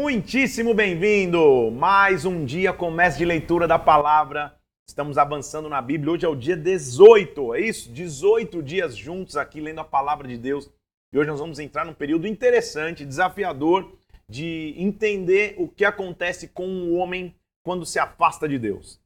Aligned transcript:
Muitíssimo 0.00 0.74
bem-vindo! 0.74 1.72
Mais 1.72 2.24
um 2.24 2.44
dia 2.44 2.72
começa 2.72 3.18
de 3.18 3.24
leitura 3.24 3.66
da 3.66 3.80
palavra. 3.80 4.56
Estamos 4.88 5.18
avançando 5.18 5.68
na 5.68 5.82
Bíblia. 5.82 6.12
Hoje 6.12 6.24
é 6.24 6.28
o 6.28 6.36
dia 6.36 6.56
18, 6.56 7.56
é 7.56 7.60
isso? 7.62 7.92
18 7.92 8.62
dias 8.62 8.96
juntos 8.96 9.36
aqui 9.36 9.60
lendo 9.60 9.80
a 9.80 9.84
palavra 9.84 10.28
de 10.28 10.38
Deus. 10.38 10.70
E 11.12 11.18
hoje 11.18 11.28
nós 11.28 11.40
vamos 11.40 11.58
entrar 11.58 11.84
num 11.84 11.92
período 11.92 12.28
interessante, 12.28 13.04
desafiador, 13.04 13.92
de 14.28 14.72
entender 14.78 15.56
o 15.58 15.66
que 15.66 15.84
acontece 15.84 16.46
com 16.46 16.64
o 16.68 16.94
homem 16.94 17.34
quando 17.64 17.84
se 17.84 17.98
afasta 17.98 18.48
de 18.48 18.56
Deus. 18.56 19.00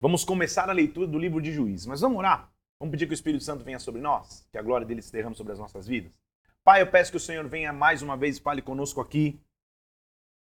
Vamos 0.00 0.24
começar 0.24 0.68
a 0.68 0.72
leitura 0.72 1.06
do 1.06 1.20
livro 1.20 1.40
de 1.40 1.52
Juízes. 1.52 1.86
Mas 1.86 2.00
vamos 2.00 2.18
orar? 2.18 2.50
Vamos 2.80 2.90
pedir 2.90 3.06
que 3.06 3.12
o 3.12 3.14
Espírito 3.14 3.44
Santo 3.44 3.62
venha 3.62 3.78
sobre 3.78 4.00
nós, 4.00 4.44
que 4.50 4.58
a 4.58 4.62
glória 4.62 4.84
dele 4.84 5.02
se 5.02 5.12
derrame 5.12 5.36
sobre 5.36 5.52
as 5.52 5.58
nossas 5.60 5.86
vidas. 5.86 6.10
Pai, 6.64 6.82
eu 6.82 6.88
peço 6.88 7.12
que 7.12 7.16
o 7.16 7.20
Senhor 7.20 7.46
venha 7.46 7.72
mais 7.72 8.02
uma 8.02 8.16
vez 8.16 8.38
e 8.38 8.40
fale 8.40 8.60
conosco 8.60 9.00
aqui 9.00 9.40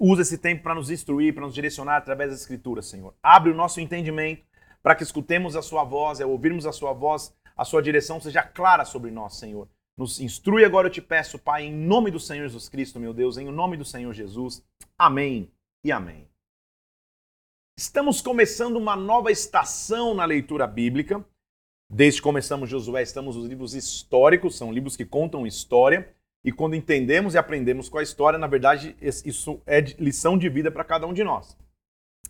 Usa 0.03 0.23
esse 0.23 0.39
tempo 0.39 0.63
para 0.63 0.75
nos 0.75 0.91
instruir, 0.91 1.35
para 1.35 1.45
nos 1.45 1.55
direcionar 1.55 1.99
através 1.99 2.31
das 2.31 2.41
Escrituras, 2.41 2.87
Senhor. 2.87 3.15
Abre 3.23 3.53
o 3.53 3.55
nosso 3.55 3.83
entendimento 3.83 4.43
para 4.83 4.95
que 4.95 5.03
escutemos 5.03 5.55
a 5.55 5.61
Sua 5.61 5.85
voz, 5.85 6.23
ao 6.23 6.31
ouvirmos 6.31 6.65
a 6.65 6.73
Sua 6.73 6.95
voz, 6.95 7.35
a 7.55 7.67
Sua 7.67 7.83
direção 7.83 8.19
seja 8.19 8.43
clara 8.43 8.87
sobre 8.87 9.11
nós, 9.11 9.37
Senhor. 9.37 9.69
Nos 9.99 10.19
instrui 10.19 10.65
agora, 10.65 10.89
eu 10.89 10.91
te 10.91 11.03
peço, 11.03 11.39
Pai, 11.39 11.65
em 11.65 11.75
nome 11.75 12.11
do 12.11 12.19
Senhor 12.19 12.45
Jesus 12.45 12.67
Cristo, 12.67 12.99
meu 12.99 13.13
Deus, 13.13 13.37
em 13.37 13.51
nome 13.51 13.77
do 13.77 13.85
Senhor 13.85 14.15
Jesus. 14.15 14.65
Amém 14.97 15.53
e 15.85 15.93
amém. 15.93 16.27
Estamos 17.77 18.23
começando 18.23 18.77
uma 18.77 18.97
nova 18.97 19.31
estação 19.31 20.15
na 20.15 20.25
leitura 20.25 20.67
bíblica. 20.67 21.23
Desde 21.91 22.21
que 22.21 22.25
começamos 22.25 22.71
Josué, 22.71 23.03
estamos 23.03 23.37
nos 23.37 23.47
livros 23.47 23.75
históricos, 23.75 24.57
são 24.57 24.73
livros 24.73 24.97
que 24.97 25.05
contam 25.05 25.47
história. 25.47 26.15
E 26.45 26.51
quando 26.51 26.75
entendemos 26.75 27.35
e 27.35 27.39
aprendemos 27.39 27.89
com 27.89 27.99
a 27.99 28.03
história, 28.03 28.39
na 28.39 28.47
verdade, 28.47 28.97
isso 29.01 29.61
é 29.67 29.81
lição 29.99 30.39
de 30.39 30.49
vida 30.49 30.71
para 30.71 30.85
cada 30.85 31.07
um 31.07 31.13
de 31.13 31.23
nós. 31.23 31.57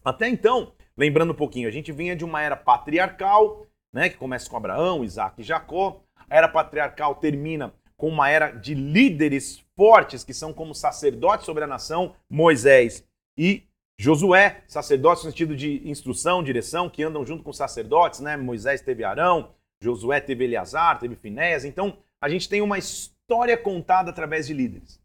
Até 0.05 0.29
então, 0.29 0.73
lembrando 0.97 1.33
um 1.33 1.37
pouquinho, 1.37 1.69
a 1.69 1.71
gente 1.71 1.93
vinha 1.93 2.17
de 2.17 2.25
uma 2.25 2.43
era 2.43 2.57
patriarcal, 2.57 3.67
né, 3.93 4.09
que 4.09 4.17
começa 4.17 4.49
com 4.49 4.57
Abraão, 4.57 5.05
Isaac 5.05 5.41
e 5.41 5.45
Jacó. 5.45 6.03
A 6.29 6.37
era 6.37 6.49
patriarcal 6.49 7.15
termina 7.17 7.73
com 7.97 8.09
uma 8.09 8.29
era 8.31 8.51
de 8.51 8.75
líderes 8.75 9.63
fortes, 9.77 10.25
que 10.25 10.35
são 10.35 10.53
como 10.53 10.75
sacerdotes 10.75 11.47
sobre 11.47 11.65
a 11.65 11.67
nação, 11.67 12.15
Moisés 12.29 13.05
e 13.37 13.65
Josué, 13.99 14.63
sacerdotes 14.67 15.25
no 15.25 15.31
sentido 15.31 15.55
de 15.55 15.87
instrução, 15.89 16.43
direção, 16.43 16.89
que 16.89 17.03
andam 17.03 17.25
junto 17.25 17.45
com 17.45 17.53
sacerdotes, 17.53 18.21
né? 18.21 18.35
Moisés 18.37 18.81
teve 18.81 19.05
Arão, 19.05 19.51
Josué 19.83 20.21
teve 20.21 20.45
Eleazar, 20.45 20.99
teve 20.99 21.15
Finéias. 21.15 21.67
Então, 21.67 21.99
a 22.19 22.29
gente 22.29 22.49
tem 22.49 22.63
uma 22.63 22.79
história 22.79 23.20
história 23.31 23.57
contada 23.57 24.11
através 24.11 24.49
de 24.49 24.53
líderes. 24.53 25.01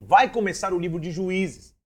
Vai 0.00 0.32
começar 0.32 0.74
o 0.74 0.78
livro 0.80 0.98
de 0.98 1.12
Juízes. 1.12 1.76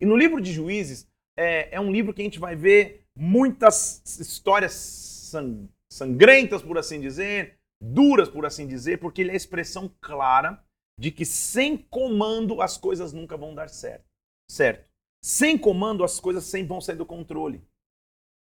E 0.00 0.06
no 0.06 0.16
livro 0.16 0.40
de 0.40 0.52
Juízes 0.52 1.08
é, 1.36 1.74
é 1.74 1.80
um 1.80 1.90
livro 1.90 2.14
que 2.14 2.22
a 2.22 2.24
gente 2.24 2.38
vai 2.38 2.54
ver 2.54 3.04
muitas 3.16 4.00
histórias 4.20 4.72
sang 4.72 5.68
sangrentas, 5.90 6.62
por 6.62 6.78
assim 6.78 7.00
dizer, 7.00 7.58
duras, 7.82 8.28
por 8.28 8.46
assim 8.46 8.64
dizer, 8.64 9.00
porque 9.00 9.22
ele 9.22 9.30
é 9.30 9.32
a 9.32 9.36
expressão 9.36 9.92
clara 10.00 10.62
de 11.00 11.10
que 11.10 11.24
sem 11.24 11.76
comando 11.76 12.62
as 12.62 12.76
coisas 12.76 13.12
nunca 13.12 13.36
vão 13.36 13.56
dar 13.56 13.68
certo. 13.68 14.04
Certo? 14.48 14.88
Sem 15.20 15.58
comando 15.58 16.04
as 16.04 16.20
coisas 16.20 16.44
sempre 16.44 16.68
vão 16.68 16.80
sair 16.80 16.96
do 16.96 17.04
controle. 17.04 17.66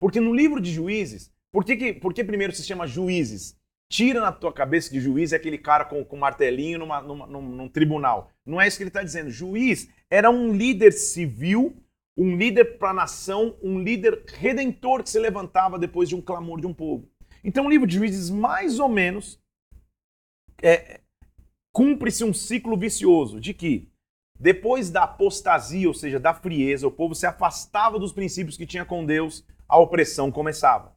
Porque 0.01 0.21
no 0.21 0.33
livro 0.33 0.59
de 0.59 0.73
Juízes, 0.73 1.31
por 1.53 1.67
que, 1.67 1.77
que, 1.77 1.93
por 1.93 2.15
que 2.15 2.25
primeiro 2.25 2.55
se 2.55 2.63
chama 2.63 2.87
Juízes? 2.87 3.61
Tira 3.93 4.23
na 4.23 4.33
tua 4.33 4.51
cabeça 4.51 4.89
que 4.89 4.99
juiz 4.99 5.35
é 5.35 5.37
aquele 5.37 5.59
cara 5.59 5.85
com, 5.85 6.03
com 6.03 6.17
martelinho 6.17 6.79
numa, 6.79 7.03
numa, 7.03 7.27
num, 7.27 7.43
num 7.43 7.69
tribunal. 7.69 8.31
Não 8.45 8.59
é 8.59 8.67
isso 8.67 8.79
que 8.79 8.83
ele 8.85 8.89
está 8.89 9.03
dizendo. 9.03 9.31
Juiz 9.31 9.91
era 10.11 10.31
um 10.31 10.51
líder 10.51 10.93
civil, 10.93 11.77
um 12.17 12.35
líder 12.35 12.79
para 12.79 12.89
a 12.89 12.95
nação, 12.95 13.55
um 13.63 13.79
líder 13.79 14.25
redentor 14.29 15.03
que 15.03 15.11
se 15.11 15.19
levantava 15.19 15.79
depois 15.79 16.09
de 16.09 16.17
um 16.17 16.23
clamor 16.23 16.59
de 16.59 16.67
um 16.67 16.73
povo. 16.73 17.07
Então, 17.45 17.67
o 17.67 17.69
livro 17.71 17.87
de 17.87 17.97
Juízes, 17.97 18.31
mais 18.31 18.79
ou 18.79 18.89
menos, 18.89 19.39
é, 20.63 21.01
cumpre-se 21.71 22.25
um 22.25 22.33
ciclo 22.33 22.79
vicioso 22.79 23.39
de 23.39 23.53
que, 23.53 23.91
depois 24.41 24.89
da 24.89 25.03
apostasia, 25.03 25.87
ou 25.87 25.93
seja, 25.93 26.19
da 26.19 26.33
frieza, 26.33 26.89
o 26.89 26.93
povo 26.93 27.15
se 27.15 27.27
afastava 27.27 27.99
dos 27.99 28.13
princípios 28.13 28.57
que 28.57 28.67
tinha 28.67 28.87
com 28.87 29.05
Deus, 29.05 29.45
a 29.69 29.79
opressão 29.79 30.33
começava. 30.33 30.97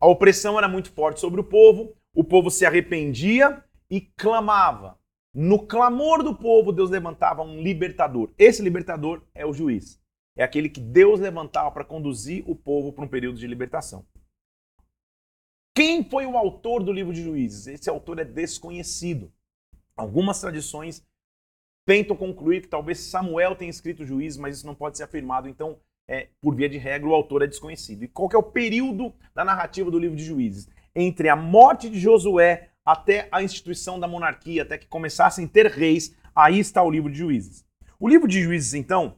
A 0.00 0.08
opressão 0.08 0.58
era 0.58 0.66
muito 0.66 0.90
forte 0.90 1.20
sobre 1.20 1.40
o 1.40 1.44
povo, 1.44 1.94
o 2.14 2.24
povo 2.24 2.50
se 2.50 2.66
arrependia 2.66 3.62
e 3.88 4.00
clamava. 4.00 4.98
No 5.32 5.66
clamor 5.66 6.22
do 6.22 6.34
povo, 6.34 6.72
Deus 6.72 6.90
levantava 6.90 7.42
um 7.42 7.62
libertador. 7.62 8.32
Esse 8.36 8.62
libertador 8.62 9.22
é 9.34 9.46
o 9.46 9.52
juiz. 9.52 10.00
É 10.36 10.42
aquele 10.42 10.68
que 10.68 10.80
Deus 10.80 11.20
levantava 11.20 11.70
para 11.70 11.84
conduzir 11.84 12.42
o 12.48 12.56
povo 12.56 12.92
para 12.92 13.04
um 13.04 13.08
período 13.08 13.38
de 13.38 13.46
libertação. 13.46 14.04
Quem 15.74 16.02
foi 16.02 16.26
o 16.26 16.36
autor 16.36 16.82
do 16.82 16.92
livro 16.92 17.12
de 17.12 17.22
Juízes? 17.22 17.66
Esse 17.66 17.88
autor 17.88 18.18
é 18.18 18.24
desconhecido. 18.24 19.32
Algumas 19.96 20.40
tradições 20.40 21.06
tentam 21.86 22.16
concluir 22.16 22.62
que 22.62 22.68
talvez 22.68 22.98
Samuel 22.98 23.54
tenha 23.54 23.70
escrito 23.70 24.04
Juízes, 24.04 24.38
mas 24.38 24.56
isso 24.56 24.66
não 24.66 24.74
pode 24.74 24.96
ser 24.96 25.04
afirmado. 25.04 25.48
Então, 25.48 25.78
é, 26.08 26.28
por 26.40 26.56
via 26.56 26.68
de 26.68 26.76
regra, 26.76 27.08
o 27.08 27.14
autor 27.14 27.42
é 27.42 27.46
desconhecido. 27.46 28.02
E 28.02 28.08
qual 28.08 28.28
é 28.32 28.36
o 28.36 28.42
período 28.42 29.14
da 29.32 29.44
narrativa 29.44 29.90
do 29.90 29.98
livro 29.98 30.16
de 30.16 30.24
Juízes? 30.24 30.68
Entre 30.94 31.28
a 31.28 31.36
morte 31.36 31.88
de 31.88 31.98
Josué 31.98 32.70
até 32.84 33.28
a 33.30 33.42
instituição 33.42 34.00
da 34.00 34.08
monarquia, 34.08 34.62
até 34.62 34.78
que 34.78 34.86
começassem 34.86 35.44
a 35.44 35.48
ter 35.48 35.66
reis, 35.66 36.14
aí 36.34 36.58
está 36.58 36.82
o 36.82 36.90
livro 36.90 37.10
de 37.10 37.18
Juízes. 37.18 37.64
O 37.98 38.08
livro 38.08 38.26
de 38.26 38.42
Juízes, 38.42 38.74
então, 38.74 39.16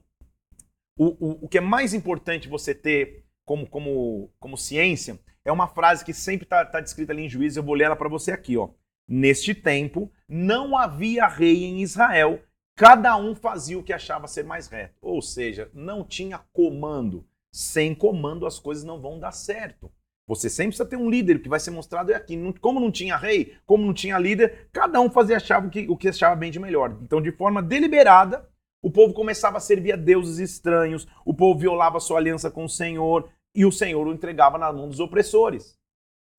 o, 0.98 1.06
o, 1.06 1.44
o 1.44 1.48
que 1.48 1.58
é 1.58 1.60
mais 1.60 1.94
importante 1.94 2.48
você 2.48 2.74
ter 2.74 3.24
como, 3.44 3.66
como, 3.66 4.30
como 4.38 4.56
ciência 4.56 5.18
é 5.44 5.50
uma 5.50 5.66
frase 5.66 6.04
que 6.04 6.14
sempre 6.14 6.44
está 6.44 6.64
tá 6.64 6.80
descrita 6.80 7.12
ali 7.12 7.24
em 7.24 7.28
Juízes, 7.28 7.56
eu 7.56 7.62
vou 7.62 7.74
ler 7.74 7.84
ela 7.84 7.96
para 7.96 8.08
você 8.08 8.32
aqui. 8.32 8.56
Ó. 8.56 8.70
Neste 9.08 9.54
tempo, 9.54 10.10
não 10.28 10.76
havia 10.76 11.26
rei 11.26 11.64
em 11.64 11.80
Israel, 11.80 12.42
cada 12.76 13.16
um 13.16 13.34
fazia 13.34 13.78
o 13.78 13.82
que 13.82 13.92
achava 13.92 14.28
ser 14.28 14.44
mais 14.44 14.68
reto. 14.68 14.94
Ou 15.00 15.20
seja, 15.20 15.70
não 15.74 16.04
tinha 16.04 16.38
comando. 16.52 17.26
Sem 17.52 17.94
comando 17.94 18.46
as 18.46 18.58
coisas 18.58 18.84
não 18.84 19.00
vão 19.00 19.18
dar 19.18 19.32
certo. 19.32 19.92
Você 20.28 20.48
sempre 20.48 20.68
precisa 20.68 20.88
ter 20.88 20.96
um 20.96 21.10
líder 21.10 21.40
que 21.40 21.48
vai 21.48 21.58
ser 21.58 21.70
mostrado 21.70 22.14
aqui. 22.14 22.38
Como 22.60 22.78
não 22.78 22.90
tinha 22.90 23.16
rei, 23.16 23.56
como 23.66 23.84
não 23.84 23.92
tinha 23.92 24.18
líder, 24.18 24.68
cada 24.72 25.00
um 25.00 25.10
fazia 25.10 25.36
achava 25.36 25.66
o 25.66 25.70
que, 25.70 25.86
o 25.88 25.96
que 25.96 26.08
achava 26.08 26.36
bem 26.36 26.50
de 26.50 26.60
melhor. 26.60 26.96
Então, 27.02 27.20
de 27.20 27.32
forma 27.32 27.60
deliberada, 27.60 28.48
o 28.82 28.90
povo 28.90 29.14
começava 29.14 29.58
a 29.58 29.60
servir 29.60 29.92
a 29.92 29.96
deuses 29.96 30.38
estranhos, 30.38 31.06
o 31.24 31.32
povo 31.32 31.58
violava 31.58 32.00
sua 32.00 32.18
aliança 32.18 32.50
com 32.50 32.64
o 32.64 32.68
Senhor 32.68 33.30
e 33.54 33.64
o 33.64 33.72
Senhor 33.72 34.06
o 34.06 34.12
entregava 34.12 34.58
nas 34.58 34.74
mãos 34.74 34.88
dos 34.88 35.00
opressores. 35.00 35.76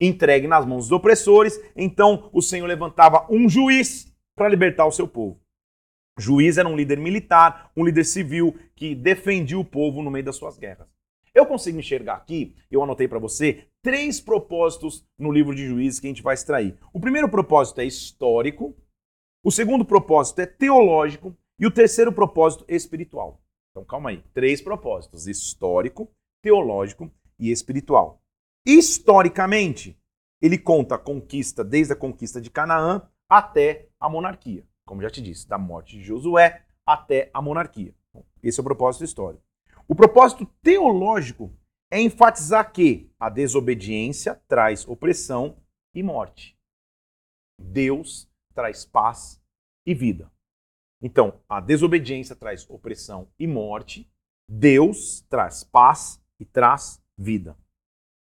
Entregue 0.00 0.46
nas 0.46 0.66
mãos 0.66 0.84
dos 0.84 0.92
opressores, 0.92 1.58
então 1.76 2.28
o 2.32 2.42
Senhor 2.42 2.66
levantava 2.66 3.26
um 3.30 3.48
juiz 3.48 4.12
para 4.36 4.48
libertar 4.48 4.86
o 4.86 4.92
seu 4.92 5.06
povo. 5.06 5.40
O 6.18 6.20
juiz 6.20 6.58
era 6.58 6.68
um 6.68 6.76
líder 6.76 6.98
militar, 6.98 7.70
um 7.76 7.84
líder 7.84 8.04
civil 8.04 8.56
que 8.74 8.94
defendia 8.94 9.58
o 9.58 9.64
povo 9.64 10.02
no 10.02 10.10
meio 10.10 10.24
das 10.24 10.36
suas 10.36 10.58
guerras. 10.58 10.93
Eu 11.34 11.44
consigo 11.44 11.80
enxergar 11.80 12.14
aqui, 12.14 12.54
eu 12.70 12.80
anotei 12.80 13.08
para 13.08 13.18
você, 13.18 13.66
três 13.82 14.20
propósitos 14.20 15.04
no 15.18 15.32
livro 15.32 15.52
de 15.52 15.66
Juízes 15.66 15.98
que 15.98 16.06
a 16.06 16.10
gente 16.10 16.22
vai 16.22 16.34
extrair. 16.34 16.78
O 16.92 17.00
primeiro 17.00 17.28
propósito 17.28 17.80
é 17.80 17.84
histórico, 17.84 18.76
o 19.42 19.50
segundo 19.50 19.84
propósito 19.84 20.40
é 20.40 20.46
teológico 20.46 21.36
e 21.58 21.66
o 21.66 21.72
terceiro 21.72 22.12
propósito 22.12 22.64
é 22.68 22.76
espiritual. 22.76 23.42
Então 23.72 23.84
calma 23.84 24.10
aí, 24.10 24.22
três 24.32 24.62
propósitos: 24.62 25.26
histórico, 25.26 26.08
teológico 26.40 27.10
e 27.36 27.50
espiritual. 27.50 28.22
Historicamente, 28.64 29.98
ele 30.40 30.56
conta 30.56 30.94
a 30.94 30.98
conquista 30.98 31.64
desde 31.64 31.94
a 31.94 31.96
conquista 31.96 32.40
de 32.40 32.48
Canaã 32.48 33.02
até 33.28 33.88
a 33.98 34.08
monarquia. 34.08 34.64
Como 34.86 35.02
já 35.02 35.10
te 35.10 35.20
disse, 35.20 35.48
da 35.48 35.58
morte 35.58 35.98
de 35.98 36.04
Josué 36.04 36.62
até 36.86 37.28
a 37.34 37.42
monarquia. 37.42 37.92
Esse 38.40 38.60
é 38.60 38.62
o 38.62 38.64
propósito 38.64 39.04
histórico. 39.04 39.42
O 39.86 39.94
propósito 39.94 40.46
teológico 40.62 41.52
é 41.90 42.00
enfatizar 42.00 42.72
que 42.72 43.10
a 43.20 43.28
desobediência 43.28 44.34
traz 44.48 44.88
opressão 44.88 45.58
e 45.94 46.02
morte. 46.02 46.58
Deus 47.60 48.28
traz 48.54 48.84
paz 48.84 49.40
e 49.86 49.94
vida. 49.94 50.32
Então, 51.02 51.38
a 51.46 51.60
desobediência 51.60 52.34
traz 52.34 52.68
opressão 52.68 53.28
e 53.38 53.46
morte, 53.46 54.10
Deus 54.48 55.20
traz 55.28 55.62
paz 55.62 56.18
e 56.40 56.46
traz 56.46 57.02
vida. 57.18 57.56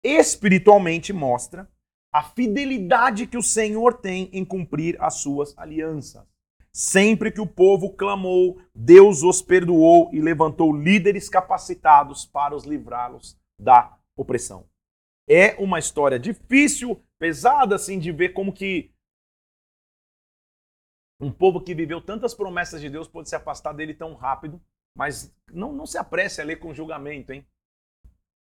Espiritualmente 0.03 1.13
mostra 1.13 1.71
a 2.11 2.23
fidelidade 2.23 3.27
que 3.27 3.37
o 3.37 3.43
Senhor 3.43 3.93
tem 3.93 4.29
em 4.33 4.43
cumprir 4.43 4.97
as 4.99 5.15
suas 5.15 5.55
alianças. 5.57 6.30
Sempre 6.73 7.31
que 7.31 7.41
o 7.41 7.47
povo 7.47 7.93
clamou, 7.93 8.61
Deus 8.73 9.23
os 9.23 9.41
perdoou 9.41 10.09
e 10.13 10.21
levantou 10.21 10.75
líderes 10.75 11.27
capacitados 11.27 12.25
para 12.25 12.55
os 12.55 12.63
livrá-los 12.63 13.37
da 13.59 13.97
opressão. 14.15 14.69
É 15.27 15.55
uma 15.61 15.79
história 15.79 16.17
difícil, 16.17 17.03
pesada 17.19 17.75
assim 17.75 17.99
de 17.99 18.11
ver 18.11 18.29
como 18.29 18.53
que 18.53 18.93
um 21.19 21.31
povo 21.31 21.61
que 21.61 21.75
viveu 21.75 22.01
tantas 22.01 22.33
promessas 22.33 22.81
de 22.81 22.89
Deus 22.89 23.07
pode 23.07 23.29
se 23.29 23.35
afastar 23.35 23.73
dele 23.73 23.93
tão 23.93 24.15
rápido 24.15 24.59
Mas 24.95 25.33
não, 25.51 25.71
não 25.71 25.85
se 25.85 25.97
apresse 25.97 26.41
a 26.41 26.43
ler 26.43 26.57
com 26.57 26.73
julgamento, 26.73 27.31
hein? 27.31 27.45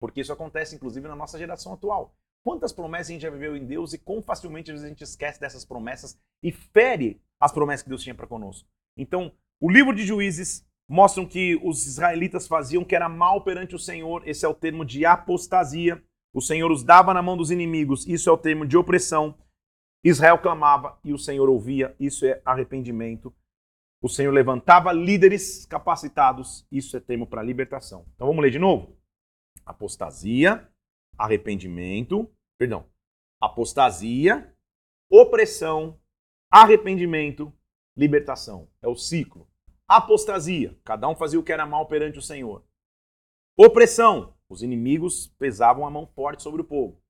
Porque 0.00 0.20
isso 0.20 0.32
acontece, 0.32 0.74
inclusive, 0.74 1.06
na 1.06 1.14
nossa 1.14 1.38
geração 1.38 1.74
atual. 1.74 2.16
Quantas 2.42 2.72
promessas 2.72 3.08
a 3.08 3.12
gente 3.12 3.22
já 3.22 3.30
viveu 3.30 3.54
em 3.54 3.66
Deus 3.66 3.92
e 3.92 3.98
quão 3.98 4.22
facilmente 4.22 4.72
a 4.72 4.76
gente 4.76 5.04
esquece 5.04 5.38
dessas 5.38 5.64
promessas 5.64 6.18
e 6.42 6.50
fere 6.50 7.22
as 7.40 7.52
promessas 7.52 7.82
que 7.82 7.88
Deus 7.88 8.02
tinha 8.02 8.14
para 8.14 8.26
conosco. 8.26 8.68
Então, 8.96 9.32
o 9.60 9.70
livro 9.70 9.94
de 9.94 10.04
Juízes 10.04 10.66
mostram 10.88 11.24
que 11.24 11.58
os 11.62 11.86
israelitas 11.86 12.46
faziam 12.48 12.84
que 12.84 12.96
era 12.96 13.08
mal 13.08 13.42
perante 13.42 13.74
o 13.74 13.78
Senhor, 13.78 14.26
esse 14.28 14.44
é 14.44 14.48
o 14.48 14.54
termo 14.54 14.84
de 14.84 15.06
apostasia. 15.06 16.02
O 16.32 16.40
Senhor 16.40 16.70
os 16.70 16.82
dava 16.82 17.14
na 17.14 17.22
mão 17.22 17.36
dos 17.36 17.50
inimigos, 17.50 18.06
isso 18.06 18.28
é 18.28 18.32
o 18.32 18.38
termo 18.38 18.66
de 18.66 18.76
opressão. 18.76 19.36
Israel 20.02 20.38
clamava 20.38 20.98
e 21.04 21.12
o 21.12 21.18
Senhor 21.18 21.48
ouvia, 21.48 21.94
isso 21.98 22.24
é 22.26 22.40
arrependimento. 22.44 23.34
O 24.02 24.08
Senhor 24.08 24.32
levantava 24.32 24.92
líderes 24.92 25.66
capacitados, 25.66 26.66
isso 26.72 26.96
é 26.96 27.00
termo 27.00 27.26
para 27.26 27.42
libertação. 27.42 28.06
Então 28.14 28.26
vamos 28.26 28.42
ler 28.42 28.50
de 28.50 28.58
novo. 28.58 28.96
Apostasia, 29.64 30.66
arrependimento, 31.18 32.28
perdão, 32.58 32.86
apostasia, 33.38 34.54
opressão, 35.10 35.99
arrependimento, 36.50 37.52
libertação. 37.96 38.68
É 38.82 38.88
o 38.88 38.96
ciclo. 38.96 39.48
Apostasia, 39.86 40.78
cada 40.84 41.08
um 41.08 41.16
fazia 41.16 41.38
o 41.38 41.42
que 41.42 41.52
era 41.52 41.66
mal 41.66 41.86
perante 41.86 42.18
o 42.18 42.22
Senhor. 42.22 42.64
Opressão, 43.56 44.36
os 44.48 44.62
inimigos 44.62 45.28
pesavam 45.38 45.86
a 45.86 45.90
mão 45.90 46.06
forte 46.06 46.42
sobre 46.42 46.62
o 46.62 46.64
povo. 46.64 47.00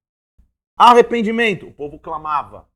Arrependimento, 0.77 1.67
o 1.67 1.75
povo 1.75 1.99
clamava. 1.99 2.71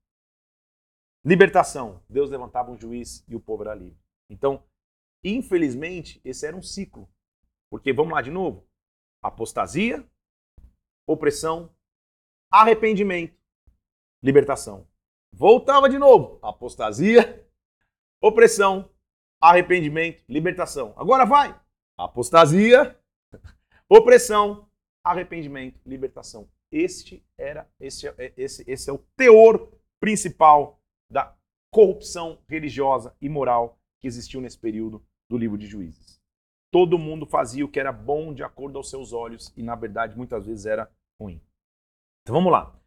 Libertação, 1.25 2.05
Deus 2.09 2.31
levantava 2.31 2.71
um 2.71 2.79
juiz 2.79 3.25
e 3.27 3.35
o 3.35 3.41
povo 3.41 3.63
era 3.63 3.75
livre. 3.75 3.99
Então, 4.29 4.63
infelizmente, 5.23 6.21
esse 6.25 6.47
era 6.47 6.57
um 6.57 6.63
ciclo. 6.63 7.09
Porque, 7.71 7.93
vamos 7.93 8.13
lá 8.13 8.21
de 8.21 8.31
novo: 8.31 8.69
apostasia, 9.23 10.07
opressão, 11.07 11.75
arrependimento, 12.51 13.39
libertação. 14.23 14.87
Voltava 15.37 15.89
de 15.89 15.99
novo: 15.99 16.39
apostasia, 16.41 17.45
opressão, 18.21 18.89
arrependimento, 19.41 20.23
libertação. 20.29 20.95
Agora 20.97 21.25
vai: 21.25 21.61
apostasia, 21.99 22.97
opressão, 23.89 24.69
arrependimento, 25.03 25.81
libertação. 25.85 26.49
Este 26.71 27.25
era 27.37 27.69
esse, 27.81 28.07
é, 28.09 28.33
esse, 28.37 28.65
esse 28.67 28.89
é 28.89 28.93
o 28.93 29.05
teor 29.17 29.73
principal 30.01 30.81
da 31.11 31.37
corrupção 31.71 32.39
religiosa 32.49 33.15
e 33.21 33.29
moral 33.29 33.79
que 34.01 34.07
existiu 34.07 34.41
nesse 34.41 34.59
período 34.59 35.05
do 35.29 35.37
livro 35.37 35.59
de 35.59 35.67
Juízes. 35.67 36.21
Todo 36.73 36.99
mundo 36.99 37.27
fazia 37.27 37.65
o 37.65 37.69
que 37.69 37.81
era 37.81 37.93
bom 37.93 38.33
de 38.33 38.45
acordo 38.45 38.79
aos 38.79 38.89
seus 38.89 39.13
olhos 39.13 39.53
e, 39.57 39.63
na 39.63 39.75
verdade, 39.75 40.17
muitas 40.17 40.47
vezes 40.47 40.67
era 40.67 40.91
ruim. 41.21 41.41
Então 42.23 42.35
vamos 42.35 42.53
lá. 42.53 42.79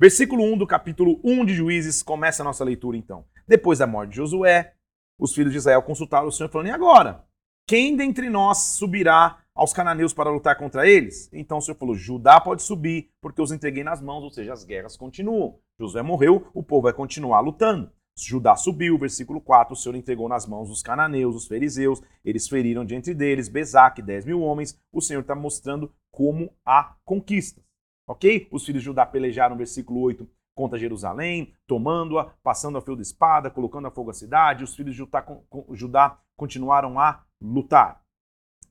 Versículo 0.00 0.44
1 0.44 0.58
do 0.58 0.64
capítulo 0.64 1.20
1 1.24 1.44
de 1.44 1.54
Juízes 1.54 2.04
começa 2.04 2.40
a 2.40 2.44
nossa 2.44 2.62
leitura 2.62 2.96
então. 2.96 3.24
Depois 3.48 3.80
da 3.80 3.86
morte 3.86 4.10
de 4.10 4.16
Josué, 4.16 4.74
os 5.18 5.34
filhos 5.34 5.50
de 5.50 5.58
Israel 5.58 5.82
consultaram 5.82 6.28
o 6.28 6.30
Senhor 6.30 6.48
falando: 6.48 6.68
"E 6.68 6.70
agora? 6.70 7.24
Quem 7.66 7.96
dentre 7.96 8.30
nós 8.30 8.58
subirá 8.58 9.40
aos 9.52 9.72
cananeus 9.72 10.14
para 10.14 10.30
lutar 10.30 10.56
contra 10.56 10.88
eles?" 10.88 11.28
Então 11.32 11.58
o 11.58 11.60
Senhor 11.60 11.76
falou: 11.76 11.96
"Judá 11.96 12.40
pode 12.40 12.62
subir, 12.62 13.10
porque 13.20 13.42
os 13.42 13.50
entreguei 13.50 13.82
nas 13.82 14.00
mãos", 14.00 14.22
ou 14.22 14.30
seja, 14.30 14.52
as 14.52 14.62
guerras 14.62 14.96
continuam. 14.96 15.58
Josué 15.80 16.00
morreu, 16.00 16.46
o 16.54 16.62
povo 16.62 16.82
vai 16.82 16.92
continuar 16.92 17.40
lutando. 17.40 17.90
Judá 18.16 18.54
subiu, 18.54 18.96
versículo 18.98 19.40
4, 19.40 19.74
o 19.74 19.76
Senhor 19.76 19.96
entregou 19.96 20.28
nas 20.28 20.46
mãos 20.46 20.70
os 20.70 20.80
cananeus, 20.80 21.34
os 21.34 21.48
fariseus, 21.48 22.00
eles 22.24 22.48
feriram 22.48 22.84
diante 22.84 23.12
deles 23.12 23.48
Bezaque, 23.48 24.00
10 24.00 24.26
mil 24.26 24.42
homens. 24.42 24.78
O 24.92 25.00
Senhor 25.00 25.22
está 25.22 25.34
mostrando 25.34 25.92
como 26.12 26.52
há 26.64 26.96
conquistas. 27.04 27.67
Ok? 28.08 28.48
Os 28.50 28.64
filhos 28.64 28.82
de 28.82 28.86
Judá 28.86 29.04
pelejaram, 29.04 29.56
versículo 29.56 30.00
8, 30.00 30.28
contra 30.56 30.78
Jerusalém, 30.78 31.54
tomando-a, 31.66 32.24
passando 32.42 32.78
a 32.78 32.80
fio 32.80 32.96
de 32.96 33.02
espada, 33.02 33.50
colocando 33.50 33.86
a 33.86 33.90
fogo 33.90 34.10
a 34.10 34.14
cidade. 34.14 34.64
Os 34.64 34.74
filhos 34.74 34.92
de 34.92 34.98
Judá, 34.98 35.24
Judá 35.72 36.18
continuaram 36.36 36.98
a 36.98 37.22
lutar. 37.40 38.02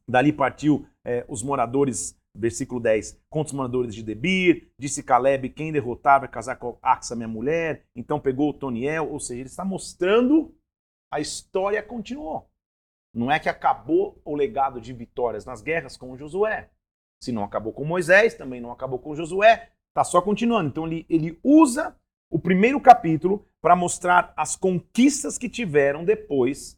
Dali 0.10 0.34
partiu 0.34 0.88
eh, 1.06 1.26
os 1.30 1.44
moradores 1.44 2.18
Versículo 2.38 2.80
10. 2.80 3.20
Contra 3.30 3.48
os 3.48 3.54
moradores 3.54 3.96
de 3.96 4.04
Debir, 4.04 4.70
disse 4.78 5.02
Caleb: 5.02 5.50
quem 5.50 5.72
derrotar 5.72 6.20
vai 6.20 6.30
casar 6.30 6.56
com 6.58 6.78
Axa, 6.82 7.16
minha 7.16 7.28
mulher. 7.28 7.86
Então 7.96 8.20
pegou 8.20 8.52
o 8.52 8.54
Toniel, 8.54 9.12
ou 9.12 9.20
seja, 9.20 9.42
ele 9.42 9.50
está 9.50 9.66
mostrando 9.66 10.56
a 11.12 11.20
história 11.20 11.82
continuou. 11.82 12.48
Não 13.14 13.32
é 13.32 13.40
que 13.40 13.50
acabou 13.50 14.22
o 14.24 14.36
legado 14.36 14.80
de 14.80 14.94
vitórias 14.94 15.46
nas 15.46 15.62
guerras 15.62 15.98
com 15.98 16.16
Josué. 16.16 16.70
Se 17.22 17.32
não 17.32 17.44
acabou 17.44 17.74
com 17.74 17.84
Moisés, 17.84 18.36
também 18.36 18.62
não 18.62 18.72
acabou 18.72 19.00
com 19.00 19.16
Josué, 19.16 19.70
está 19.90 20.04
só 20.04 20.22
continuando. 20.22 20.70
Então 20.70 20.86
ele, 20.86 21.06
ele 21.10 21.40
usa 21.44 21.96
o 22.30 22.40
primeiro 22.40 22.80
capítulo 22.80 23.46
para 23.62 23.76
mostrar 23.76 24.34
as 24.36 24.56
conquistas 24.56 25.38
que 25.38 25.50
tiveram 25.50 26.06
depois 26.06 26.78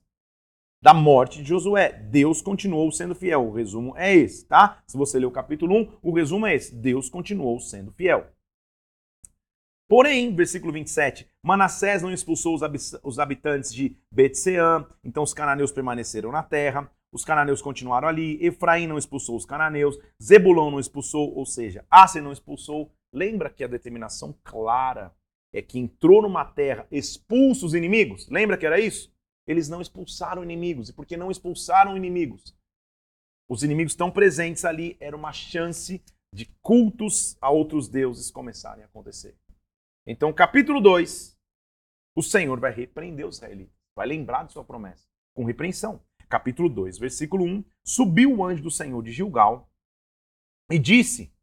da 0.81 0.93
morte 0.93 1.41
de 1.41 1.49
Josué. 1.49 1.91
Deus 1.91 2.41
continuou 2.41 2.91
sendo 2.91 3.13
fiel. 3.13 3.47
O 3.47 3.53
resumo 3.53 3.95
é 3.97 4.15
esse, 4.15 4.45
tá? 4.45 4.81
Se 4.87 4.97
você 4.97 5.19
ler 5.19 5.25
o 5.25 5.31
capítulo 5.31 5.75
1, 5.75 5.97
o 6.01 6.13
resumo 6.13 6.45
é 6.45 6.55
esse. 6.55 6.73
Deus 6.73 7.09
continuou 7.09 7.59
sendo 7.59 7.91
fiel. 7.91 8.27
Porém, 9.89 10.35
versículo 10.35 10.71
27, 10.71 11.27
Manassés 11.43 12.03
não 12.03 12.13
expulsou 12.13 12.55
os 13.03 13.19
habitantes 13.19 13.73
de 13.73 13.97
Betseã, 14.11 14.87
então 15.03 15.23
os 15.23 15.33
cananeus 15.33 15.71
permaneceram 15.71 16.31
na 16.31 16.43
terra, 16.43 16.91
os 17.13 17.25
cananeus 17.25 17.61
continuaram 17.61 18.07
ali, 18.07 18.37
Efraim 18.45 18.87
não 18.87 18.97
expulsou 18.97 19.35
os 19.35 19.45
cananeus, 19.45 19.97
Zebulão 20.21 20.69
não 20.69 20.79
expulsou, 20.79 21.33
ou 21.35 21.45
seja, 21.45 21.85
Aser 21.89 22.21
não 22.21 22.31
expulsou. 22.31 22.91
Lembra 23.13 23.49
que 23.49 23.63
a 23.63 23.67
determinação 23.67 24.37
clara 24.43 25.15
é 25.53 25.61
que 25.61 25.79
entrou 25.79 26.21
numa 26.21 26.45
terra, 26.45 26.87
expulsa 26.91 27.65
os 27.65 27.73
inimigos? 27.73 28.27
Lembra 28.29 28.57
que 28.57 28.65
era 28.65 28.79
isso? 28.79 29.11
eles 29.49 29.67
não 29.67 29.81
expulsaram 29.81 30.43
inimigos. 30.43 30.89
E 30.89 30.93
porque 30.93 31.17
não 31.17 31.31
expulsaram 31.31 31.97
inimigos, 31.97 32.55
os 33.49 33.63
inimigos 33.63 33.93
estão 33.93 34.11
presentes 34.11 34.63
ali, 34.63 34.95
era 34.99 35.17
uma 35.17 35.33
chance 35.33 36.03
de 36.31 36.45
cultos 36.61 37.35
a 37.41 37.49
outros 37.49 37.89
deuses 37.89 38.29
começarem 38.29 38.83
a 38.83 38.85
acontecer. 38.85 39.35
Então, 40.05 40.31
capítulo 40.31 40.79
2, 40.79 41.35
o 42.15 42.21
Senhor 42.21 42.59
vai 42.59 42.71
repreender 42.71 43.25
os 43.25 43.37
israelitas, 43.37 43.73
vai 43.97 44.05
lembrar 44.05 44.43
de 44.43 44.53
sua 44.53 44.63
promessa, 44.63 45.07
com 45.35 45.43
repreensão. 45.43 45.99
Capítulo 46.29 46.69
2, 46.69 46.99
versículo 46.99 47.43
1: 47.43 47.65
Subiu 47.83 48.35
o 48.35 48.45
anjo 48.45 48.61
do 48.61 48.69
Senhor 48.69 49.01
de 49.01 49.11
Gilgal 49.11 49.67
e 50.71 50.77
disse: 50.77 51.33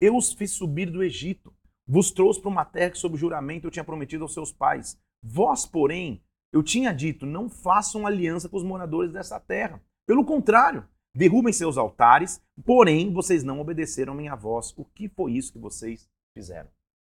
Eu 0.00 0.16
os 0.16 0.32
fiz 0.32 0.52
subir 0.52 0.88
do 0.88 1.02
Egito, 1.02 1.52
vos 1.84 2.12
trouxe 2.12 2.40
para 2.40 2.50
uma 2.50 2.64
terra 2.64 2.90
que, 2.90 2.98
sob 2.98 3.16
juramento, 3.16 3.66
eu 3.66 3.70
tinha 3.72 3.84
prometido 3.84 4.22
aos 4.22 4.32
seus 4.32 4.52
pais. 4.52 5.00
Vós, 5.20 5.66
porém, 5.66 6.22
eu 6.52 6.62
tinha 6.62 6.92
dito: 6.92 7.26
não 7.26 7.48
façam 7.48 8.06
aliança 8.06 8.48
com 8.48 8.56
os 8.56 8.62
moradores 8.62 9.12
dessa 9.12 9.40
terra. 9.40 9.82
Pelo 10.06 10.24
contrário, 10.24 10.88
derrubem 11.12 11.52
seus 11.52 11.76
altares, 11.76 12.40
porém 12.64 13.12
vocês 13.12 13.42
não 13.42 13.58
obedeceram 13.58 14.14
minha 14.14 14.36
voz. 14.36 14.72
O 14.76 14.84
que 14.84 15.08
foi 15.08 15.32
isso 15.32 15.52
que 15.52 15.58
vocês 15.58 16.08
fizeram? 16.32 16.70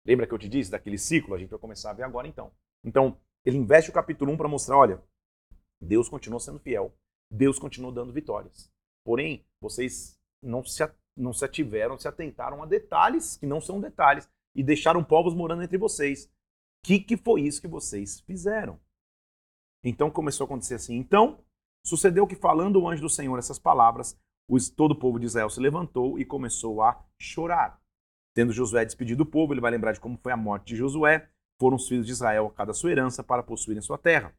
Lembra 0.06 0.28
que 0.28 0.34
eu 0.34 0.40
te 0.40 0.50
disse 0.50 0.70
daquele 0.70 0.98
ciclo? 0.98 1.34
A 1.34 1.38
gente 1.38 1.52
vai 1.52 1.60
começar 1.60 1.92
a 1.92 1.94
ver 1.94 2.04
agora 2.04 2.28
então. 2.28 2.52
Então, 2.84 3.18
ele 3.46 3.58
investe 3.58 3.90
o 3.90 3.94
capítulo 3.94 4.34
1 4.34 4.38
para 4.38 4.50
mostrar: 4.50 4.78
olha, 4.78 5.02
Deus 5.80 6.10
continuou 6.10 6.40
sendo 6.40 6.60
fiel, 6.60 6.94
Deus 7.32 7.58
continuou 7.58 7.94
dando 7.94 8.12
vitórias. 8.12 8.70
Porém, 9.06 9.46
vocês 9.62 10.20
não 10.44 10.64
se, 10.64 10.84
não 11.16 11.32
se 11.32 11.46
ativeram, 11.46 11.98
se 11.98 12.08
atentaram 12.08 12.62
a 12.62 12.66
detalhes 12.66 13.38
que 13.38 13.46
não 13.46 13.62
são 13.62 13.80
detalhes 13.80 14.30
e 14.54 14.62
deixaram 14.62 15.04
povos 15.04 15.34
morando 15.34 15.64
entre 15.64 15.78
vocês. 15.78 16.26
O 16.26 16.30
que, 16.84 17.00
que 17.00 17.16
foi 17.16 17.42
isso 17.42 17.62
que 17.62 17.68
vocês 17.68 18.20
fizeram? 18.22 18.80
Então 19.84 20.12
começou 20.12 20.44
a 20.44 20.48
acontecer 20.48 20.76
assim. 20.76 20.96
Então, 20.96 21.40
sucedeu 21.86 22.28
que, 22.28 22.36
falando 22.36 22.82
o 22.82 22.90
anjo 22.90 23.02
do 23.02 23.10
Senhor 23.10 23.38
essas 23.40 23.58
palavras, 23.58 24.20
todo 24.76 24.92
o 24.92 25.00
povo 25.00 25.20
de 25.20 25.26
Israel 25.26 25.50
se 25.50 25.60
levantou 25.60 26.20
e 26.20 26.26
começou 26.26 26.82
a 26.82 27.04
chorar. 27.20 27.82
Tendo 28.34 28.52
Josué 28.52 28.84
despedido 28.86 29.24
o 29.24 29.26
povo, 29.26 29.54
ele 29.54 29.62
vai 29.62 29.72
lembrar 29.72 29.94
de 29.94 30.00
como 30.00 30.18
foi 30.18 30.32
a 30.32 30.38
morte 30.38 30.68
de 30.68 30.76
Josué. 30.76 31.30
Foram 31.60 31.78
os 31.78 31.88
filhos 31.88 32.06
de 32.06 32.12
Israel 32.12 32.48
a 32.48 32.52
cada 32.52 32.74
sua 32.74 32.92
herança 32.92 33.24
para 33.24 33.44
possuírem 33.44 33.82
sua 33.82 33.98
terra. 33.98 34.36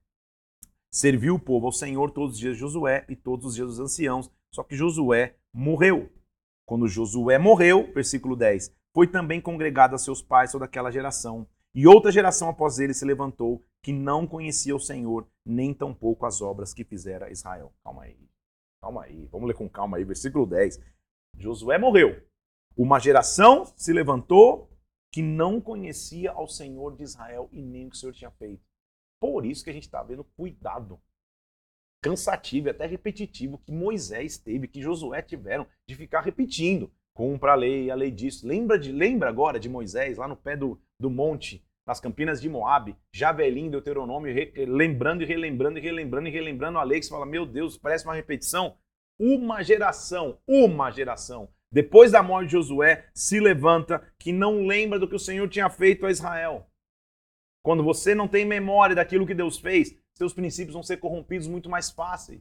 Serviu 0.93 1.37
o 1.37 1.39
povo 1.39 1.67
ao 1.67 1.73
Senhor 1.73 2.11
todos 2.11 2.35
os 2.35 2.39
dias 2.39 2.55
de 2.55 2.61
Josué 2.61 3.07
e 3.09 3.17
todos 3.17 3.47
os 3.47 3.55
dias 3.55 3.69
dos 3.69 3.81
anciãos, 3.81 4.31
só 4.55 4.63
que 4.63 4.77
Josué 4.77 5.37
morreu. 5.51 6.13
Quando 6.67 6.87
Josué 6.87 7.39
morreu, 7.39 7.91
versículo 7.95 8.37
10, 8.37 8.71
foi 8.95 9.07
também 9.07 9.41
congregado 9.41 9.95
a 9.95 9.99
seus 9.99 10.21
pais 10.21 10.53
toda 10.53 10.67
aquela 10.67 10.91
geração. 10.91 11.49
E 11.75 11.87
outra 11.87 12.13
geração 12.13 12.51
após 12.51 12.79
ele 12.79 12.93
se 12.93 13.07
levantou 13.07 13.65
que 13.83 13.91
não 13.91 14.27
conhecia 14.27 14.77
o 14.77 14.81
Senhor, 14.81 15.27
nem 15.47 15.73
tampouco 15.73 16.27
as 16.27 16.43
obras 16.43 16.75
que 16.75 16.85
fizera 16.85 17.33
Israel. 17.33 17.73
Calma 17.83 18.03
aí. 18.03 18.29
Calma 18.83 19.05
aí. 19.05 19.27
Vamos 19.33 19.49
ler 19.49 19.55
com 19.55 19.69
calma 19.71 19.97
aí. 19.97 20.05
Versículo 20.05 20.45
10. 20.45 20.79
Josué 21.39 21.79
morreu. 21.79 22.23
Uma 22.77 22.99
geração 22.99 23.65
se 23.77 23.93
levantou 23.95 24.71
que 25.11 25.23
não 25.23 25.59
conhecia 25.59 26.31
ao 26.33 26.47
Senhor 26.47 26.95
de 26.97 27.03
Israel 27.03 27.49
e 27.51 27.63
nem 27.63 27.87
o 27.87 27.91
que 27.91 27.97
o 27.97 27.99
Senhor 27.99 28.13
tinha 28.13 28.31
feito. 28.31 28.63
Por 29.23 29.47
isso 29.47 29.63
que 29.63 29.71
a 29.71 29.73
gente 29.73 29.85
está 29.85 30.03
vendo 30.03 30.25
cuidado. 30.37 31.01
cansativo 32.03 32.67
e 32.67 32.71
até 32.71 32.85
repetitivo 32.85 33.59
que 33.59 33.71
Moisés 33.71 34.37
teve, 34.37 34.67
que 34.67 34.83
Josué 34.83 35.23
tiveram 35.23 35.65
de 35.89 35.95
ficar 35.95 36.23
repetindo. 36.23 36.93
Cumpra 37.15 37.53
a 37.53 37.55
lei, 37.55 37.89
a 37.89 37.95
lei 37.95 38.11
disso. 38.11 38.45
Lembra, 38.45 38.77
de, 38.77 38.91
lembra 38.91 39.29
agora 39.29 39.61
de 39.61 39.69
Moisés, 39.69 40.19
lá 40.19 40.27
no 40.27 40.37
pé 40.37 40.57
do, 40.57 40.83
do 40.99 41.09
monte, 41.09 41.65
nas 41.87 42.01
campinas 42.01 42.41
de 42.41 42.49
Moab, 42.49 42.97
já 43.15 43.31
velhinho, 43.31 43.71
Deuteronômio, 43.71 44.35
re, 44.35 44.53
lembrando 44.67 45.23
e 45.23 45.27
relembrando 45.27 45.79
e 45.79 45.81
relembrando 45.81 46.27
e 46.29 46.33
relembrando 46.33 46.79
a 46.81 46.83
lei, 46.83 46.99
que 46.99 47.07
você 47.07 47.13
fala, 47.13 47.25
meu 47.25 47.47
Deus, 47.47 47.79
parece 47.79 48.05
uma 48.05 48.17
repetição. 48.17 48.77
Uma 49.21 49.63
geração, 49.63 50.41
uma 50.49 50.91
geração, 50.91 51.49
depois 51.71 52.11
da 52.11 52.25
morte 52.25 52.49
de 52.49 52.53
Josué, 52.55 53.09
se 53.15 53.39
levanta 53.39 54.03
que 54.19 54.33
não 54.33 54.67
lembra 54.67 54.99
do 54.99 55.07
que 55.07 55.15
o 55.15 55.21
Senhor 55.21 55.49
tinha 55.49 55.71
feito 55.71 56.07
a 56.07 56.11
Israel. 56.11 56.67
Quando 57.63 57.83
você 57.83 58.15
não 58.15 58.27
tem 58.27 58.45
memória 58.45 58.97
daquilo 58.97 59.27
que 59.27 59.35
Deus 59.35 59.59
fez, 59.59 59.95
seus 60.15 60.33
princípios 60.33 60.75
vão 60.75 60.83
ser 60.83 60.97
corrompidos 60.97 61.47
muito 61.47 61.71
mais 61.71 61.91
fáceis. 61.91 62.41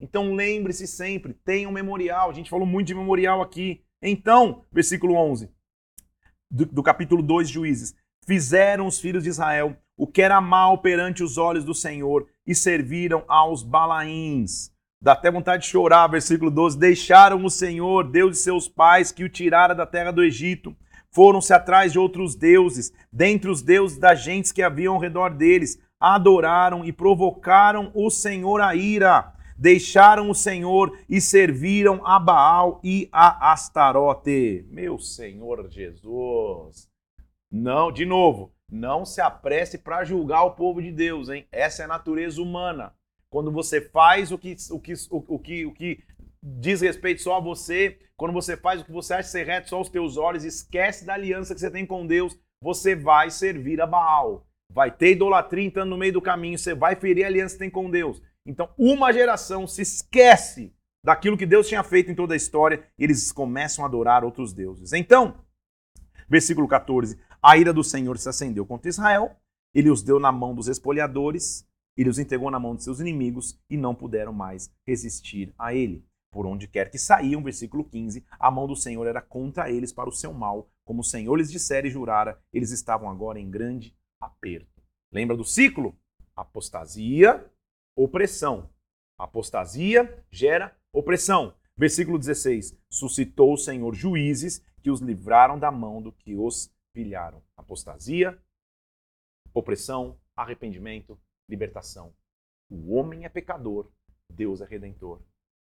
Então 0.00 0.34
lembre-se 0.34 0.86
sempre, 0.86 1.34
tenha 1.44 1.68
um 1.68 1.72
memorial. 1.72 2.30
A 2.30 2.32
gente 2.32 2.50
falou 2.50 2.66
muito 2.66 2.88
de 2.88 2.94
memorial 2.94 3.42
aqui. 3.42 3.84
Então, 4.00 4.64
versículo 4.72 5.14
11 5.14 5.50
do, 6.50 6.66
do 6.66 6.82
capítulo 6.82 7.22
2 7.22 7.48
de 7.48 7.54
Juízes: 7.54 7.94
Fizeram 8.26 8.86
os 8.86 9.00
filhos 9.00 9.22
de 9.22 9.28
Israel 9.28 9.76
o 9.96 10.06
que 10.06 10.22
era 10.22 10.40
mal 10.40 10.78
perante 10.78 11.22
os 11.22 11.38
olhos 11.38 11.64
do 11.64 11.74
Senhor 11.74 12.26
e 12.46 12.54
serviram 12.54 13.24
aos 13.28 13.62
Balaíns. 13.62 14.72
Dá 15.00 15.12
até 15.12 15.30
vontade 15.30 15.64
de 15.64 15.68
chorar, 15.68 16.06
versículo 16.06 16.50
12. 16.50 16.78
Deixaram 16.78 17.44
o 17.44 17.50
Senhor, 17.50 18.08
Deus 18.08 18.32
de 18.32 18.38
seus 18.38 18.68
pais, 18.68 19.12
que 19.12 19.24
o 19.24 19.28
tirara 19.28 19.74
da 19.74 19.86
terra 19.86 20.12
do 20.12 20.22
Egito. 20.22 20.76
Foram-se 21.12 21.52
atrás 21.52 21.92
de 21.92 21.98
outros 21.98 22.34
deuses, 22.34 22.92
dentre 23.12 23.50
os 23.50 23.62
deuses 23.62 23.98
das 23.98 24.22
gentes 24.22 24.50
que 24.50 24.62
haviam 24.62 24.94
ao 24.94 25.00
redor 25.00 25.30
deles. 25.30 25.78
Adoraram 26.00 26.84
e 26.84 26.92
provocaram 26.92 27.92
o 27.94 28.10
Senhor 28.10 28.60
a 28.60 28.74
ira 28.74 29.32
deixaram 29.62 30.28
o 30.28 30.34
Senhor 30.34 30.98
e 31.08 31.20
serviram 31.20 32.04
a 32.04 32.18
Baal 32.18 32.80
e 32.82 33.08
a 33.12 33.52
Astarote. 33.52 34.66
Meu 34.68 34.98
Senhor 34.98 35.70
Jesus. 35.70 36.90
Não, 37.48 37.92
de 37.92 38.04
novo, 38.04 38.52
não 38.68 39.04
se 39.04 39.20
apresse 39.20 39.78
para 39.78 40.02
julgar 40.02 40.42
o 40.42 40.56
povo 40.56 40.82
de 40.82 40.90
Deus, 40.90 41.28
hein? 41.28 41.46
Essa 41.52 41.82
é 41.82 41.84
a 41.84 41.88
natureza 41.88 42.42
humana. 42.42 42.92
Quando 43.30 43.52
você 43.52 43.80
faz 43.80 44.32
o 44.32 44.38
que, 44.38 44.56
o 44.70 44.80
que, 44.80 44.94
o, 45.10 45.24
o 45.28 45.38
que, 45.38 45.66
o 45.66 45.72
que 45.72 46.00
diz 46.42 46.80
respeito 46.80 47.22
só 47.22 47.36
a 47.36 47.40
você, 47.40 47.98
quando 48.16 48.32
você 48.32 48.56
faz 48.56 48.80
o 48.80 48.84
que 48.84 48.92
você 48.92 49.14
acha 49.14 49.28
ser 49.28 49.46
reto 49.46 49.68
só 49.68 49.76
aos 49.76 49.88
teus 49.88 50.16
olhos, 50.16 50.44
esquece 50.44 51.04
da 51.04 51.14
aliança 51.14 51.54
que 51.54 51.60
você 51.60 51.70
tem 51.70 51.86
com 51.86 52.06
Deus, 52.06 52.38
você 52.62 52.94
vai 52.96 53.30
servir 53.30 53.80
a 53.80 53.86
Baal. 53.86 54.46
Vai 54.72 54.90
ter 54.90 55.12
idolatria 55.12 55.64
entrando 55.64 55.90
no 55.90 55.98
meio 55.98 56.14
do 56.14 56.22
caminho, 56.22 56.58
você 56.58 56.74
vai 56.74 56.96
ferir 56.96 57.24
a 57.24 57.28
aliança 57.28 57.54
que 57.54 57.60
tem 57.60 57.70
com 57.70 57.90
Deus. 57.90 58.22
Então, 58.46 58.70
uma 58.76 59.12
geração 59.12 59.66
se 59.66 59.82
esquece 59.82 60.74
daquilo 61.04 61.36
que 61.36 61.46
Deus 61.46 61.68
tinha 61.68 61.82
feito 61.82 62.10
em 62.10 62.14
toda 62.14 62.34
a 62.34 62.36
história 62.36 62.84
e 62.98 63.04
eles 63.04 63.30
começam 63.30 63.84
a 63.84 63.88
adorar 63.88 64.24
outros 64.24 64.52
deuses. 64.52 64.92
Então, 64.92 65.36
versículo 66.28 66.66
14: 66.66 67.18
a 67.42 67.56
ira 67.56 67.72
do 67.72 67.84
Senhor 67.84 68.16
se 68.18 68.28
acendeu 68.28 68.64
contra 68.64 68.88
Israel, 68.88 69.36
ele 69.74 69.90
os 69.90 70.02
deu 70.02 70.18
na 70.18 70.32
mão 70.32 70.54
dos 70.54 70.68
espoliadores, 70.68 71.66
ele 71.96 72.08
os 72.08 72.18
entregou 72.18 72.50
na 72.50 72.58
mão 72.58 72.74
de 72.74 72.82
seus 72.82 73.00
inimigos 73.00 73.58
e 73.68 73.76
não 73.76 73.94
puderam 73.94 74.32
mais 74.32 74.72
resistir 74.86 75.52
a 75.58 75.74
ele. 75.74 76.04
Por 76.32 76.46
onde 76.46 76.66
quer 76.66 76.90
que 76.90 76.98
saíam, 76.98 77.42
versículo 77.42 77.84
15, 77.84 78.24
a 78.40 78.50
mão 78.50 78.66
do 78.66 78.74
Senhor 78.74 79.06
era 79.06 79.20
contra 79.20 79.70
eles 79.70 79.92
para 79.92 80.08
o 80.08 80.12
seu 80.12 80.32
mal, 80.32 80.70
como 80.82 81.02
o 81.02 81.04
Senhor 81.04 81.36
lhes 81.36 81.52
dissera 81.52 81.86
e 81.86 81.90
jurara, 81.90 82.40
eles 82.50 82.70
estavam 82.70 83.10
agora 83.10 83.38
em 83.38 83.50
grande 83.50 83.94
aperto. 84.18 84.82
Lembra 85.12 85.36
do 85.36 85.44
ciclo? 85.44 85.94
Apostasia, 86.34 87.44
opressão. 87.94 88.70
Apostasia 89.18 90.24
gera 90.30 90.74
opressão. 90.90 91.54
Versículo 91.76 92.18
16: 92.18 92.78
Suscitou 92.88 93.52
o 93.52 93.58
Senhor 93.58 93.94
juízes 93.94 94.64
que 94.82 94.90
os 94.90 95.00
livraram 95.00 95.58
da 95.58 95.70
mão 95.70 96.00
do 96.00 96.12
que 96.12 96.34
os 96.34 96.72
pilharam. 96.94 97.42
Apostasia, 97.54 98.38
opressão, 99.52 100.18
arrependimento, 100.34 101.20
libertação. 101.46 102.14
O 102.70 102.94
homem 102.94 103.26
é 103.26 103.28
pecador, 103.28 103.90
Deus 104.30 104.62
é 104.62 104.64
redentor. 104.64 105.20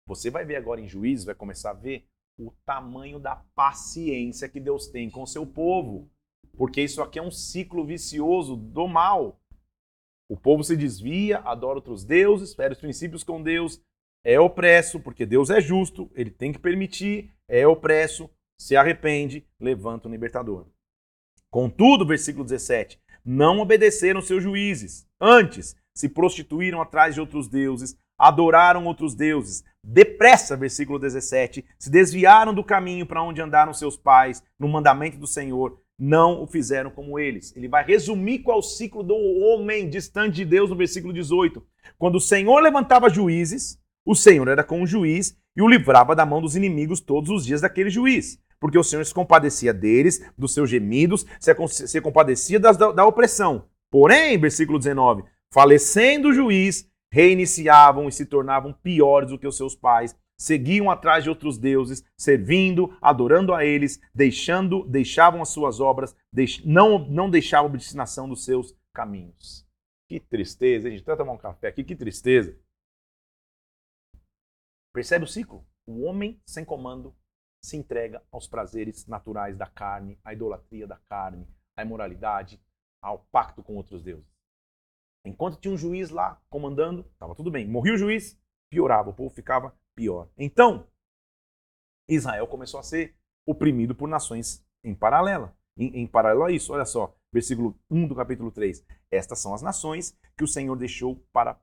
Você 0.08 0.30
vai 0.30 0.46
ver 0.46 0.56
agora 0.56 0.82
em 0.82 0.88
juízes, 0.88 1.26
vai 1.26 1.36
começar 1.36 1.72
a 1.72 1.74
ver 1.74 2.06
o 2.38 2.52
tamanho 2.66 3.20
da 3.20 3.36
paciência 3.56 4.50
que 4.50 4.60
Deus 4.60 4.88
tem 4.88 5.10
com 5.10 5.24
o 5.24 5.28
seu 5.28 5.46
povo. 5.46 6.10
Porque 6.58 6.82
isso 6.82 7.02
aqui 7.02 7.20
é 7.20 7.24
um 7.24 7.32
ciclo 7.32 7.86
vicioso 7.86 8.56
do 8.56 8.88
mal. 8.88 9.40
O 10.30 10.38
povo 10.38 10.64
se 10.64 10.76
desvia, 10.76 11.40
adora 11.40 11.78
outros 11.78 12.04
deuses, 12.04 12.54
fere 12.54 12.74
os 12.74 12.80
princípios 12.80 13.24
com 13.24 13.42
Deus, 13.42 13.82
é 14.24 14.40
opresso, 14.40 15.00
porque 15.00 15.26
Deus 15.26 15.50
é 15.50 15.60
justo, 15.60 16.10
ele 16.16 16.32
tem 16.32 16.54
que 16.54 16.60
permitir, 16.60 17.32
é 17.48 17.68
opresso, 17.68 18.30
se 18.58 18.76
arrepende, 18.76 19.46
levanta 19.60 20.08
o 20.08 20.12
libertador. 20.12 20.66
Contudo, 21.52 22.06
versículo 22.06 22.44
17, 22.44 23.00
não 23.24 23.60
obedeceram 23.60 24.22
seus 24.22 24.42
juízes, 24.42 25.08
antes 25.20 25.76
se 25.94 26.10
prostituíram 26.10 26.82
atrás 26.82 27.14
de 27.14 27.22
outros 27.22 27.48
deuses, 27.48 27.98
adoraram 28.18 28.86
outros 28.86 29.16
deuses. 29.16 29.64
Depressa, 29.84 30.56
versículo 30.56 30.98
17, 30.98 31.66
se 31.78 31.90
desviaram 31.90 32.54
do 32.54 32.64
caminho 32.64 33.06
para 33.06 33.22
onde 33.22 33.42
andaram 33.42 33.74
seus 33.74 33.98
pais, 33.98 34.44
no 34.58 34.68
mandamento 34.68 35.18
do 35.18 35.28
Senhor, 35.28 35.78
não 36.00 36.42
o 36.42 36.48
fizeram 36.48 36.90
como 36.90 37.20
eles. 37.20 37.56
Ele 37.56 37.68
vai 37.68 37.84
resumir 37.84 38.40
qual 38.40 38.60
o 38.60 38.64
ciclo 38.64 39.04
do 39.04 39.16
homem 39.16 39.90
distante 39.90 40.36
de 40.36 40.46
Deus 40.46 40.70
no 40.70 40.76
versículo 40.76 41.14
18. 41.14 41.64
Quando 41.98 42.16
o 42.16 42.22
Senhor 42.22 42.60
levantava 42.60 43.10
juízes, 43.10 43.80
o 44.06 44.16
Senhor 44.16 44.48
era 44.48 44.64
com 44.64 44.82
o 44.82 44.88
juiz 44.88 45.38
e 45.56 45.62
o 45.62 45.68
livrava 45.68 46.16
da 46.16 46.26
mão 46.26 46.42
dos 46.42 46.56
inimigos 46.56 47.00
todos 47.00 47.30
os 47.30 47.46
dias 47.46 47.62
daquele 47.62 47.90
juiz. 47.90 48.40
Porque 48.60 48.78
o 48.78 48.84
Senhor 48.84 49.06
se 49.06 49.14
compadecia 49.14 49.74
deles, 49.74 50.24
dos 50.38 50.54
seus 50.54 50.70
gemidos, 50.70 51.26
se 51.40 52.02
compadecia 52.02 52.60
das, 52.60 52.78
da, 52.78 52.92
da 52.92 53.06
opressão. 53.06 53.66
Porém, 53.92 54.38
versículo 54.38 54.80
19, 54.80 55.24
falecendo 55.54 56.30
o 56.30 56.34
juiz, 56.34 56.88
reiniciavam 57.14 58.10
e 58.10 58.12
se 58.12 58.26
tornavam 58.26 58.74
piores 58.74 59.30
do 59.30 59.38
que 59.38 59.46
os 59.46 59.56
seus 59.56 59.76
pais, 59.76 60.18
seguiam 60.36 60.90
atrás 60.90 61.24
de 61.24 61.30
outros 61.30 61.60
deuses, 61.60 62.04
servindo, 62.18 62.98
adorando 63.00 63.54
a 63.54 63.64
eles, 63.64 64.02
deixando, 64.16 64.84
deixavam 64.88 65.40
as 65.40 65.50
suas 65.50 65.80
obras, 65.80 66.16
deix, 66.34 66.66
não, 66.66 66.98
não 67.08 67.30
deixavam 67.30 67.70
a 67.70 67.74
obstinação 67.76 68.28
dos 68.28 68.44
seus 68.44 68.76
caminhos. 68.92 69.64
Que 70.10 70.20
tristeza, 70.20 70.88
a 70.88 70.92
gente 70.92 71.04
vai 71.04 71.16
tomar 71.16 71.34
um 71.34 71.38
café 71.38 71.68
aqui, 71.68 71.84
que 71.84 71.96
tristeza. 71.96 72.58
Percebe 74.92 75.26
o 75.26 75.28
ciclo? 75.28 75.64
O 75.86 76.06
homem 76.06 76.42
sem 76.48 76.66
comando 76.66 77.16
se 77.64 77.78
entrega 77.78 78.24
aos 78.32 78.48
prazeres 78.48 79.06
naturais 79.06 79.56
da 79.56 79.68
carne, 79.68 80.18
à 80.24 80.34
idolatria 80.34 80.88
da 80.88 80.98
carne, 81.08 81.48
à 81.78 81.84
imoralidade, 81.84 82.60
ao 83.00 83.20
pacto 83.32 83.62
com 83.62 83.76
outros 83.76 84.02
deuses. 84.02 84.33
Enquanto 85.26 85.60
tinha 85.60 85.74
um 85.74 85.78
juiz 85.78 86.10
lá 86.10 86.42
comandando, 86.50 87.06
estava 87.14 87.34
tudo 87.34 87.50
bem. 87.50 87.68
Morria 87.68 87.94
o 87.94 87.98
juiz, 87.98 88.38
piorava, 88.70 89.10
o 89.10 89.14
povo 89.14 89.34
ficava 89.34 89.74
pior. 89.96 90.30
Então, 90.38 90.88
Israel 92.08 92.48
começou 92.48 92.80
a 92.80 92.84
ser 92.84 93.16
oprimido 93.46 93.96
por 93.96 94.08
nações 94.08 94.66
em 94.84 94.94
paralela. 94.94 95.56
Em, 95.78 96.02
em, 96.02 96.08
paralelo 96.08 96.44
a 96.44 96.52
isso, 96.52 96.74
olha 96.74 96.86
só, 96.86 97.16
versículo 97.32 97.80
1 97.90 98.08
do 98.08 98.16
capítulo 98.16 98.52
3. 98.52 98.86
Estas 99.10 99.40
são 99.40 99.54
as 99.54 99.62
nações 99.62 100.18
que 100.38 100.44
o 100.44 100.48
Senhor 100.48 100.76
deixou 100.76 101.16
para, 101.32 101.60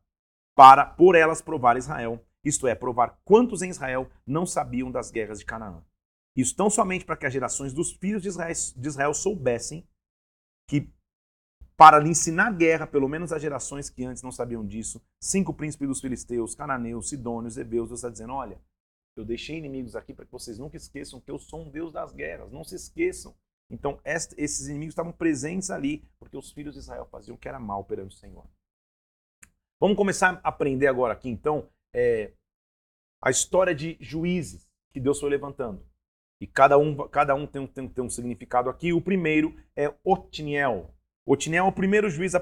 para 0.55 0.85
por 0.85 1.15
elas 1.15 1.43
provar 1.43 1.77
Israel, 1.77 2.25
isto 2.45 2.67
é, 2.67 2.75
provar 2.75 3.21
quantos 3.25 3.63
em 3.63 3.69
Israel 3.69 4.11
não 4.27 4.47
sabiam 4.47 4.91
das 4.91 5.11
guerras 5.11 5.39
de 5.39 5.45
Canaã. 5.45 5.85
Isso 6.35 6.57
tão 6.57 6.71
somente 6.71 7.05
para 7.05 7.17
que 7.17 7.27
as 7.27 7.33
gerações 7.33 7.73
dos 7.73 7.93
filhos 7.93 8.23
de 8.23 8.29
Israel, 8.29 8.55
de 8.77 8.89
Israel 8.89 9.13
soubessem 9.13 9.87
que 10.69 10.91
para 11.81 11.99
lhe 11.99 12.11
ensinar 12.11 12.53
guerra, 12.53 12.87
pelo 12.87 13.09
menos 13.09 13.33
as 13.33 13.41
gerações 13.41 13.89
que 13.89 14.05
antes 14.05 14.23
não 14.23 14.31
sabiam 14.31 14.67
disso, 14.67 15.01
cinco 15.19 15.55
príncipes 15.55 15.89
dos 15.89 15.99
filisteus, 15.99 16.55
cananeus, 16.55 17.09
sidônios, 17.09 17.57
hebeus, 17.57 17.89
Deus 17.89 18.01
está 18.01 18.11
dizendo, 18.11 18.35
olha, 18.35 18.61
eu 19.17 19.25
deixei 19.25 19.57
inimigos 19.57 19.97
aqui 19.97 20.13
para 20.13 20.27
que 20.27 20.31
vocês 20.31 20.59
nunca 20.59 20.77
esqueçam 20.77 21.23
que 21.23 21.31
eu 21.31 21.39
sou 21.39 21.63
um 21.63 21.71
Deus 21.71 21.91
das 21.91 22.13
guerras, 22.13 22.53
não 22.53 22.63
se 22.65 22.75
esqueçam. 22.75 23.35
Então, 23.71 23.99
esses 24.05 24.69
inimigos 24.69 24.93
estavam 24.93 25.11
presentes 25.11 25.71
ali, 25.71 26.07
porque 26.19 26.37
os 26.37 26.53
filhos 26.53 26.75
de 26.75 26.81
Israel 26.81 27.09
faziam 27.11 27.35
o 27.35 27.39
que 27.39 27.49
era 27.49 27.59
mal 27.59 27.83
perante 27.83 28.15
o 28.15 28.19
Senhor. 28.19 28.45
Vamos 29.81 29.97
começar 29.97 30.39
a 30.45 30.49
aprender 30.51 30.87
agora 30.87 31.15
aqui, 31.15 31.31
então, 31.31 31.67
é, 31.95 32.35
a 33.25 33.31
história 33.31 33.75
de 33.75 33.97
juízes 33.99 34.71
que 34.93 35.01
Deus 35.01 35.19
foi 35.19 35.31
levantando. 35.31 35.83
E 36.43 36.47
cada 36.47 36.77
um, 36.77 37.09
cada 37.09 37.35
um 37.35 37.47
tem, 37.47 37.67
tem, 37.67 37.89
tem 37.89 38.05
um 38.05 38.11
significado 38.11 38.69
aqui. 38.69 38.93
O 38.93 39.01
primeiro 39.01 39.57
é 39.75 39.95
Otniel. 40.05 40.95
Otiniel 41.27 41.67
é 41.67 41.69
o 41.69 41.73
primeiro 41.73 42.09
juiz 42.09 42.33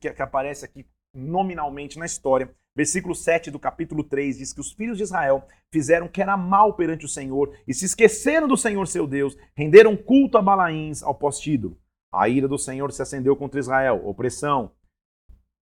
que, 0.00 0.08
aparece 0.22 0.64
aqui 0.64 0.86
nominalmente 1.14 1.98
na 1.98 2.06
história. 2.06 2.54
Versículo 2.74 3.14
7 3.14 3.50
do 3.50 3.58
capítulo 3.58 4.04
3 4.04 4.38
diz 4.38 4.52
que 4.52 4.60
os 4.60 4.72
filhos 4.72 4.96
de 4.96 5.02
Israel 5.02 5.46
fizeram 5.72 6.08
que 6.08 6.22
era 6.22 6.36
mal 6.36 6.74
perante 6.74 7.04
o 7.04 7.08
Senhor 7.08 7.54
e 7.66 7.74
se 7.74 7.84
esqueceram 7.84 8.46
do 8.46 8.56
Senhor 8.56 8.86
seu 8.86 9.06
Deus, 9.06 9.36
renderam 9.54 9.96
culto 9.96 10.38
a 10.38 10.42
Balaíns, 10.42 11.02
ao 11.02 11.14
postídolo. 11.14 11.78
A 12.12 12.28
ira 12.28 12.48
do 12.48 12.58
Senhor 12.58 12.92
se 12.92 13.02
acendeu 13.02 13.36
contra 13.36 13.60
Israel, 13.60 14.06
opressão. 14.06 14.72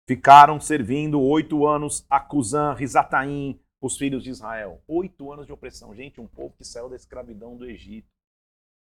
ficaram 0.07 0.59
servindo 0.59 1.21
oito 1.21 1.65
anos 1.65 2.05
a 2.09 2.19
Cusã, 2.19 2.73
Risataim, 2.73 3.59
os 3.81 3.97
filhos 3.97 4.23
de 4.23 4.29
Israel. 4.29 4.81
Oito 4.87 5.31
anos 5.31 5.45
de 5.45 5.53
opressão. 5.53 5.93
Gente, 5.93 6.19
um 6.19 6.27
povo 6.27 6.55
que 6.57 6.63
saiu 6.63 6.89
da 6.89 6.95
escravidão 6.95 7.55
do 7.55 7.65
Egito, 7.65 8.09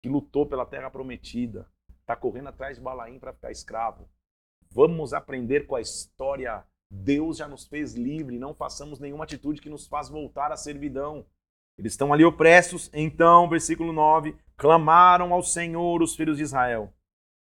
que 0.03 0.09
lutou 0.09 0.45
pela 0.45 0.65
terra 0.65 0.89
prometida, 0.89 1.69
está 2.09 2.15
correndo 2.15 2.47
atrás 2.49 2.77
de 2.77 2.83
Balaim 2.83 3.19
para 3.19 3.33
ficar 3.33 3.51
escravo. 3.51 4.09
Vamos 4.71 5.13
aprender 5.13 5.67
com 5.67 5.75
a 5.75 5.81
história. 5.81 6.65
Deus 6.91 7.37
já 7.37 7.47
nos 7.47 7.67
fez 7.67 7.93
livre, 7.93 8.39
não 8.39 8.55
façamos 8.55 8.99
nenhuma 8.99 9.25
atitude 9.25 9.61
que 9.61 9.69
nos 9.69 9.87
faz 9.87 10.09
voltar 10.09 10.51
à 10.51 10.57
servidão. 10.57 11.23
Eles 11.77 11.93
estão 11.93 12.11
ali 12.11 12.25
opressos. 12.25 12.89
Então, 12.93 13.47
versículo 13.47 13.93
9: 13.93 14.35
clamaram 14.57 15.31
ao 15.31 15.43
Senhor 15.43 16.01
os 16.01 16.15
filhos 16.15 16.37
de 16.37 16.43
Israel. 16.43 16.91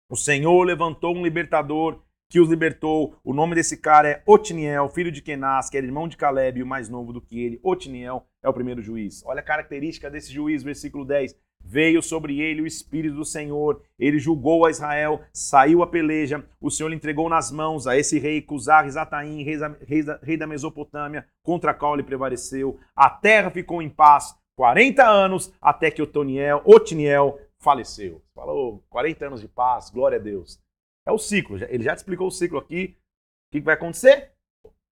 O 0.09 0.15
Senhor 0.15 0.63
levantou 0.63 1.15
um 1.15 1.23
libertador 1.23 2.01
que 2.27 2.39
os 2.39 2.49
libertou. 2.49 3.15
O 3.23 3.35
nome 3.35 3.53
desse 3.53 3.77
cara 3.77 4.09
é 4.09 4.23
Otiniel, 4.25 4.89
filho 4.89 5.11
de 5.11 5.21
Kenaz, 5.21 5.69
que 5.69 5.77
era 5.77 5.85
irmão 5.85 6.07
de 6.07 6.17
Caleb, 6.17 6.63
o 6.63 6.67
mais 6.67 6.89
novo 6.89 7.13
do 7.13 7.21
que 7.21 7.39
ele. 7.39 7.59
Otiniel 7.61 8.27
é 8.43 8.49
o 8.49 8.53
primeiro 8.53 8.81
juiz. 8.81 9.23
Olha 9.23 9.41
a 9.41 9.45
característica 9.45 10.09
desse 10.09 10.33
juiz, 10.33 10.63
versículo 10.63 11.05
10. 11.05 11.35
Veio 11.69 12.01
sobre 12.01 12.39
ele 12.39 12.61
o 12.61 12.65
Espírito 12.65 13.15
do 13.15 13.25
Senhor, 13.25 13.81
ele 13.99 14.17
julgou 14.19 14.65
a 14.65 14.69
Israel, 14.69 15.21
saiu 15.33 15.83
a 15.83 15.87
peleja, 15.87 16.41
o 16.61 16.71
Senhor 16.71 16.87
lhe 16.87 16.95
entregou 16.95 17.27
nas 17.27 17.51
mãos 17.51 17.85
a 17.85 17.97
esse 17.97 18.17
rei 18.17 18.41
Cusar 18.41 18.89
Zataim, 18.89 19.43
rei 19.43 20.37
da, 20.37 20.47
Mesopotâmia, 20.47 21.27
contra 21.43 21.71
a 21.71 21.73
qual 21.73 21.95
ele 21.95 22.03
prevaleceu. 22.03 22.79
A 22.95 23.09
terra 23.09 23.51
ficou 23.51 23.81
em 23.81 23.89
paz 23.89 24.33
40 24.55 25.05
anos, 25.05 25.53
até 25.61 25.91
que 25.91 26.01
Otoniel, 26.01 26.61
Otiniel 26.63 27.37
faleceu. 27.59 28.23
Falou, 28.33 28.81
40 28.89 29.25
anos 29.25 29.41
de 29.41 29.49
paz, 29.49 29.89
glória 29.89 30.17
a 30.17 30.21
Deus. 30.21 30.63
É 31.05 31.11
o 31.11 31.17
ciclo. 31.17 31.57
Ele 31.67 31.83
já 31.83 31.93
te 31.93 31.97
explicou 31.97 32.27
o 32.27 32.31
ciclo 32.31 32.59
aqui. 32.59 32.95
O 33.49 33.51
que 33.51 33.59
vai 33.59 33.73
acontecer? 33.73 34.31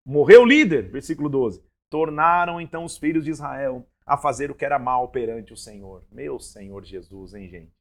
Morreu 0.05 0.41
o 0.41 0.46
líder, 0.46 0.91
versículo 0.91 1.29
12. 1.29 1.63
Tornaram 1.89 2.60
então 2.60 2.84
os 2.84 2.98
filhos 2.98 3.24
de 3.24 3.32
Israel 3.32 3.88
a 4.05 4.17
fazer 4.17 4.51
o 4.51 4.55
que 4.55 4.65
era 4.65 4.77
mal 4.77 5.09
perante 5.09 5.53
o 5.53 5.57
Senhor. 5.57 6.05
Meu 6.12 6.39
Senhor 6.39 6.83
Jesus, 6.83 7.33
hein, 7.33 7.50
gente? 7.50 7.74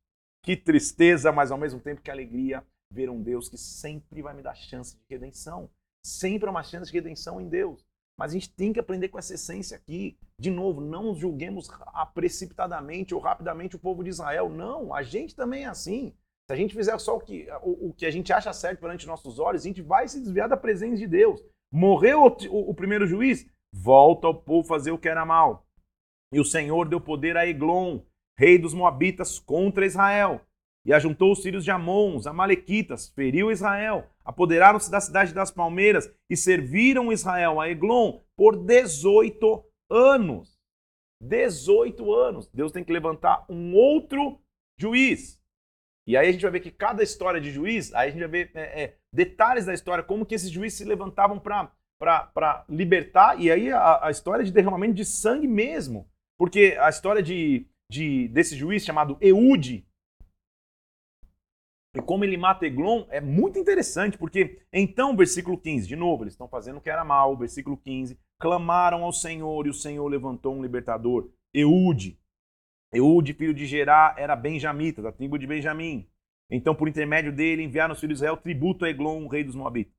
Que 0.43 0.57
tristeza, 0.57 1.31
mas 1.31 1.51
ao 1.51 1.59
mesmo 1.59 1.81
tempo 1.81 2.03
que 2.03 2.11
alegria 2.11 2.65
ver 2.91 3.11
um 3.11 3.23
Deus 3.23 3.49
que 3.49 3.59
sempre 3.59 4.23
vai 4.23 4.35
me 4.35 4.43
dar 4.43 4.55
chance 4.55 4.97
de 4.97 5.03
redenção. 5.09 5.71
Sempre 6.05 6.49
é 6.49 6.51
uma 6.51 6.63
chance 6.63 6.91
de 6.91 6.97
redenção 6.97 7.41
em 7.41 7.49
Deus. 7.49 7.85
Mas 8.17 8.31
a 8.31 8.35
gente 8.35 8.55
tem 8.55 8.73
que 8.73 8.79
aprender 8.79 9.09
com 9.09 9.19
essa 9.19 9.35
essência 9.35 9.77
aqui. 9.77 10.17
De 10.39 10.51
novo, 10.51 10.81
não 10.81 11.15
julguemos 11.15 11.69
precipitadamente 12.15 13.15
ou 13.15 13.21
rapidamente 13.21 13.75
o 13.75 13.79
povo 13.79 14.05
de 14.05 14.11
Israel. 14.11 14.49
Não, 14.49 14.95
a 14.95 15.03
gente 15.03 15.35
também 15.35 15.65
é 15.65 15.69
assim. 15.69 16.15
Se 16.47 16.53
a 16.53 16.57
gente 16.57 16.75
fizer 16.75 16.97
só 16.99 17.17
o 17.17 17.21
que, 17.21 17.49
o, 17.63 17.89
o 17.89 17.95
que 17.95 18.07
a 18.07 18.11
gente 18.11 18.33
acha 18.33 18.53
certo 18.53 18.81
perante 18.81 19.07
nossos 19.07 19.39
olhos, 19.39 19.63
a 19.63 19.67
gente 19.67 19.83
vai 19.83 20.07
se 20.07 20.21
desviar 20.21 20.49
da 20.49 20.57
presença 20.57 20.97
de 20.97 21.07
Deus. 21.07 21.43
Morreu 21.73 22.23
o, 22.23 22.29
o, 22.51 22.71
o 22.71 22.75
primeiro 22.75 23.07
juiz, 23.07 23.47
volta 23.73 24.29
o 24.29 24.35
povo 24.35 24.69
fazer 24.69 24.93
o 24.93 24.99
que 24.99 25.09
era 25.09 25.25
mal. 25.25 25.67
E 26.35 26.41
o 26.41 26.45
Senhor 26.45 26.89
deu 26.89 27.01
poder 27.01 27.37
a 27.37 27.47
Eglon, 27.47 28.01
rei 28.37 28.59
dos 28.59 28.75
Moabitas, 28.75 29.39
contra 29.39 29.87
Israel. 29.87 30.41
E 30.85 30.93
ajuntou 30.93 31.31
os 31.31 31.41
filhos 31.41 31.63
de 31.63 31.71
Amon, 31.71 32.17
os 32.17 32.27
Amalequitas, 32.27 33.09
feriu 33.09 33.53
Israel, 33.53 34.11
apoderaram-se 34.25 34.91
da 34.91 35.01
cidade 35.01 35.33
das 35.33 35.53
palmeiras 35.53 36.13
e 36.29 36.37
serviram 36.37 37.13
Israel 37.13 37.61
a 37.61 37.71
Eglon 37.71 38.19
por 38.37 38.57
18 38.57 39.65
anos. 39.89 40.59
18 41.23 42.13
anos. 42.13 42.51
Deus 42.53 42.73
tem 42.73 42.83
que 42.83 42.93
levantar 42.93 43.47
um 43.49 43.73
outro 43.73 44.41
juiz. 44.77 45.41
E 46.05 46.17
aí 46.17 46.29
a 46.29 46.33
gente 46.33 46.43
vai 46.43 46.51
ver 46.51 46.61
que 46.61 46.73
cada 46.73 47.05
história 47.05 47.41
de 47.41 47.53
juiz, 47.53 47.95
aí 47.95 48.09
a 48.09 48.11
gente 48.11 48.21
vai 48.21 48.29
ver 48.29 48.51
é, 48.55 48.83
é, 48.83 48.97
detalhes 49.13 49.67
da 49.67 49.73
história, 49.73 50.03
como 50.03 50.27
que 50.27 50.35
esses 50.35 50.51
juízes 50.51 50.79
se 50.79 50.85
levantavam 50.85 51.39
para 51.39 52.65
libertar, 52.69 53.41
e 53.41 53.53
aí 53.53 53.71
a, 53.71 54.09
a, 54.09 54.11
história 54.11 54.45
de 54.45 54.51
derramamento 54.51 54.95
de 54.95 55.05
sangue 55.05 55.47
mesmo. 55.47 56.13
Porque 56.45 56.77
a 56.79 56.91
história 56.91 57.23
de, 57.23 57.67
de 57.91 58.29
desse 58.29 58.55
juiz 58.55 58.85
chamado 58.85 59.17
Eude, 59.19 59.83
e 61.97 62.03
como 62.03 62.23
ele 62.23 62.37
mata 62.37 62.67
Eglon, 62.67 63.07
é 63.09 63.19
muito 63.19 63.59
interessante, 63.59 64.19
porque 64.19 64.61
então, 64.71 65.17
versículo 65.17 65.57
15, 65.57 65.89
de 65.89 65.97
novo, 65.97 66.23
eles 66.23 66.35
estão 66.35 66.47
fazendo 66.47 66.77
o 66.77 66.81
que 66.83 66.91
era 66.91 67.03
mal, 67.03 67.35
versículo 67.35 67.79
15, 67.79 68.21
clamaram 68.39 69.05
ao 69.05 69.11
Senhor, 69.11 69.67
e 69.67 69.71
o 69.71 69.73
Senhor 69.73 70.07
levantou 70.07 70.55
um 70.55 70.61
libertador, 70.61 71.31
Eude, 71.55 72.21
Eude, 72.93 73.33
filho 73.33 73.55
de 73.55 73.65
Gerá, 73.65 74.15
era 74.19 74.37
benjamita, 74.37 75.01
da 75.01 75.11
tribo 75.11 75.39
de 75.39 75.47
Benjamim. 75.47 76.07
Então, 76.51 76.75
por 76.75 76.91
intermédio 76.91 77.33
dele, 77.33 77.63
enviaram 77.63 77.95
os 77.95 78.01
filhos 78.01 78.19
de 78.19 78.23
Israel 78.23 78.37
tributo 78.37 78.85
a 78.85 78.91
Eglon, 78.91 79.27
rei 79.29 79.45
dos 79.45 79.55
Moabitas. 79.55 79.95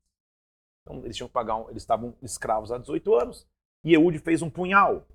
Então, 0.84 1.04
eles 1.04 1.18
tinham 1.18 1.28
que 1.28 1.34
pagar, 1.34 1.56
um, 1.56 1.72
eles 1.72 1.82
estavam 1.82 2.16
escravos 2.22 2.72
há 2.72 2.78
18 2.78 3.16
anos. 3.16 3.48
E 3.84 3.96
Eude 3.96 4.20
fez 4.20 4.44
um 4.44 4.50
punhal. 4.50 5.08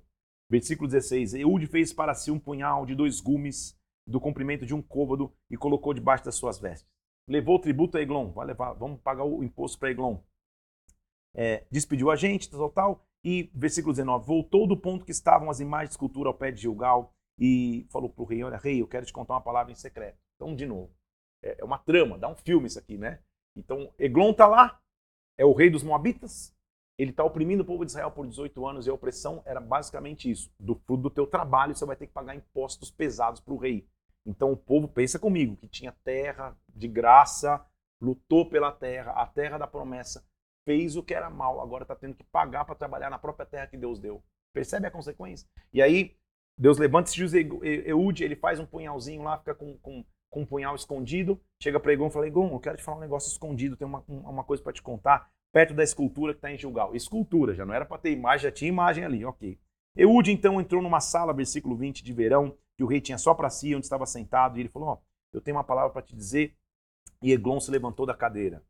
Versículo 0.51 0.89
16. 0.89 1.35
Eude 1.35 1.65
fez 1.65 1.93
para 1.93 2.13
si 2.13 2.29
um 2.29 2.37
punhal 2.37 2.85
de 2.85 2.93
dois 2.93 3.21
gumes, 3.21 3.79
do 4.05 4.19
comprimento 4.19 4.65
de 4.65 4.75
um 4.75 4.81
côvado, 4.81 5.33
e 5.49 5.55
colocou 5.55 5.93
debaixo 5.93 6.25
das 6.25 6.35
suas 6.35 6.59
vestes. 6.59 6.91
Levou 7.25 7.55
o 7.55 7.59
tributo 7.59 7.97
a 7.97 8.01
Eglon. 8.01 8.33
Vai 8.33 8.47
levar, 8.47 8.73
vamos 8.73 8.99
pagar 8.99 9.23
o 9.23 9.45
imposto 9.45 9.79
para 9.79 9.91
Eglon. 9.91 10.17
É, 11.33 11.65
despediu 11.71 12.11
a 12.11 12.17
gente, 12.17 12.49
tal, 12.49 12.69
tal. 12.69 13.07
E 13.23 13.49
versículo 13.55 13.93
19. 13.93 14.27
Voltou 14.27 14.67
do 14.67 14.75
ponto 14.75 15.05
que 15.05 15.13
estavam 15.13 15.49
as 15.49 15.61
imagens 15.61 15.91
de 15.91 15.93
escultura 15.93 16.27
ao 16.27 16.33
pé 16.33 16.51
de 16.51 16.63
Gilgal 16.63 17.15
e 17.39 17.87
falou 17.89 18.09
para 18.09 18.21
o 18.21 18.25
rei: 18.25 18.43
Olha, 18.43 18.57
rei, 18.57 18.81
eu 18.81 18.87
quero 18.87 19.05
te 19.05 19.13
contar 19.13 19.35
uma 19.35 19.41
palavra 19.41 19.71
em 19.71 19.75
secreto. 19.75 20.19
Então, 20.35 20.53
de 20.53 20.65
novo, 20.65 20.91
é, 21.41 21.61
é 21.61 21.63
uma 21.63 21.77
trama, 21.77 22.17
dá 22.17 22.27
um 22.27 22.35
filme 22.35 22.67
isso 22.67 22.77
aqui, 22.77 22.97
né? 22.97 23.21
Então, 23.55 23.89
Eglon 23.97 24.31
está 24.31 24.47
lá, 24.47 24.81
é 25.37 25.45
o 25.45 25.53
rei 25.53 25.69
dos 25.69 25.81
Moabitas, 25.81 26.53
ele 27.01 27.11
está 27.11 27.23
oprimindo 27.23 27.63
o 27.63 27.65
povo 27.65 27.83
de 27.83 27.91
Israel 27.91 28.11
por 28.11 28.27
18 28.27 28.67
anos 28.67 28.85
e 28.85 28.89
a 28.89 28.93
opressão 28.93 29.41
era 29.45 29.59
basicamente 29.59 30.29
isso: 30.29 30.51
do 30.59 30.75
fruto 30.75 31.03
do 31.03 31.09
teu 31.09 31.25
trabalho 31.25 31.73
você 31.73 31.85
vai 31.85 31.95
ter 31.95 32.07
que 32.07 32.13
pagar 32.13 32.35
impostos 32.35 32.91
pesados 32.91 33.41
para 33.41 33.53
o 33.53 33.57
rei. 33.57 33.87
Então 34.25 34.51
o 34.51 34.57
povo 34.57 34.87
pensa 34.87 35.17
comigo 35.17 35.57
que 35.57 35.67
tinha 35.67 35.91
terra 36.03 36.55
de 36.69 36.87
graça, 36.87 37.65
lutou 37.99 38.47
pela 38.47 38.71
terra, 38.71 39.11
a 39.13 39.25
terra 39.25 39.57
da 39.57 39.65
promessa, 39.65 40.23
fez 40.63 40.95
o 40.95 41.01
que 41.01 41.13
era 41.13 41.29
mal, 41.29 41.59
agora 41.59 41.83
está 41.83 41.95
tendo 41.95 42.13
que 42.13 42.23
pagar 42.25 42.65
para 42.65 42.75
trabalhar 42.75 43.09
na 43.09 43.17
própria 43.17 43.45
terra 43.45 43.67
que 43.67 43.77
Deus 43.77 43.99
deu. 43.99 44.23
Percebe 44.53 44.85
a 44.85 44.91
consequência? 44.91 45.47
E 45.73 45.81
aí 45.81 46.15
Deus 46.55 46.77
levanta 46.77 47.09
esse 47.09 47.17
juiz 47.17 47.33
Eude, 47.33 48.23
ele 48.23 48.35
faz 48.35 48.59
um 48.59 48.65
punhalzinho 48.65 49.23
lá, 49.23 49.39
fica 49.39 49.55
com, 49.55 49.75
com, 49.79 50.05
com 50.29 50.41
um 50.41 50.45
punhal 50.45 50.75
escondido, 50.75 51.41
chega 51.59 51.79
para 51.79 51.93
Egon 51.93 52.07
e 52.07 52.11
fala, 52.11 52.27
Egon, 52.27 52.53
eu 52.53 52.59
quero 52.59 52.77
te 52.77 52.83
falar 52.83 52.97
um 52.97 53.01
negócio 53.01 53.31
escondido, 53.31 53.75
tem 53.75 53.87
uma, 53.87 54.03
uma 54.07 54.43
coisa 54.43 54.61
para 54.61 54.73
te 54.73 54.83
contar, 54.83 55.31
perto 55.51 55.73
da 55.73 55.83
escultura 55.83 56.33
que 56.33 56.37
está 56.37 56.51
em 56.51 56.57
Gilgal. 56.57 56.95
Escultura, 56.95 57.53
já 57.53 57.65
não 57.65 57.73
era 57.73 57.85
para 57.85 57.97
ter 57.97 58.11
imagem, 58.11 58.43
já 58.43 58.51
tinha 58.51 58.69
imagem 58.69 59.03
ali, 59.03 59.25
ok. 59.25 59.59
Eude 59.95 60.31
então 60.31 60.59
entrou 60.61 60.81
numa 60.81 61.01
sala, 61.01 61.33
versículo 61.33 61.75
20, 61.75 62.03
de 62.03 62.13
verão, 62.13 62.57
que 62.77 62.83
o 62.83 62.87
rei 62.87 63.01
tinha 63.01 63.17
só 63.17 63.33
para 63.33 63.49
si, 63.49 63.75
onde 63.75 63.85
estava 63.85 64.05
sentado, 64.05 64.57
e 64.57 64.61
ele 64.61 64.69
falou, 64.69 64.89
ó, 64.89 64.93
oh, 64.93 64.97
eu 65.33 65.41
tenho 65.41 65.57
uma 65.57 65.63
palavra 65.63 65.91
para 65.91 66.01
te 66.01 66.15
dizer, 66.15 66.55
e 67.21 67.31
Eglon 67.31 67.59
se 67.59 67.69
levantou 67.69 68.05
da 68.05 68.13
cadeira. 68.13 68.63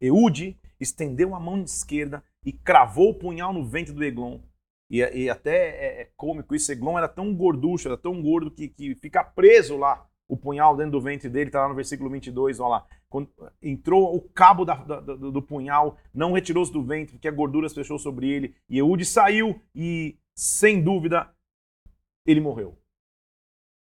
Eude 0.00 0.58
estendeu 0.78 1.34
a 1.34 1.40
mão 1.40 1.60
esquerda 1.62 2.22
e 2.44 2.52
cravou 2.52 3.10
o 3.10 3.14
punhal 3.14 3.52
no 3.52 3.64
ventre 3.64 3.92
do 3.92 4.04
Eglon, 4.04 4.40
e, 4.90 4.98
e 4.98 5.28
até 5.28 5.68
é, 5.68 6.00
é, 6.02 6.10
cômico 6.16 6.54
isso, 6.54 6.70
Eglon 6.70 6.98
era 6.98 7.08
tão 7.08 7.34
gorducho, 7.34 7.88
era 7.88 7.96
tão 7.96 8.22
gordo 8.22 8.50
que, 8.50 8.68
que 8.68 8.94
fica 8.94 9.22
preso 9.22 9.76
lá 9.76 10.07
o 10.28 10.36
punhal 10.36 10.76
dentro 10.76 10.92
do 10.92 11.00
ventre 11.00 11.28
dele, 11.28 11.48
está 11.48 11.62
lá 11.62 11.68
no 11.68 11.74
versículo 11.74 12.10
22, 12.10 12.60
olha 12.60 12.68
lá. 12.68 12.86
Quando 13.08 13.30
entrou 13.62 14.14
o 14.14 14.20
cabo 14.20 14.64
da, 14.64 14.74
da, 14.74 15.00
do, 15.00 15.32
do, 15.32 15.42
punhal, 15.42 15.96
não 16.12 16.32
retirou-se 16.32 16.70
do 16.70 16.84
ventre, 16.84 17.14
porque 17.14 17.26
a 17.26 17.32
gordura 17.32 17.68
se 17.68 17.74
fechou 17.74 17.98
sobre 17.98 18.28
ele. 18.28 18.54
E 18.68 18.76
Eude 18.76 19.06
saiu 19.06 19.60
e, 19.74 20.18
sem 20.34 20.82
dúvida, 20.82 21.34
ele 22.26 22.40
morreu. 22.40 22.78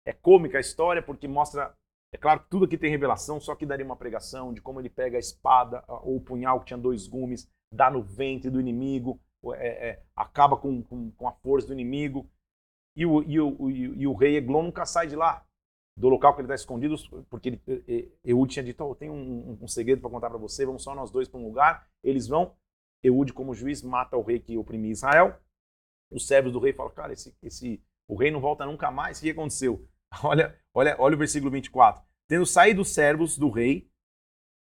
É 0.05 0.12
cômica 0.12 0.59
a 0.59 0.61
história 0.61 1.00
porque 1.00 1.28
mostra, 1.28 1.72
é 2.12 2.18
claro 2.18 2.40
que 2.40 2.50
tudo 2.50 2.64
aqui 2.64 2.76
tem 2.76 2.90
revelação, 2.90 3.40
só 3.40 3.55
que 3.55 3.64
daria 3.64 3.87
uma 3.87 3.96
pregação 3.96 4.52
de 4.52 4.61
como 4.61 4.81
ele 4.81 4.90
pega 4.90 5.16
a 5.16 5.20
espada 5.20 5.85
ou 5.87 6.16
o 6.16 6.20
punhal 6.20 6.59
que 6.59 6.66
tinha 6.66 6.78
dois 6.78 7.07
gumes, 7.07 7.48
dá 7.72 7.88
no 7.88 8.02
ventre 8.02 8.50
do 8.50 8.61
inimigo, 8.61 9.20
é, 9.55 9.90
é, 9.90 10.02
acaba 10.16 10.57
com, 10.57 10.83
com, 10.83 11.12
com, 11.12 11.28
a 11.28 11.33
força 11.33 11.68
do 11.68 11.72
inimigo. 11.72 12.28
E 12.96 13.07
o, 13.07 13.22
e 13.22 13.40
o, 13.40 13.70
e 13.70 14.07
o 14.07 14.12
rei 14.12 14.37
Eglon 14.37 14.64
nunca 14.64 14.85
sai 14.85 15.07
de 15.07 15.16
lá, 15.16 15.46
do 15.96 16.09
local 16.09 16.35
que 16.35 16.40
ele 16.40 16.46
está 16.46 16.55
escondido, 16.55 16.96
porque 17.28 17.61
ele, 17.66 18.12
Eude 18.24 18.52
tinha 18.52 18.64
dito: 18.64 18.83
oh, 18.85 18.94
tenho 18.94 19.12
um, 19.12 19.59
um 19.61 19.68
segredo 19.68 20.00
para 20.00 20.11
contar 20.11 20.31
para 20.31 20.38
você, 20.38 20.64
vamos 20.64 20.83
só 20.83 20.94
nós 20.94 21.11
dois 21.11 21.28
para 21.28 21.38
um 21.38 21.44
lugar. 21.44 21.87
Eles 22.02 22.26
vão, 22.26 22.55
Eude, 23.02 23.33
como 23.33 23.55
juiz, 23.55 23.83
mata 23.83 24.16
o 24.16 24.22
rei 24.22 24.40
que 24.40 24.57
oprimia 24.57 24.92
Israel. 24.92 25.38
Os 26.11 26.26
servos 26.26 26.52
do 26.52 26.59
rei 26.59 26.72
falam: 26.72 26.92
cara, 26.92 27.12
esse, 27.12 27.35
esse, 27.42 27.83
o 28.09 28.16
rei 28.16 28.31
não 28.31 28.40
volta 28.40 28.64
nunca 28.64 28.90
mais. 28.90 29.18
O 29.18 29.22
que 29.22 29.31
aconteceu? 29.31 29.87
Olha, 30.22 30.55
olha, 30.74 30.94
olha 30.98 31.14
o 31.14 31.18
versículo 31.18 31.50
24. 31.50 32.02
Tendo 32.28 32.44
saído 32.44 32.83
os 32.83 32.92
servos 32.92 33.38
do 33.38 33.48
rei, 33.48 33.90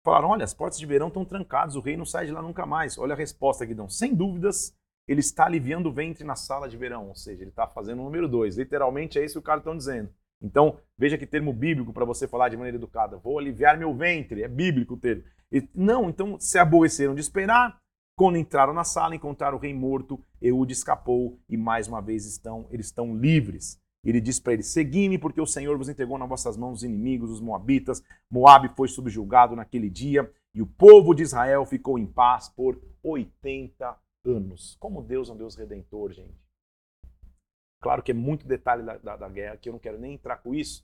Falaram: 0.06 0.30
olha, 0.30 0.44
as 0.44 0.54
portas 0.54 0.78
de 0.78 0.86
verão 0.86 1.08
estão 1.08 1.26
trancadas, 1.26 1.76
o 1.76 1.80
rei 1.80 1.98
não 1.98 2.06
sai 2.06 2.28
de 2.28 2.32
lá 2.32 2.40
nunca 2.40 2.64
mais. 2.64 2.96
Olha 2.96 3.14
a 3.14 3.18
resposta 3.18 3.66
que 3.66 3.74
dão. 3.74 3.90
Sem 3.90 4.14
dúvidas, 4.14 4.78
ele 5.08 5.20
está 5.20 5.48
aliviando 5.48 5.90
o 5.90 5.92
ventre 5.92 6.24
na 6.24 6.36
sala 6.36 6.70
de 6.70 6.78
verão, 6.78 7.08
ou 7.08 7.16
seja, 7.16 7.42
ele 7.42 7.50
está 7.50 7.68
fazendo 7.68 8.02
o 8.02 8.06
número 8.06 8.28
dois. 8.28 8.56
Literalmente 8.56 9.18
é 9.18 9.26
isso 9.26 9.34
que 9.34 9.40
o 9.40 9.42
cara 9.42 9.60
está 9.60 9.74
dizendo. 9.74 10.14
Então, 10.46 10.78
veja 10.96 11.18
que 11.18 11.26
termo 11.26 11.52
bíblico 11.52 11.92
para 11.92 12.06
você 12.06 12.28
falar 12.28 12.50
de 12.50 12.56
maneira 12.56 12.78
educada. 12.78 13.18
Vou 13.18 13.40
aliviar 13.40 13.78
meu 13.80 13.96
ventre, 13.96 14.44
é 14.44 14.48
bíblico 14.48 14.94
o 14.94 14.98
termo. 14.98 15.24
E, 15.52 15.68
não, 15.74 16.08
então 16.08 16.40
se 16.40 16.60
aborreceram 16.60 17.16
de 17.16 17.22
esperar, 17.22 17.82
Quando 18.18 18.38
entraram 18.38 18.74
na 18.74 18.86
sala, 18.86 19.16
encontraram 19.16 19.58
o 19.58 19.60
rei 19.60 19.74
morto, 19.74 20.24
Eude 20.42 20.72
escapou 20.72 21.38
e 21.50 21.58
mais 21.58 21.88
uma 21.88 22.02
vez 22.02 22.26
estão, 22.26 22.66
eles 22.72 22.86
estão 22.86 23.14
livres. 23.14 23.78
Ele 24.06 24.22
diz 24.22 24.40
para 24.40 24.54
eles: 24.54 24.68
Segui-me, 24.68 25.18
porque 25.18 25.42
o 25.42 25.48
Senhor 25.48 25.78
vos 25.78 25.90
entregou 25.90 26.18
nas 26.18 26.30
vossas 26.30 26.56
mãos 26.56 26.78
os 26.78 26.84
inimigos, 26.84 27.30
os 27.30 27.42
Moabitas. 27.42 28.02
Moabe 28.30 28.70
foi 28.78 28.88
subjugado 28.88 29.56
naquele 29.56 29.90
dia 29.90 30.32
e 30.54 30.62
o 30.62 30.68
povo 30.68 31.14
de 31.14 31.24
Israel 31.24 31.66
ficou 31.66 32.00
em 32.00 32.06
paz 32.06 32.48
por 32.48 32.80
80 33.04 33.98
anos. 34.24 34.78
Como 34.80 35.02
Deus 35.02 35.30
é 35.30 35.34
um 35.34 35.38
Deus 35.38 35.56
redentor, 35.56 36.14
gente. 36.14 36.45
Claro 37.86 38.02
que 38.02 38.10
é 38.10 38.16
muito 38.16 38.48
detalhe 38.48 38.82
da, 38.82 38.98
da, 38.98 39.16
da 39.16 39.30
guerra, 39.30 39.58
que 39.58 39.70
eu 39.70 39.74
não 39.74 39.80
quero 39.80 40.00
nem 40.00 40.16
entrar 40.16 40.38
com 40.38 40.56
isso. 40.56 40.84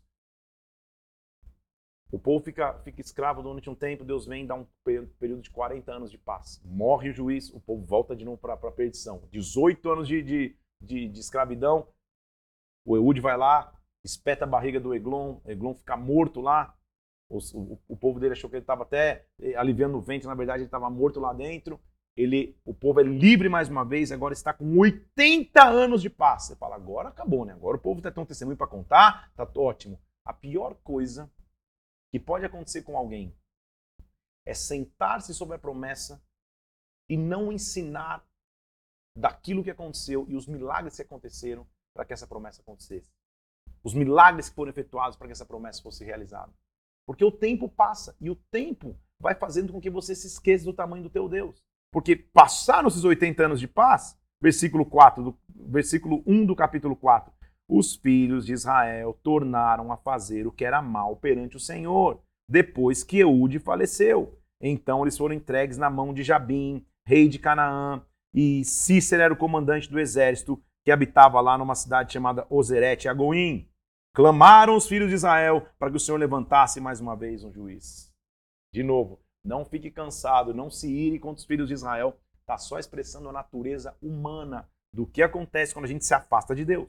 O 2.12 2.20
povo 2.20 2.46
fica, 2.46 2.76
fica 2.84 3.02
escravo 3.02 3.42
durante 3.42 3.68
um 3.72 3.74
tempo, 3.74 4.06
Deus 4.06 4.28
vem 4.28 4.46
dá 4.46 4.54
um 4.54 4.68
período 4.86 5.42
de 5.42 5.50
40 5.50 5.92
anos 5.92 6.12
de 6.12 6.20
paz. 6.20 6.62
Morre 6.64 7.10
o 7.10 7.12
juiz, 7.12 7.50
o 7.50 7.60
povo 7.60 7.84
volta 7.84 8.16
de 8.16 8.24
novo 8.24 8.38
para 8.38 8.54
a 8.54 8.72
perdição. 8.72 9.28
18 9.32 9.90
anos 9.90 10.08
de, 10.08 10.22
de, 10.22 10.56
de, 10.80 11.08
de 11.08 11.20
escravidão, 11.20 11.88
o 12.86 12.96
Eude 12.96 13.20
vai 13.20 13.36
lá, 13.36 13.74
espeta 14.06 14.46
a 14.46 14.48
barriga 14.48 14.80
do 14.80 14.94
Eglon, 14.94 15.40
Eglon 15.48 15.74
fica 15.74 15.98
morto 15.98 16.40
lá. 16.40 16.78
O, 17.28 17.40
o, 17.56 17.80
o 17.88 17.98
povo 17.98 18.20
dele 18.20 18.34
achou 18.34 18.48
que 18.48 18.58
ele 18.58 18.64
estava 18.64 18.84
até 18.84 19.26
aliviando 19.56 19.98
o 19.98 20.02
vento, 20.02 20.28
na 20.28 20.36
verdade 20.36 20.60
ele 20.60 20.68
estava 20.68 20.88
morto 20.88 21.20
lá 21.20 21.34
dentro. 21.34 21.82
Ele, 22.16 22.58
o 22.66 22.74
povo 22.74 23.00
é 23.00 23.04
livre 23.04 23.48
mais 23.48 23.70
uma 23.70 23.86
vez, 23.86 24.12
agora 24.12 24.34
está 24.34 24.54
com 24.54 24.78
80 24.78 25.64
anos 25.64 26.02
de 26.02 26.10
paz. 26.10 26.44
Você 26.44 26.56
fala, 26.56 26.76
agora 26.76 27.10
acabou, 27.10 27.46
né? 27.46 27.54
Agora 27.54 27.78
o 27.78 27.80
povo 27.80 28.00
está 28.00 28.12
tendo 28.12 28.24
um 28.24 28.26
testemunho 28.26 28.58
para 28.58 28.68
contar, 28.68 29.32
tá 29.34 29.50
ótimo. 29.56 30.00
A 30.26 30.34
pior 30.34 30.76
coisa 30.84 31.32
que 32.12 32.20
pode 32.20 32.46
acontecer 32.46 32.82
com 32.82 32.98
alguém 32.98 33.34
é 34.46 34.54
sentar-se 34.54 35.34
sobre 35.34 35.56
a 35.56 35.60
promessa 35.60 36.22
e 37.10 37.16
não 37.16 37.52
ensinar 37.52 38.26
daquilo 39.16 39.64
que 39.64 39.72
aconteceu 39.72 40.26
e 40.30 40.36
os 40.36 40.48
milagres 40.48 40.96
que 40.96 41.02
aconteceram 41.02 41.68
para 41.94 42.06
que 42.06 42.14
essa 42.14 42.28
promessa 42.28 42.62
acontecesse. 42.62 43.12
Os 43.84 43.94
milagres 43.94 44.50
que 44.50 44.56
foram 44.56 44.70
efetuados 44.70 45.18
para 45.18 45.28
que 45.28 45.34
essa 45.34 45.46
promessa 45.46 45.82
fosse 45.82 46.04
realizada. 46.04 46.54
Porque 47.06 47.26
o 47.26 47.32
tempo 47.32 47.68
passa 47.68 48.16
e 48.20 48.30
o 48.30 48.36
tempo 48.36 48.98
vai 49.20 49.36
fazendo 49.36 49.74
com 49.74 49.82
que 49.82 49.90
você 49.90 50.16
se 50.16 50.28
esqueça 50.28 50.66
do 50.66 50.74
tamanho 50.74 51.04
do 51.04 51.10
teu 51.10 51.28
Deus. 51.28 51.64
Porque 51.92 52.16
passaram 52.16 52.88
esses 52.88 53.04
80 53.04 53.46
anos 53.46 53.60
de 53.60 53.68
paz, 53.68 54.18
versículo 54.42 54.86
4 54.86 55.24
do 55.24 55.38
versículo 55.54 56.24
1 56.26 56.46
do 56.46 56.56
capítulo 56.56 56.96
4. 56.96 57.32
Os 57.70 57.96
filhos 57.96 58.46
de 58.46 58.54
Israel 58.54 59.18
tornaram 59.24 59.92
a 59.92 59.98
fazer 59.98 60.48
o 60.48 60.52
que 60.52 60.66
era 60.66 60.82
mal 60.82 61.16
perante 61.16 61.56
o 61.56 61.60
Senhor, 61.60 62.22
depois 62.50 63.04
que 63.04 63.20
Eude 63.20 63.60
faleceu. 63.60 64.38
Então 64.62 65.04
eles 65.04 65.18
foram 65.18 65.36
entregues 65.36 65.78
na 65.78 65.90
mão 65.90 66.14
de 66.14 66.24
Jabim, 66.24 66.86
rei 67.06 67.28
de 67.28 67.40
Canaã, 67.40 68.04
e 68.34 68.64
Cícero 68.64 69.24
era 69.24 69.34
o 69.34 69.38
comandante 69.38 69.90
do 69.90 70.00
exército, 70.00 70.62
que 70.84 70.92
habitava 70.92 71.40
lá 71.42 71.58
numa 71.58 71.76
cidade 71.76 72.14
chamada 72.14 72.46
Ozerete 72.50 73.08
Agoim. 73.08 73.68
Clamaram 74.14 74.76
os 74.76 74.88
filhos 74.88 75.10
de 75.10 75.16
Israel 75.16 75.66
para 75.80 75.90
que 75.90 75.98
o 75.98 76.00
Senhor 76.00 76.18
levantasse 76.18 76.82
mais 76.82 77.00
uma 77.00 77.16
vez 77.16 77.44
um 77.44 77.54
juiz. 77.54 78.12
De 78.74 78.84
novo, 78.84 79.20
não 79.44 79.66
fique 79.66 79.90
cansado, 79.90 80.54
não 80.54 80.70
se 80.70 80.92
ire 80.92 81.20
contra 81.20 81.40
os 81.40 81.46
filhos 81.46 81.68
de 81.68 81.74
Israel. 81.74 82.18
Está 82.42 82.58
só 82.58 82.78
expressando 82.78 83.30
a 83.30 83.34
natureza 83.34 83.96
humana 84.02 84.70
do 84.94 85.08
que 85.08 85.22
acontece 85.22 85.74
quando 85.74 85.86
a 85.86 85.88
gente 85.88 86.06
se 86.06 86.14
afasta 86.14 86.56
de 86.56 86.66
Deus. 86.66 86.88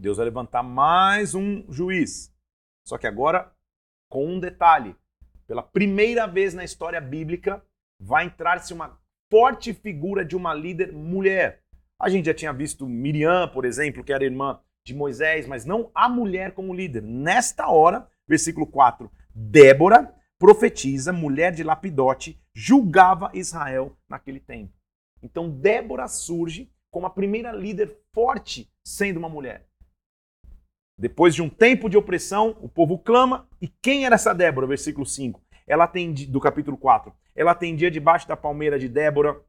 Deus 0.00 0.16
vai 0.16 0.26
levantar 0.26 0.62
mais 0.62 1.34
um 1.34 1.64
juiz. 1.70 2.34
Só 2.86 2.98
que 2.98 3.06
agora, 3.06 3.52
com 4.10 4.26
um 4.26 4.40
detalhe: 4.40 4.96
pela 5.46 5.62
primeira 5.62 6.26
vez 6.26 6.54
na 6.54 6.64
história 6.64 7.00
bíblica, 7.00 7.64
vai 8.00 8.26
entrar-se 8.26 8.72
uma 8.72 8.98
forte 9.30 9.72
figura 9.72 10.24
de 10.24 10.36
uma 10.36 10.52
líder 10.52 10.92
mulher. 10.92 11.62
A 12.00 12.08
gente 12.08 12.26
já 12.26 12.34
tinha 12.34 12.52
visto 12.52 12.86
Miriam, 12.86 13.48
por 13.48 13.64
exemplo, 13.64 14.02
que 14.02 14.12
era 14.12 14.24
irmã 14.24 14.60
de 14.86 14.94
Moisés, 14.94 15.46
mas 15.46 15.64
não 15.64 15.90
a 15.94 16.08
mulher 16.08 16.52
como 16.52 16.74
líder. 16.74 17.02
Nesta 17.02 17.68
hora, 17.68 18.08
versículo 18.28 18.66
4, 18.66 19.10
Débora, 19.34 20.14
profetiza, 20.38 21.12
mulher 21.12 21.52
de 21.52 21.62
Lapidote, 21.62 22.40
julgava 22.54 23.30
Israel 23.34 23.96
naquele 24.08 24.40
tempo. 24.40 24.72
Então 25.22 25.50
Débora 25.50 26.06
surge 26.08 26.70
como 26.90 27.06
a 27.06 27.10
primeira 27.10 27.50
líder 27.50 27.98
forte 28.12 28.70
sendo 28.86 29.18
uma 29.18 29.28
mulher. 29.28 29.66
Depois 30.96 31.34
de 31.34 31.42
um 31.42 31.48
tempo 31.48 31.88
de 31.88 31.96
opressão, 31.96 32.56
o 32.60 32.68
povo 32.68 32.98
clama. 32.98 33.48
E 33.60 33.66
quem 33.66 34.06
era 34.06 34.14
essa 34.14 34.32
Débora? 34.32 34.66
Versículo 34.66 35.04
5. 35.04 35.42
Ela 35.66 35.84
atendia, 35.84 36.30
do 36.30 36.40
capítulo 36.40 36.76
4. 36.76 37.12
Ela 37.34 37.50
atendia 37.50 37.90
debaixo 37.90 38.28
da 38.28 38.36
palmeira 38.36 38.78
de 38.78 38.88
Débora, 38.88 39.42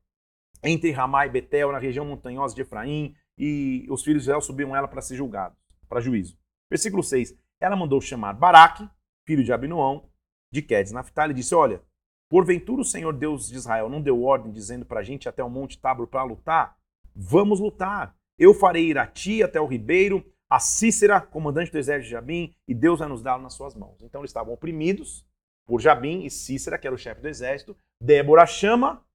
entre 0.63 0.89
Ramá 0.89 1.27
e 1.27 1.29
Betel, 1.29 1.71
na 1.71 1.77
região 1.77 2.05
montanhosa 2.05 2.55
de 2.55 2.61
Efraim, 2.61 3.15
e 3.37 3.85
os 3.89 4.03
filhos 4.03 4.23
de 4.23 4.29
Israel 4.29 4.41
subiam 4.41 4.75
ela 4.75 4.87
para 4.87 5.01
ser 5.01 5.15
julgados, 5.15 5.57
para 5.87 6.01
juízo. 6.01 6.35
Versículo 6.69 7.03
6. 7.03 7.37
Ela 7.59 7.75
mandou 7.75 8.01
chamar 8.01 8.33
Baraque, 8.33 8.89
filho 9.27 9.43
de 9.43 9.53
Abinoão, 9.53 10.09
de 10.51 10.61
Quedes 10.61 10.91
Naftali, 10.91 11.33
disse: 11.33 11.53
Olha, 11.55 11.81
porventura 12.29 12.81
o 12.81 12.85
Senhor 12.85 13.13
Deus 13.13 13.47
de 13.47 13.55
Israel 13.55 13.89
não 13.89 14.01
deu 14.01 14.23
ordem 14.23 14.51
dizendo 14.51 14.85
para 14.85 14.99
a 14.99 15.03
gente 15.03 15.29
até 15.29 15.43
o 15.43 15.49
Monte 15.49 15.79
Tabor 15.79 16.07
para 16.07 16.23
lutar? 16.23 16.77
Vamos 17.15 17.59
lutar. 17.59 18.15
Eu 18.37 18.53
farei 18.53 18.89
ir 18.89 18.97
a 18.97 19.07
ti 19.07 19.41
até 19.41 19.59
o 19.59 19.65
ribeiro, 19.65 20.25
a 20.49 20.59
Cícera, 20.59 21.21
comandante 21.21 21.71
do 21.71 21.77
exército 21.77 22.05
de 22.05 22.11
Jabim, 22.11 22.53
e 22.67 22.73
Deus 22.73 22.99
vai 22.99 23.07
nos 23.07 23.21
dar 23.21 23.39
nas 23.39 23.53
suas 23.53 23.75
mãos. 23.75 24.01
Então 24.01 24.21
eles 24.21 24.29
estavam 24.29 24.53
oprimidos 24.53 25.25
por 25.65 25.79
Jabim 25.79 26.23
e 26.25 26.29
Cícera, 26.29 26.77
que 26.77 26.85
era 26.85 26.95
o 26.95 26.99
chefe 26.99 27.21
do 27.21 27.27
exército. 27.27 27.75
Débora 28.01 28.45
chama 28.45 29.05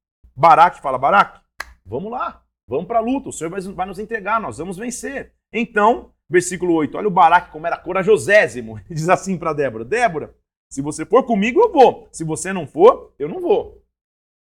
Baraque 0.40 0.80
fala: 0.80 0.96
Baraque, 0.96 1.38
vamos 1.84 2.10
lá, 2.10 2.42
vamos 2.66 2.86
para 2.86 2.98
a 2.98 3.02
luta, 3.02 3.28
o 3.28 3.32
Senhor 3.32 3.50
vai, 3.50 3.86
nos 3.86 3.98
entregar, 3.98 4.40
nós 4.40 4.58
vamos 4.58 4.78
vencer. 4.78 5.34
Então, 5.52 6.12
versículo 6.28 6.72
8, 6.74 6.96
olha 6.96 7.08
o 7.08 7.10
Baraque 7.10 7.50
como 7.50 7.66
era 7.66 7.76
corajosésimo. 7.76 8.80
Diz 8.88 9.08
assim 9.10 9.36
para 9.36 9.52
Débora: 9.52 9.84
Débora, 9.84 10.34
se 10.70 10.80
você 10.80 11.04
for 11.04 11.24
comigo, 11.24 11.60
eu 11.60 11.72
vou. 11.72 12.08
Se 12.12 12.22
você 12.22 12.52
não 12.52 12.66
for, 12.66 13.12
eu 13.18 13.28
não 13.28 13.40
vou. 13.40 13.84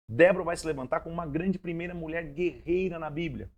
Débora 0.08 0.44
vai 0.44 0.56
se 0.56 0.66
levantar 0.66 1.00
como 1.00 1.14
uma 1.14 1.26
grande 1.26 1.56
primeira 1.56 1.94
mulher 1.94 2.24
guerreira 2.32 2.98
na 2.98 3.08
Bíblia. 3.08 3.48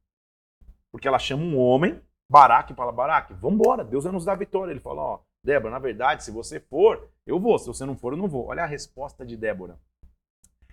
Porque 0.90 1.08
ela 1.08 1.18
chama 1.18 1.42
um 1.42 1.58
homem, 1.58 1.98
Baraque, 2.30 2.74
fala: 2.74 2.92
Baraque, 2.92 3.32
vamos 3.32 3.58
embora, 3.58 3.82
Deus 3.82 4.04
vai 4.04 4.12
nos 4.12 4.26
dar 4.26 4.34
vitória. 4.34 4.70
Ele 4.70 4.80
fala: 4.80 5.00
Ó, 5.00 5.20
Débora, 5.42 5.72
na 5.72 5.78
verdade, 5.78 6.24
se 6.24 6.30
você 6.30 6.60
for, 6.60 7.10
eu 7.26 7.40
vou. 7.40 7.58
Se 7.58 7.66
você 7.66 7.86
não 7.86 7.96
for, 7.96 8.12
eu 8.12 8.18
não 8.18 8.28
vou. 8.28 8.46
Olha 8.46 8.64
a 8.64 8.66
resposta 8.66 9.24
de 9.24 9.34
Débora. 9.34 9.80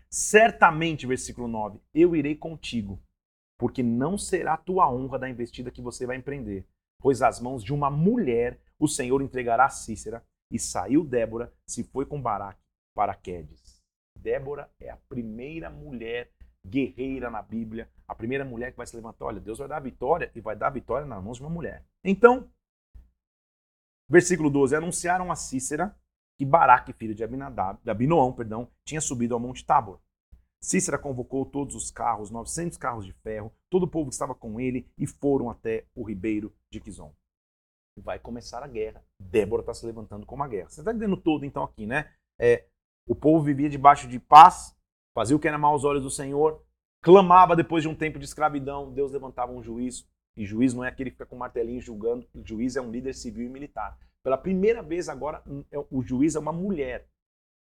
Certamente, 0.09 1.07
versículo 1.07 1.47
9, 1.47 1.79
eu 1.93 2.13
irei 2.13 2.35
contigo, 2.35 3.01
porque 3.57 3.81
não 3.81 4.17
será 4.17 4.57
tua 4.57 4.91
honra 4.91 5.17
da 5.17 5.29
investida 5.29 5.71
que 5.71 5.81
você 5.81 6.05
vai 6.05 6.17
empreender, 6.17 6.67
pois 6.99 7.21
as 7.21 7.39
mãos 7.39 7.63
de 7.63 7.73
uma 7.73 7.89
mulher 7.89 8.59
o 8.77 8.87
Senhor 8.87 9.21
entregará 9.21 9.65
a 9.65 9.69
Cícera. 9.69 10.25
E 10.51 10.57
saiu 10.57 11.03
Débora, 11.03 11.53
se 11.65 11.83
foi 11.83 12.05
com 12.05 12.21
Baraque 12.21 12.61
para 12.95 13.13
Quedes. 13.13 13.81
Débora 14.17 14.69
é 14.79 14.89
a 14.89 14.97
primeira 14.97 15.69
mulher 15.69 16.31
guerreira 16.65 17.29
na 17.29 17.41
Bíblia, 17.41 17.89
a 18.07 18.13
primeira 18.13 18.43
mulher 18.43 18.71
que 18.71 18.77
vai 18.77 18.87
se 18.87 18.95
levantar. 18.95 19.25
Olha, 19.25 19.39
Deus 19.39 19.59
vai 19.59 19.67
dar 19.67 19.79
vitória 19.79 20.31
e 20.35 20.41
vai 20.41 20.55
dar 20.55 20.69
vitória 20.69 21.05
nas 21.05 21.23
mãos 21.23 21.37
de 21.37 21.43
uma 21.43 21.49
mulher. 21.49 21.85
Então, 22.03 22.49
versículo 24.09 24.49
12: 24.49 24.75
anunciaram 24.75 25.31
a 25.31 25.35
Cícera 25.35 25.95
que 26.37 26.45
Baraque, 26.45 26.93
filho 26.93 27.13
de 27.13 27.23
Abinadab, 27.23 27.79
de 27.83 27.91
Abinoão, 27.91 28.31
perdão, 28.31 28.69
tinha 28.85 29.01
subido 29.01 29.33
ao 29.33 29.39
Monte 29.39 29.65
Tabor. 29.65 29.99
Cícera 30.61 30.97
convocou 30.97 31.45
todos 31.45 31.75
os 31.75 31.89
carros, 31.89 32.29
900 32.29 32.77
carros 32.77 33.05
de 33.05 33.13
ferro, 33.13 33.53
todo 33.69 33.83
o 33.83 33.87
povo 33.87 34.09
que 34.09 34.13
estava 34.13 34.35
com 34.35 34.59
ele 34.59 34.89
e 34.97 35.07
foram 35.07 35.49
até 35.49 35.85
o 35.95 36.03
ribeiro 36.03 36.53
de 36.69 36.79
Quizon. 36.79 37.13
Vai 37.99 38.19
começar 38.19 38.63
a 38.63 38.67
guerra. 38.67 39.03
Débora 39.19 39.61
está 39.61 39.73
se 39.73 39.85
levantando 39.85 40.25
como 40.25 40.43
a 40.43 40.47
guerra. 40.47 40.69
Você 40.69 40.81
está 40.81 40.91
entendendo 40.91 41.17
todo 41.17 41.45
então 41.45 41.63
aqui, 41.63 41.85
né? 41.85 42.09
É, 42.39 42.65
o 43.07 43.15
povo 43.15 43.43
vivia 43.43 43.69
debaixo 43.69 44.07
de 44.07 44.19
paz, 44.19 44.75
fazia 45.15 45.35
o 45.35 45.39
que 45.39 45.47
era 45.47 45.57
mal 45.57 45.73
aos 45.73 45.83
olhos 45.83 46.03
do 46.03 46.09
Senhor, 46.09 46.63
clamava 47.01 47.55
depois 47.55 47.83
de 47.83 47.89
um 47.89 47.95
tempo 47.95 48.19
de 48.19 48.25
escravidão, 48.25 48.91
Deus 48.91 49.11
levantava 49.11 49.51
um 49.51 49.63
juiz, 49.63 50.07
e 50.37 50.45
juiz 50.45 50.73
não 50.73 50.83
é 50.83 50.87
aquele 50.87 51.09
que 51.09 51.17
fica 51.17 51.25
com 51.25 51.35
um 51.35 51.39
martelinho 51.39 51.81
julgando, 51.81 52.25
o 52.33 52.45
juiz 52.45 52.75
é 52.75 52.81
um 52.81 52.91
líder 52.91 53.13
civil 53.13 53.45
e 53.45 53.49
militar. 53.49 53.97
Pela 54.23 54.37
primeira 54.37 54.81
vez 54.81 55.09
agora, 55.09 55.41
é, 55.71 55.77
o 55.89 56.01
juiz 56.01 56.35
é 56.35 56.39
uma 56.39 56.53
mulher. 56.53 57.07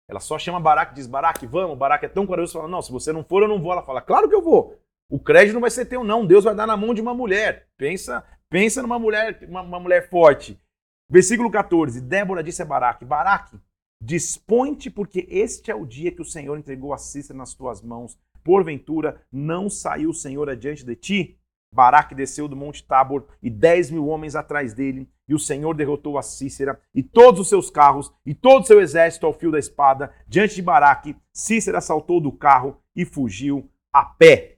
Ela 0.09 0.21
só 0.21 0.39
chama 0.39 0.61
Baraque 0.61 0.93
e 0.93 0.95
diz: 0.97 1.07
Baraque, 1.07 1.47
vamos. 1.47 1.77
Baraque 1.79 2.07
é 2.07 2.09
tão 2.09 2.27
corajoso 2.27 2.53
fala: 2.53 2.69
Não, 2.69 2.83
se 2.83 2.93
você 2.93 3.13
não 3.13 3.25
for, 3.25 3.43
eu 3.43 3.49
não 3.49 3.61
vou. 3.61 3.73
Ela 3.73 3.83
fala: 3.83 4.01
Claro 4.01 4.29
que 4.29 4.35
eu 4.35 4.43
vou. 4.43 4.79
O 5.09 5.19
crédito 5.19 5.55
não 5.55 5.61
vai 5.61 5.71
ser 5.71 5.87
teu, 5.87 6.03
não. 6.05 6.27
Deus 6.27 6.45
vai 6.45 6.55
dar 6.55 6.67
na 6.67 6.77
mão 6.77 6.95
de 6.95 7.01
uma 7.01 7.15
mulher. 7.15 7.69
Pensa, 7.77 8.25
pensa 8.51 8.83
numa 8.83 8.99
mulher, 8.99 9.47
uma, 9.49 9.63
uma 9.63 9.81
mulher 9.81 10.09
forte. 10.09 10.61
Versículo 11.09 11.51
14: 11.51 12.01
Débora 12.01 12.43
disse 12.43 12.63
a 12.63 12.65
Baraque: 12.65 13.05
Baraque, 13.05 13.59
dispõe-te, 14.01 14.91
porque 14.91 15.27
este 15.31 15.71
é 15.71 15.75
o 15.75 15.87
dia 15.87 16.13
que 16.13 16.23
o 16.23 16.25
Senhor 16.25 16.59
entregou 16.59 16.93
a 16.93 16.99
Cícera 16.99 17.37
nas 17.37 17.55
tuas 17.55 17.83
mãos. 17.83 18.19
Porventura, 18.43 19.23
não 19.33 19.71
saiu 19.71 20.11
o 20.11 20.15
Senhor 20.15 20.51
adiante 20.51 20.85
de 20.85 20.95
ti? 20.95 21.39
Baraque 21.73 22.15
desceu 22.15 22.47
do 22.47 22.55
monte 22.55 22.87
Tabor 22.87 23.27
e 23.43 23.51
dez 23.51 23.91
mil 23.91 24.07
homens 24.07 24.37
atrás 24.37 24.73
dele, 24.73 25.09
e 25.27 25.35
o 25.35 25.39
Senhor 25.39 25.75
derrotou 25.75 26.17
a 26.17 26.23
Cícera 26.23 26.81
e 26.95 27.03
todos 27.03 27.41
os 27.41 27.49
seus 27.49 27.69
carros 27.69 28.13
e 28.25 28.33
todo 28.33 28.63
o 28.63 28.67
seu 28.67 28.81
exército 28.81 29.27
ao 29.27 29.33
fio 29.33 29.51
da 29.51 29.59
espada. 29.59 30.13
Diante 30.29 30.55
de 30.55 30.63
Baraque, 30.63 31.17
Cícera 31.33 31.81
saltou 31.81 32.21
do 32.21 32.31
carro 32.31 32.81
e 32.95 33.05
fugiu 33.05 33.69
a 33.93 34.05
pé. 34.05 34.54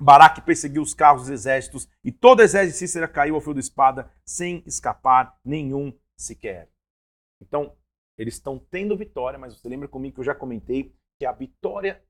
Baraque 0.00 0.42
perseguiu 0.42 0.82
os 0.82 0.94
carros 0.94 1.22
dos 1.22 1.30
exércitos 1.30 1.88
e 2.04 2.12
todo 2.12 2.40
o 2.40 2.42
exército 2.42 2.72
de 2.72 2.78
Cícera 2.78 3.08
caiu 3.08 3.34
ao 3.34 3.40
fio 3.40 3.54
da 3.54 3.60
espada 3.60 4.10
sem 4.24 4.62
escapar 4.66 5.38
nenhum 5.44 5.96
sequer. 6.16 6.68
Então, 7.40 7.74
eles 8.18 8.34
estão 8.34 8.58
tendo 8.58 8.96
vitória, 8.96 9.38
mas 9.38 9.54
você 9.54 9.68
lembra 9.68 9.88
comigo 9.88 10.14
que 10.14 10.20
eu 10.20 10.24
já 10.24 10.34
comentei 10.34 10.94
que 11.18 11.26
a 11.26 11.32
vitória 11.32 12.02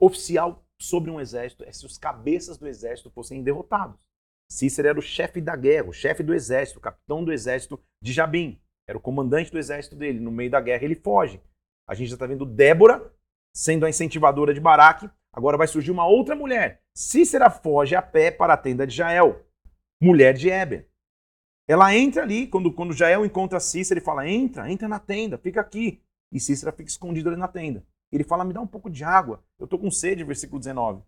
oficial 0.00 0.64
sobre 0.80 1.10
um 1.10 1.20
exército 1.20 1.64
é 1.64 1.72
se 1.72 1.86
os 1.86 1.98
cabeças 1.98 2.58
do 2.58 2.66
exército 2.66 3.10
fossem 3.10 3.42
derrotados. 3.42 3.98
Cícero 4.50 4.88
era 4.88 4.98
o 4.98 5.02
chefe 5.02 5.40
da 5.40 5.56
guerra, 5.56 5.88
o 5.88 5.92
chefe 5.92 6.22
do 6.22 6.34
exército, 6.34 6.78
o 6.78 6.82
capitão 6.82 7.24
do 7.24 7.32
exército 7.32 7.82
de 8.02 8.12
Jabim. 8.12 8.60
Era 8.88 8.96
o 8.96 9.00
comandante 9.00 9.50
do 9.50 9.58
exército 9.58 9.96
dele. 9.96 10.20
No 10.20 10.30
meio 10.30 10.50
da 10.50 10.60
guerra 10.60 10.84
ele 10.84 10.94
foge. 10.94 11.40
A 11.88 11.94
gente 11.94 12.08
já 12.08 12.14
está 12.14 12.26
vendo 12.26 12.46
Débora 12.46 13.12
sendo 13.54 13.86
a 13.86 13.90
incentivadora 13.90 14.54
de 14.54 14.60
Baraque. 14.60 15.10
Agora 15.36 15.58
vai 15.58 15.66
surgir 15.66 15.90
uma 15.90 16.06
outra 16.06 16.34
mulher. 16.34 16.80
Cícera 16.94 17.50
foge 17.50 17.94
a 17.94 18.00
pé 18.00 18.30
para 18.30 18.54
a 18.54 18.56
tenda 18.56 18.86
de 18.86 18.96
Jael, 18.96 19.44
mulher 20.00 20.32
de 20.32 20.48
Eber. 20.48 20.88
Ela 21.68 21.94
entra 21.94 22.22
ali, 22.22 22.46
quando, 22.46 22.72
quando 22.72 22.94
Jael 22.94 23.26
encontra 23.26 23.60
Cícera, 23.60 23.98
ele 23.98 24.04
fala: 24.04 24.26
entra, 24.26 24.70
entra 24.70 24.88
na 24.88 24.98
tenda, 24.98 25.36
fica 25.36 25.60
aqui. 25.60 26.02
E 26.32 26.40
Cícera 26.40 26.72
fica 26.72 26.88
escondido 26.88 27.28
ali 27.28 27.38
na 27.38 27.48
tenda. 27.48 27.84
Ele 28.10 28.24
fala: 28.24 28.46
me 28.46 28.54
dá 28.54 28.62
um 28.62 28.66
pouco 28.66 28.88
de 28.88 29.04
água, 29.04 29.44
eu 29.58 29.64
estou 29.64 29.78
com 29.78 29.90
sede, 29.90 30.24
versículo 30.24 30.58
19. 30.58 31.02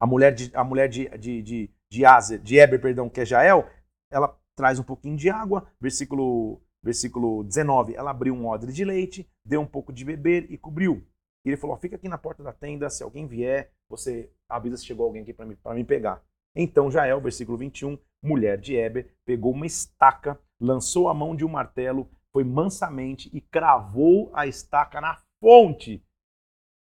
A 0.00 0.06
mulher 0.06 0.32
de, 0.32 0.50
a 0.54 0.64
mulher 0.64 0.88
de, 0.88 1.10
de, 1.18 1.42
de, 1.42 1.70
de, 1.90 2.04
Azer, 2.06 2.38
de 2.38 2.56
Eber, 2.56 2.80
perdão, 2.80 3.10
que 3.10 3.20
é 3.20 3.26
Jael, 3.26 3.68
ela 4.10 4.34
traz 4.54 4.78
um 4.78 4.82
pouquinho 4.82 5.16
de 5.16 5.28
água, 5.28 5.70
versículo, 5.78 6.62
versículo 6.82 7.44
19. 7.44 7.94
Ela 7.94 8.12
abriu 8.12 8.34
um 8.34 8.46
odre 8.46 8.72
de 8.72 8.84
leite, 8.84 9.28
deu 9.44 9.60
um 9.60 9.66
pouco 9.66 9.92
de 9.92 10.06
beber 10.06 10.50
e 10.50 10.56
cobriu. 10.56 11.06
E 11.46 11.50
ele 11.50 11.56
falou: 11.56 11.76
fica 11.76 11.94
aqui 11.94 12.08
na 12.08 12.18
porta 12.18 12.42
da 12.42 12.52
tenda, 12.52 12.90
se 12.90 13.04
alguém 13.04 13.24
vier, 13.24 13.72
você 13.88 14.28
avisa 14.48 14.76
se 14.76 14.84
chegou 14.84 15.06
alguém 15.06 15.22
aqui 15.22 15.32
para 15.32 15.46
me, 15.46 15.56
me 15.74 15.84
pegar. 15.84 16.20
Então 16.56 16.90
Jael, 16.90 17.20
versículo 17.20 17.56
21, 17.56 17.96
mulher 18.20 18.58
de 18.58 18.74
Eber, 18.74 19.14
pegou 19.24 19.52
uma 19.52 19.64
estaca, 19.64 20.40
lançou 20.60 21.08
a 21.08 21.14
mão 21.14 21.36
de 21.36 21.44
um 21.44 21.48
martelo, 21.48 22.10
foi 22.32 22.42
mansamente 22.42 23.30
e 23.32 23.40
cravou 23.40 24.30
a 24.34 24.46
estaca 24.48 25.00
na 25.00 25.22
fonte 25.40 26.04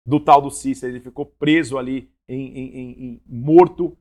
do 0.06 0.20
tal 0.20 0.40
do 0.40 0.50
Cícero. 0.50 0.92
Ele 0.92 1.00
ficou 1.00 1.26
preso 1.26 1.76
ali, 1.76 2.14
em, 2.28 2.56
em, 2.56 3.04
em, 3.04 3.22
morto, 3.26 3.98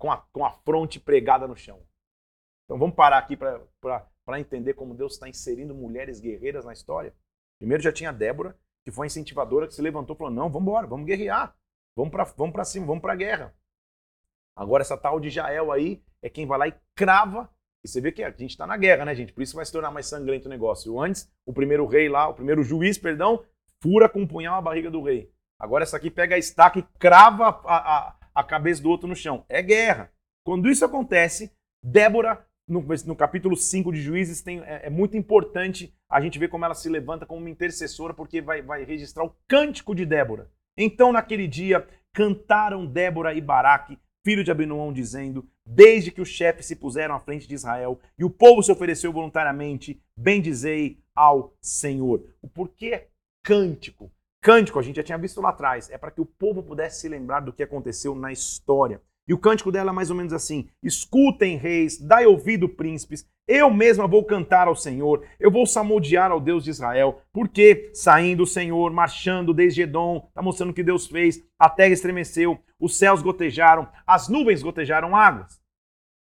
com 0.00 0.10
a, 0.10 0.16
com 0.32 0.44
a 0.44 0.50
fronte 0.50 0.98
pregada 0.98 1.46
no 1.46 1.56
chão. 1.56 1.82
Então 2.64 2.78
vamos 2.78 2.96
parar 2.96 3.18
aqui 3.18 3.36
para 3.36 4.40
entender 4.40 4.72
como 4.72 4.94
Deus 4.94 5.12
está 5.12 5.28
inserindo 5.28 5.74
mulheres 5.74 6.18
guerreiras 6.18 6.64
na 6.64 6.72
história. 6.72 7.14
Primeiro 7.58 7.82
já 7.82 7.92
tinha 7.92 8.12
Débora, 8.12 8.58
que 8.84 8.90
foi 8.90 9.06
a 9.06 9.08
incentivadora, 9.08 9.66
que 9.66 9.74
se 9.74 9.82
levantou 9.82 10.14
e 10.14 10.18
falou: 10.18 10.32
não, 10.32 10.50
vamos 10.50 10.68
embora, 10.68 10.86
vamos 10.86 11.06
guerrear, 11.06 11.54
vamos 11.96 12.10
para 12.10 12.24
vamos 12.24 12.68
cima, 12.68 12.86
vamos 12.86 13.02
para 13.02 13.12
a 13.12 13.16
guerra. 13.16 13.54
Agora 14.56 14.82
essa 14.82 14.96
tal 14.96 15.18
de 15.18 15.30
Jael 15.30 15.72
aí 15.72 16.02
é 16.20 16.28
quem 16.28 16.46
vai 16.46 16.58
lá 16.58 16.68
e 16.68 16.74
crava. 16.94 17.50
E 17.84 17.88
você 17.88 18.00
vê 18.00 18.12
que 18.12 18.22
a 18.22 18.30
gente 18.30 18.50
está 18.50 18.66
na 18.66 18.76
guerra, 18.76 19.04
né, 19.04 19.14
gente? 19.14 19.32
Por 19.32 19.42
isso 19.42 19.56
vai 19.56 19.64
se 19.64 19.72
tornar 19.72 19.90
mais 19.90 20.06
sangrento 20.06 20.46
o 20.46 20.50
negócio. 20.50 21.00
Antes, 21.00 21.28
o 21.44 21.52
primeiro 21.52 21.84
rei 21.86 22.08
lá, 22.08 22.28
o 22.28 22.34
primeiro 22.34 22.62
juiz, 22.62 22.96
perdão, 22.96 23.44
fura 23.82 24.08
com 24.08 24.20
um 24.20 24.26
punhal 24.26 24.56
a 24.56 24.62
barriga 24.62 24.88
do 24.88 25.02
rei. 25.02 25.32
Agora 25.58 25.82
essa 25.82 25.96
aqui 25.96 26.10
pega 26.10 26.36
a 26.36 26.38
estaca 26.38 26.78
e 26.78 26.82
crava 26.98 27.48
a, 27.64 27.76
a, 27.76 28.16
a 28.34 28.44
cabeça 28.44 28.82
do 28.82 28.90
outro 28.90 29.08
no 29.08 29.16
chão. 29.16 29.44
É 29.48 29.60
guerra. 29.62 30.12
Quando 30.44 30.68
isso 30.68 30.84
acontece, 30.84 31.52
Débora, 31.82 32.46
no, 32.72 32.84
no 33.06 33.14
capítulo 33.14 33.56
5 33.56 33.92
de 33.92 34.00
Juízes, 34.00 34.40
tem, 34.40 34.60
é, 34.60 34.86
é, 34.86 34.90
muito 34.90 35.16
importante 35.16 35.94
a 36.10 36.20
gente 36.20 36.38
ver 36.38 36.48
como 36.48 36.64
ela 36.64 36.74
se 36.74 36.88
levanta 36.88 37.26
como 37.26 37.40
uma 37.40 37.50
intercessora, 37.50 38.14
porque 38.14 38.40
vai, 38.40 38.62
vai 38.62 38.84
registrar 38.84 39.24
o 39.24 39.36
cântico 39.46 39.94
de 39.94 40.06
Débora. 40.06 40.50
Então, 40.76 41.12
naquele 41.12 41.46
dia, 41.46 41.86
cantaram 42.12 42.86
Débora 42.86 43.34
e 43.34 43.40
Baraque, 43.40 43.98
filho 44.24 44.42
de 44.42 44.50
Abinoão, 44.50 44.92
dizendo: 44.92 45.46
Desde 45.66 46.10
que 46.10 46.20
os 46.20 46.28
chefes 46.28 46.66
se 46.66 46.76
puseram 46.76 47.14
à 47.14 47.20
frente 47.20 47.46
de 47.46 47.54
Israel 47.54 48.00
e 48.18 48.24
o 48.24 48.30
povo 48.30 48.62
se 48.62 48.72
ofereceu 48.72 49.12
voluntariamente, 49.12 50.02
bendizei 50.16 50.98
ao 51.14 51.54
Senhor. 51.60 52.24
O 52.40 52.48
porquê 52.48 53.08
cântico. 53.44 54.10
Cântico, 54.40 54.78
a 54.78 54.82
gente 54.82 54.96
já 54.96 55.04
tinha 55.04 55.18
visto 55.18 55.40
lá 55.40 55.50
atrás, 55.50 55.88
é 55.90 55.98
para 55.98 56.10
que 56.10 56.20
o 56.20 56.26
povo 56.26 56.62
pudesse 56.62 57.00
se 57.00 57.08
lembrar 57.08 57.40
do 57.40 57.52
que 57.52 57.62
aconteceu 57.62 58.14
na 58.14 58.32
história. 58.32 59.00
E 59.32 59.34
o 59.34 59.38
cântico 59.38 59.72
dela 59.72 59.92
é 59.92 59.94
mais 59.94 60.10
ou 60.10 60.16
menos 60.16 60.34
assim: 60.34 60.68
Escutem, 60.82 61.56
reis, 61.56 61.98
dai 61.98 62.26
ouvido, 62.26 62.68
príncipes, 62.68 63.26
eu 63.48 63.70
mesma 63.70 64.06
vou 64.06 64.22
cantar 64.22 64.68
ao 64.68 64.76
Senhor, 64.76 65.24
eu 65.40 65.50
vou 65.50 65.66
salmodiar 65.66 66.30
ao 66.30 66.38
Deus 66.38 66.62
de 66.62 66.68
Israel, 66.68 67.22
porque 67.32 67.90
saindo 67.94 68.42
o 68.42 68.46
Senhor, 68.46 68.92
marchando 68.92 69.54
desde 69.54 69.80
Edom, 69.80 70.26
está 70.28 70.42
mostrando 70.42 70.68
o 70.68 70.74
que 70.74 70.82
Deus 70.82 71.06
fez, 71.06 71.42
a 71.58 71.70
terra 71.70 71.94
estremeceu, 71.94 72.58
os 72.78 72.98
céus 72.98 73.22
gotejaram, 73.22 73.88
as 74.06 74.28
nuvens 74.28 74.62
gotejaram 74.62 75.16
águas. 75.16 75.58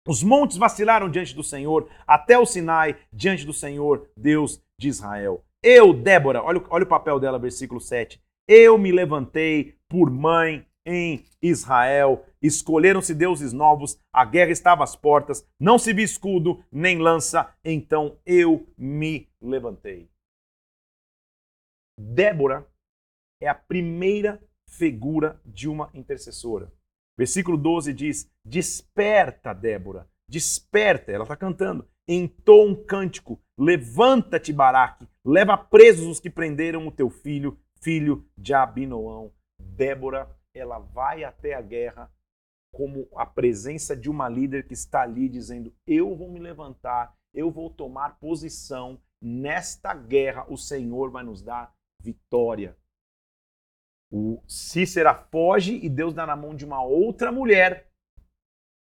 Os 0.06 0.22
montes 0.22 0.58
vacilaram 0.58 1.10
diante 1.10 1.34
do 1.34 1.44
Senhor, 1.44 1.88
até 2.06 2.38
o 2.38 2.46
Sinai 2.46 2.98
diante 3.14 3.46
do 3.46 3.54
Senhor, 3.54 4.06
Deus 4.18 4.62
de 4.78 4.90
Israel. 4.90 5.46
Eu, 5.64 5.94
Débora, 5.94 6.44
olha, 6.44 6.62
olha 6.70 6.84
o 6.84 6.88
papel 6.88 7.22
dela, 7.22 7.40
versículo 7.40 7.80
7. 7.80 8.22
Eu 8.46 8.78
me 8.78 8.92
levantei 8.92 9.76
por 9.88 10.12
mãe 10.12 10.66
em 10.88 11.26
Israel. 11.42 12.26
Escolheram-se 12.42 13.14
deuses 13.14 13.54
novos, 13.54 14.00
a 14.12 14.26
guerra 14.26 14.52
estava 14.52 14.84
às 14.84 14.96
portas, 14.96 15.46
não 15.60 15.78
se 15.78 15.94
viu 15.94 16.06
escudo 16.06 16.64
nem 16.72 16.98
lança, 16.98 17.54
então 17.64 18.18
eu 18.26 18.66
me 18.78 19.30
levantei. 19.42 20.10
Débora 22.00 22.66
é 23.42 23.48
a 23.48 23.56
primeira 23.56 24.42
figura 24.70 25.40
de 25.46 25.68
uma 25.68 25.90
intercessora. 25.94 26.72
Versículo 27.18 27.58
12 27.58 27.94
diz: 27.94 28.32
Desperta, 28.46 29.54
Débora, 29.54 30.08
desperta. 30.30 31.12
Ela 31.12 31.24
está 31.24 31.36
cantando 31.36 31.88
entou 32.08 32.68
um 32.68 32.76
cântico: 32.76 33.40
Levanta-te, 33.58 34.54
Baraque, 34.54 35.08
leva 35.26 35.58
presos 35.58 36.08
os 36.08 36.20
que 36.20 36.30
prenderam 36.30 36.88
o 36.88 36.92
teu 36.92 37.10
filho, 37.10 37.60
filho 37.82 38.26
de 38.38 38.54
Abinoão. 38.54 39.32
Débora, 39.60 40.30
ela 40.58 40.80
vai 40.80 41.24
até 41.24 41.54
a 41.54 41.62
guerra 41.62 42.12
como 42.72 43.08
a 43.16 43.26
presença 43.26 43.96
de 43.96 44.10
uma 44.10 44.28
líder 44.28 44.68
que 44.68 44.74
está 44.74 45.02
ali 45.02 45.30
dizendo: 45.30 45.74
Eu 45.86 46.16
vou 46.16 46.30
me 46.30 46.40
levantar, 46.40 47.16
eu 47.34 47.52
vou 47.52 47.70
tomar 47.70 48.20
posição. 48.20 49.02
Nesta 49.20 49.96
guerra, 49.96 50.46
o 50.48 50.58
Senhor 50.58 51.10
vai 51.10 51.24
nos 51.24 51.42
dar 51.42 51.74
vitória. 52.00 52.78
O 54.12 54.42
Cícera 54.48 55.14
foge 55.14 55.80
e 55.84 55.90
Deus 55.90 56.14
dá 56.14 56.26
na 56.26 56.36
mão 56.36 56.56
de 56.56 56.64
uma 56.64 56.84
outra 56.84 57.32
mulher 57.32 57.88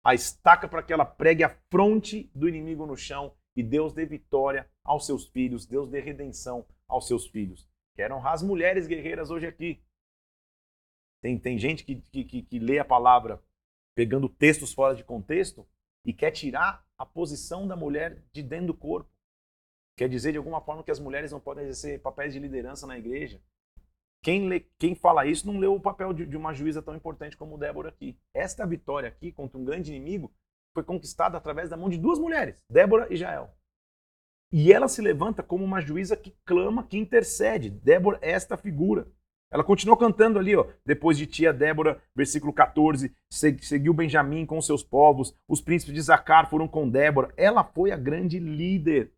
a 0.05 0.13
estaca 0.13 0.69
para 0.69 0.83
que 0.83 0.93
ela 0.93 1.07
pregue 1.07 1.43
a 1.43 1.49
fronte 1.71 2.31
do 2.35 2.47
inimigo 2.47 2.85
no 2.85 2.97
chão 2.97 3.35
e 3.57 3.63
Deus 3.63 3.95
dê 3.95 4.05
vitória 4.05 4.69
aos 4.85 5.07
seus 5.07 5.27
filhos, 5.27 5.65
Deus 5.65 5.89
dê 5.89 6.01
redenção 6.01 6.67
aos 6.87 7.07
seus 7.07 7.27
filhos. 7.27 7.67
Quero 7.97 8.17
honrar 8.17 8.35
as 8.35 8.43
mulheres 8.43 8.87
guerreiras 8.87 9.31
hoje 9.31 9.47
aqui. 9.47 9.83
Tem, 11.25 11.39
tem 11.39 11.57
gente 11.57 11.85
que, 11.85 12.03
que, 12.13 12.43
que 12.43 12.59
lê 12.59 12.79
a 12.79 12.85
palavra 12.85 13.43
pegando 13.95 14.29
textos 14.29 14.75
fora 14.75 14.95
de 14.95 15.03
contexto 15.03 15.67
e 16.05 16.13
quer 16.13 16.31
tirar 16.31 16.87
a 16.99 17.07
posição 17.07 17.67
da 17.67 17.75
mulher 17.75 18.23
de 18.31 18.43
dentro 18.43 18.67
do 18.67 18.75
corpo. 18.75 19.11
Quer 19.97 20.07
dizer 20.07 20.33
de 20.33 20.37
alguma 20.37 20.61
forma 20.61 20.83
que 20.83 20.91
as 20.91 21.01
mulheres 21.01 21.33
não 21.33 21.41
podem 21.41 21.65
exercer 21.65 22.03
papéis 22.03 22.35
de 22.35 22.39
liderança 22.39 22.87
na 22.87 22.99
igreja. 22.99 23.41
Quem, 24.23 24.47
lê, 24.47 24.67
quem 24.79 24.95
fala 24.95 25.25
isso 25.25 25.47
não 25.47 25.59
leu 25.59 25.75
o 25.75 25.81
papel 25.81 26.13
de, 26.13 26.27
de, 26.27 26.37
uma 26.37 26.53
juíza 26.53 26.83
tão 26.83 26.95
importante 26.95 27.39
como 27.39 27.57
Débora 27.57 27.89
aqui. 27.89 28.19
Esta 28.35 28.67
vitória 28.67 29.09
aqui 29.09 29.33
contra 29.33 29.57
um 29.57 29.65
grande 29.65 29.95
inimigo 29.95 30.31
foi 30.75 30.85
conquistada 30.85 31.39
através 31.39 31.71
da 31.71 31.77
mão 31.79 31.89
de 31.89 31.97
duas 31.97 32.19
mulheres, 32.19 32.63
Débora 32.69 33.11
e 33.11 33.17
Jael. 33.17 33.51
E 34.53 34.71
ela 34.75 34.89
se 34.89 35.01
levanta 35.01 35.43
como 35.43 35.65
uma 35.65 35.81
juíza 35.81 36.19
que 36.19 36.37
clama, 36.45 36.87
que 36.87 36.99
intercede. 36.99 37.71
Débora 37.71 38.19
é 38.21 38.33
esta 38.33 38.59
figura. 38.59 39.11
Ela 39.53 39.63
continua 39.63 39.97
cantando 39.97 40.39
ali, 40.39 40.57
ó. 40.57 40.67
Depois 40.85 41.17
de 41.17 41.27
tia 41.27 41.53
Débora, 41.53 42.01
versículo 42.15 42.53
14, 42.53 43.15
seguiu 43.31 43.95
Benjamim 43.95 44.45
com 44.45 44.61
seus 44.61 44.83
povos, 44.83 45.35
os 45.49 45.61
príncipes 45.61 45.95
de 45.95 46.03
Zacar 46.03 46.51
foram 46.51 46.67
com 46.67 46.89
Débora. 46.89 47.33
Ela 47.37 47.63
foi 47.63 47.93
a 47.93 47.97
grande 47.97 48.39
líder. 48.39 49.13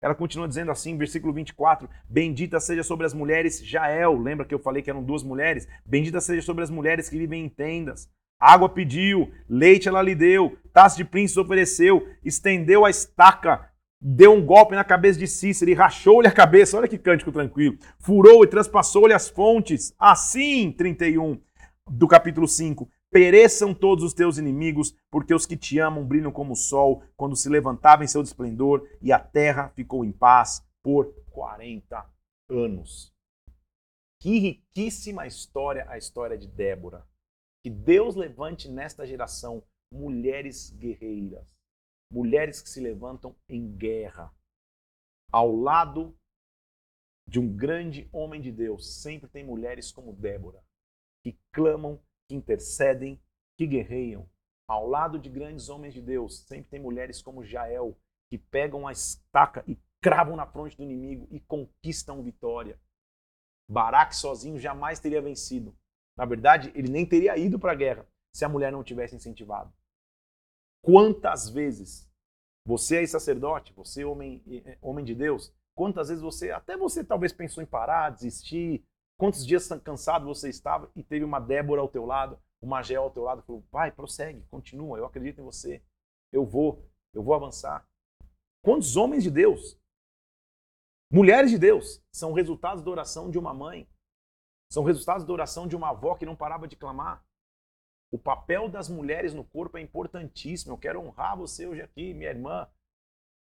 Ela 0.00 0.14
continua 0.14 0.48
dizendo 0.48 0.70
assim, 0.72 0.96
versículo 0.96 1.32
24: 1.32 1.88
Bendita 2.08 2.58
seja 2.58 2.82
sobre 2.82 3.06
as 3.06 3.14
mulheres 3.14 3.64
Jael. 3.64 4.18
Lembra 4.18 4.44
que 4.44 4.54
eu 4.54 4.58
falei 4.58 4.82
que 4.82 4.90
eram 4.90 5.02
duas 5.02 5.22
mulheres? 5.22 5.68
Bendita 5.86 6.20
seja 6.20 6.42
sobre 6.42 6.64
as 6.64 6.70
mulheres 6.70 7.08
que 7.08 7.16
vivem 7.16 7.44
em 7.44 7.48
tendas. 7.48 8.10
Água 8.42 8.68
pediu, 8.68 9.32
leite 9.48 9.88
ela 9.88 10.02
lhe 10.02 10.16
deu, 10.16 10.58
taça 10.72 10.96
de 10.96 11.04
príncipe 11.04 11.38
ofereceu, 11.38 12.08
estendeu 12.24 12.84
a 12.84 12.90
estaca, 12.90 13.70
deu 14.02 14.32
um 14.32 14.44
golpe 14.44 14.74
na 14.74 14.82
cabeça 14.82 15.18
de 15.18 15.28
Cícero 15.28 15.70
e 15.70 15.74
rachou-lhe 15.74 16.26
a 16.26 16.32
cabeça. 16.32 16.76
Olha 16.76 16.88
que 16.88 16.98
cântico 16.98 17.30
tranquilo. 17.30 17.78
Furou 18.00 18.42
e 18.42 18.48
transpassou-lhe 18.48 19.14
as 19.14 19.28
fontes. 19.28 19.94
Assim, 19.96 20.72
31 20.72 21.40
do 21.88 22.08
capítulo 22.08 22.48
5. 22.48 22.90
Pereçam 23.08 23.72
todos 23.72 24.02
os 24.02 24.14
teus 24.14 24.38
inimigos, 24.38 24.94
porque 25.10 25.34
os 25.34 25.46
que 25.46 25.56
te 25.56 25.78
amam 25.78 26.04
brilham 26.04 26.32
como 26.32 26.54
o 26.54 26.56
sol, 26.56 27.02
quando 27.16 27.36
se 27.36 27.48
levantava 27.48 28.02
em 28.02 28.08
seu 28.08 28.22
esplendor, 28.22 28.88
e 29.00 29.12
a 29.12 29.18
terra 29.18 29.68
ficou 29.76 30.04
em 30.04 30.10
paz 30.10 30.66
por 30.82 31.14
40 31.30 32.04
anos. 32.50 33.12
Que 34.18 34.38
riquíssima 34.38 35.26
história 35.26 35.86
a 35.88 35.98
história 35.98 36.38
de 36.38 36.48
Débora. 36.48 37.06
Que 37.62 37.70
Deus 37.70 38.16
levante 38.16 38.68
nesta 38.68 39.06
geração 39.06 39.62
mulheres 39.92 40.70
guerreiras, 40.70 41.54
mulheres 42.12 42.60
que 42.60 42.68
se 42.68 42.78
levantam 42.78 43.34
em 43.48 43.74
guerra, 43.74 44.30
ao 45.32 45.50
lado 45.50 46.14
de 47.26 47.40
um 47.40 47.56
grande 47.56 48.06
homem 48.12 48.40
de 48.40 48.52
Deus. 48.52 49.00
Sempre 49.00 49.30
tem 49.30 49.42
mulheres 49.42 49.90
como 49.90 50.12
Débora, 50.12 50.62
que 51.24 51.38
clamam, 51.50 51.98
que 52.28 52.34
intercedem, 52.34 53.18
que 53.56 53.66
guerreiam. 53.66 54.28
Ao 54.68 54.86
lado 54.86 55.18
de 55.18 55.30
grandes 55.30 55.70
homens 55.70 55.94
de 55.94 56.02
Deus, 56.02 56.40
sempre 56.40 56.70
tem 56.70 56.80
mulheres 56.80 57.22
como 57.22 57.44
Jael, 57.44 57.98
que 58.30 58.36
pegam 58.36 58.86
a 58.86 58.92
estaca 58.92 59.64
e 59.66 59.78
cravam 60.02 60.36
na 60.36 60.46
fronte 60.46 60.76
do 60.76 60.82
inimigo 60.82 61.26
e 61.30 61.40
conquistam 61.40 62.22
vitória. 62.22 62.78
Baraque 63.70 64.14
sozinho 64.14 64.58
jamais 64.58 64.98
teria 64.98 65.22
vencido. 65.22 65.74
Na 66.16 66.26
verdade, 66.26 66.70
ele 66.74 66.90
nem 66.90 67.06
teria 67.06 67.38
ido 67.38 67.58
para 67.58 67.72
a 67.72 67.76
guerra 67.76 68.06
se 68.34 68.44
a 68.44 68.48
mulher 68.48 68.70
não 68.70 68.84
tivesse 68.84 69.16
incentivado. 69.16 69.72
Quantas 70.82 71.48
vezes 71.48 72.10
você 72.66 73.02
é 73.02 73.06
sacerdote, 73.06 73.72
você 73.72 74.04
homem, 74.04 74.42
eh, 74.46 74.78
homem 74.80 75.04
de 75.04 75.14
Deus, 75.14 75.52
quantas 75.74 76.08
vezes 76.08 76.22
você, 76.22 76.50
até 76.50 76.76
você 76.76 77.04
talvez 77.04 77.32
pensou 77.32 77.62
em 77.62 77.66
parar, 77.66 78.10
desistir, 78.10 78.84
quantos 79.18 79.46
dias 79.46 79.68
cansado 79.82 80.26
você 80.26 80.48
estava 80.48 80.90
e 80.94 81.02
teve 81.02 81.24
uma 81.24 81.40
Débora 81.40 81.80
ao 81.80 81.88
teu 81.88 82.04
lado, 82.04 82.38
uma 82.60 82.82
Gel 82.82 83.04
ao 83.04 83.10
teu 83.10 83.22
lado, 83.22 83.42
falou, 83.42 83.64
vai, 83.70 83.90
prossegue, 83.90 84.44
continua, 84.50 84.98
eu 84.98 85.06
acredito 85.06 85.40
em 85.40 85.44
você, 85.44 85.82
eu 86.32 86.44
vou, 86.44 86.84
eu 87.14 87.22
vou 87.22 87.34
avançar. 87.34 87.86
Quantos 88.64 88.96
homens 88.96 89.22
de 89.22 89.30
Deus 89.30 89.80
Mulheres 91.12 91.50
de 91.50 91.58
Deus 91.58 92.02
são 92.10 92.32
resultados 92.32 92.82
da 92.82 92.90
oração 92.90 93.30
de 93.30 93.38
uma 93.38 93.52
mãe, 93.52 93.86
são 94.70 94.82
resultados 94.82 95.26
da 95.26 95.32
oração 95.34 95.68
de 95.68 95.76
uma 95.76 95.90
avó 95.90 96.14
que 96.14 96.24
não 96.24 96.34
parava 96.34 96.66
de 96.66 96.74
clamar. 96.74 97.22
O 98.12 98.18
papel 98.18 98.68
das 98.68 98.90
mulheres 98.90 99.32
no 99.32 99.42
corpo 99.42 99.78
é 99.78 99.80
importantíssimo. 99.80 100.74
Eu 100.74 100.78
quero 100.78 101.00
honrar 101.00 101.34
você 101.34 101.66
hoje 101.66 101.80
aqui, 101.80 102.12
minha 102.12 102.28
irmã. 102.28 102.68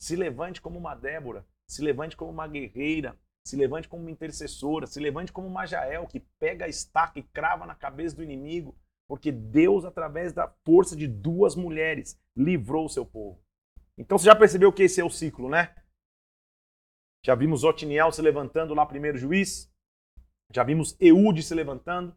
Se 0.03 0.17
levante 0.17 0.61
como 0.61 0.77
uma 0.77 0.97
Débora, 0.97 1.47
se 1.69 1.83
levante 1.83 2.17
como 2.17 2.33
uma 2.33 2.49
guerreira, 2.49 3.17
se 3.47 3.55
levante 3.55 3.89
como 3.89 4.03
uma 4.03 4.11
intercessora, 4.11 4.89
se 4.89 4.99
levante 4.99 5.33
como 5.33 5.47
uma 5.47 5.67
Jael 5.67 6.09
que 6.09 6.19
pega 6.41 6.65
a 6.65 6.69
estaca 6.69 7.17
e 7.21 7.23
crava 7.23 7.65
na 7.65 7.77
cabeça 7.77 8.17
do 8.17 8.25
inimigo, 8.25 8.77
porque 9.09 9.31
Deus, 9.31 9.85
através 9.85 10.33
da 10.33 10.49
força 10.65 10.97
de 10.97 11.07
duas 11.07 11.55
mulheres, 11.55 12.21
livrou 12.37 12.87
o 12.87 12.91
seu 12.91 13.07
povo. 13.07 13.41
Então 13.97 14.19
você 14.19 14.27
já 14.27 14.35
percebeu 14.35 14.73
que 14.73 14.83
esse 14.83 15.01
é 15.01 15.05
o 15.05 15.09
ciclo, 15.09 15.49
né? 15.49 15.77
Já 17.25 17.37
vimos 17.37 17.63
Otiniel 17.63 18.11
se 18.11 18.21
levantando 18.21 18.75
lá, 18.75 18.85
primeiro 18.85 19.17
juiz. 19.17 19.73
Já 20.53 20.65
vimos 20.65 20.97
Eude 21.01 21.43
se 21.43 21.55
levantando. 21.55 22.17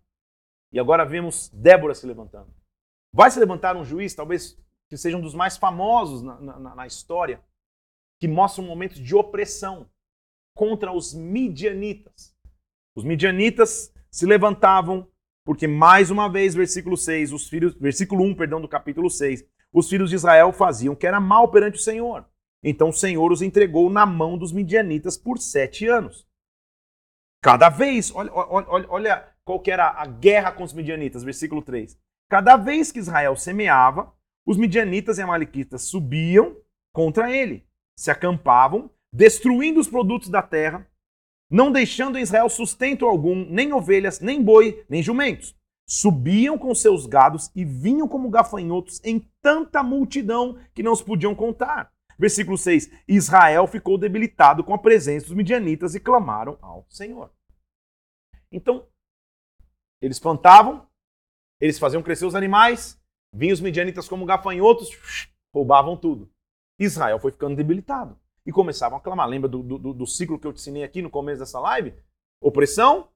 E 0.71 0.79
agora 0.79 1.05
vemos 1.05 1.49
Débora 1.49 1.95
se 1.95 2.05
levantando. 2.05 2.53
Vai 3.13 3.31
se 3.31 3.39
levantar 3.39 3.75
um 3.75 3.83
juiz, 3.83 4.13
talvez 4.13 4.57
que 4.89 4.97
seja 4.97 5.17
um 5.17 5.21
dos 5.21 5.33
mais 5.33 5.57
famosos 5.57 6.21
na, 6.21 6.39
na, 6.39 6.75
na 6.75 6.87
história, 6.87 7.43
que 8.19 8.27
mostra 8.27 8.63
um 8.63 8.67
momento 8.67 9.01
de 9.01 9.15
opressão 9.15 9.89
contra 10.55 10.91
os 10.91 11.13
midianitas. 11.13 12.35
Os 12.95 13.03
midianitas 13.03 13.93
se 14.11 14.25
levantavam 14.25 15.07
porque 15.45 15.67
mais 15.67 16.11
uma 16.11 16.29
vez, 16.29 16.53
versículo 16.53 16.95
6, 16.95 17.33
os 17.33 17.47
filhos, 17.47 17.73
versículo 17.75 18.23
1, 18.23 18.35
perdão, 18.35 18.61
do 18.61 18.67
capítulo 18.67 19.09
6, 19.09 19.43
os 19.73 19.89
filhos 19.89 20.09
de 20.09 20.15
Israel 20.15 20.51
faziam 20.51 20.95
que 20.95 21.07
era 21.07 21.19
mal 21.19 21.49
perante 21.49 21.79
o 21.79 21.81
Senhor. 21.81 22.25
Então 22.63 22.89
o 22.89 22.93
Senhor 22.93 23.31
os 23.31 23.41
entregou 23.41 23.89
na 23.89 24.05
mão 24.05 24.37
dos 24.37 24.51
midianitas 24.51 25.17
por 25.17 25.39
sete 25.39 25.87
anos. 25.87 26.27
Cada 27.41 27.69
vez, 27.69 28.13
olha, 28.13 28.31
olha, 28.33 28.85
olha 28.89 29.35
qual 29.49 29.59
que 29.59 29.71
era 29.71 29.89
a 29.89 30.05
guerra 30.05 30.51
com 30.51 30.63
os 30.63 30.73
midianitas, 30.73 31.23
versículo 31.23 31.63
3. 31.63 31.97
Cada 32.29 32.55
vez 32.55 32.91
que 32.91 32.99
Israel 32.99 33.35
semeava, 33.35 34.13
os 34.45 34.57
midianitas 34.57 35.17
e 35.17 35.23
amalequitas 35.23 35.81
subiam 35.85 36.55
contra 36.93 37.35
ele, 37.35 37.65
se 37.97 38.11
acampavam, 38.11 38.91
destruindo 39.11 39.79
os 39.79 39.87
produtos 39.87 40.29
da 40.29 40.43
terra, 40.43 40.87
não 41.49 41.71
deixando 41.71 42.19
em 42.19 42.21
Israel 42.21 42.47
sustento 42.47 43.07
algum, 43.07 43.43
nem 43.49 43.73
ovelhas, 43.73 44.19
nem 44.19 44.39
boi, 44.39 44.85
nem 44.87 45.01
jumentos. 45.01 45.55
Subiam 45.87 46.55
com 46.55 46.75
seus 46.75 47.07
gados 47.07 47.49
e 47.55 47.65
vinham 47.65 48.07
como 48.07 48.29
gafanhotos 48.29 49.01
em 49.03 49.27
tanta 49.41 49.81
multidão 49.81 50.59
que 50.75 50.83
não 50.83 50.91
os 50.91 51.01
podiam 51.01 51.33
contar. 51.33 51.91
Versículo 52.19 52.55
6: 52.55 52.91
Israel 53.07 53.65
ficou 53.65 53.97
debilitado 53.97 54.63
com 54.63 54.75
a 54.75 54.77
presença 54.77 55.25
dos 55.25 55.35
midianitas 55.35 55.95
e 55.95 55.99
clamaram 55.99 56.55
ao 56.61 56.85
Senhor. 56.87 57.31
Então, 58.51 58.85
eles 60.01 60.19
plantavam, 60.19 60.87
eles 61.59 61.79
faziam 61.79 62.01
crescer 62.01 62.25
os 62.25 62.35
animais, 62.35 62.99
vinham 63.33 63.53
os 63.53 63.61
midianitas 63.61 64.07
como 64.07 64.25
gafanhotos, 64.25 64.89
roubavam 65.53 65.97
tudo. 65.97 66.29
Israel 66.79 67.19
foi 67.19 67.31
ficando 67.31 67.55
debilitado 67.55 68.17
e 68.45 68.51
começavam 68.51 68.97
a 68.97 69.01
clamar. 69.01 69.27
Lembra 69.27 69.49
do, 69.49 69.61
do, 69.61 69.93
do 69.93 70.07
ciclo 70.07 70.39
que 70.39 70.47
eu 70.47 70.53
te 70.53 70.59
ensinei 70.59 70.83
aqui 70.83 71.01
no 71.01 71.09
começo 71.09 71.39
dessa 71.39 71.59
live? 71.59 71.93
Opressão, 72.41 73.09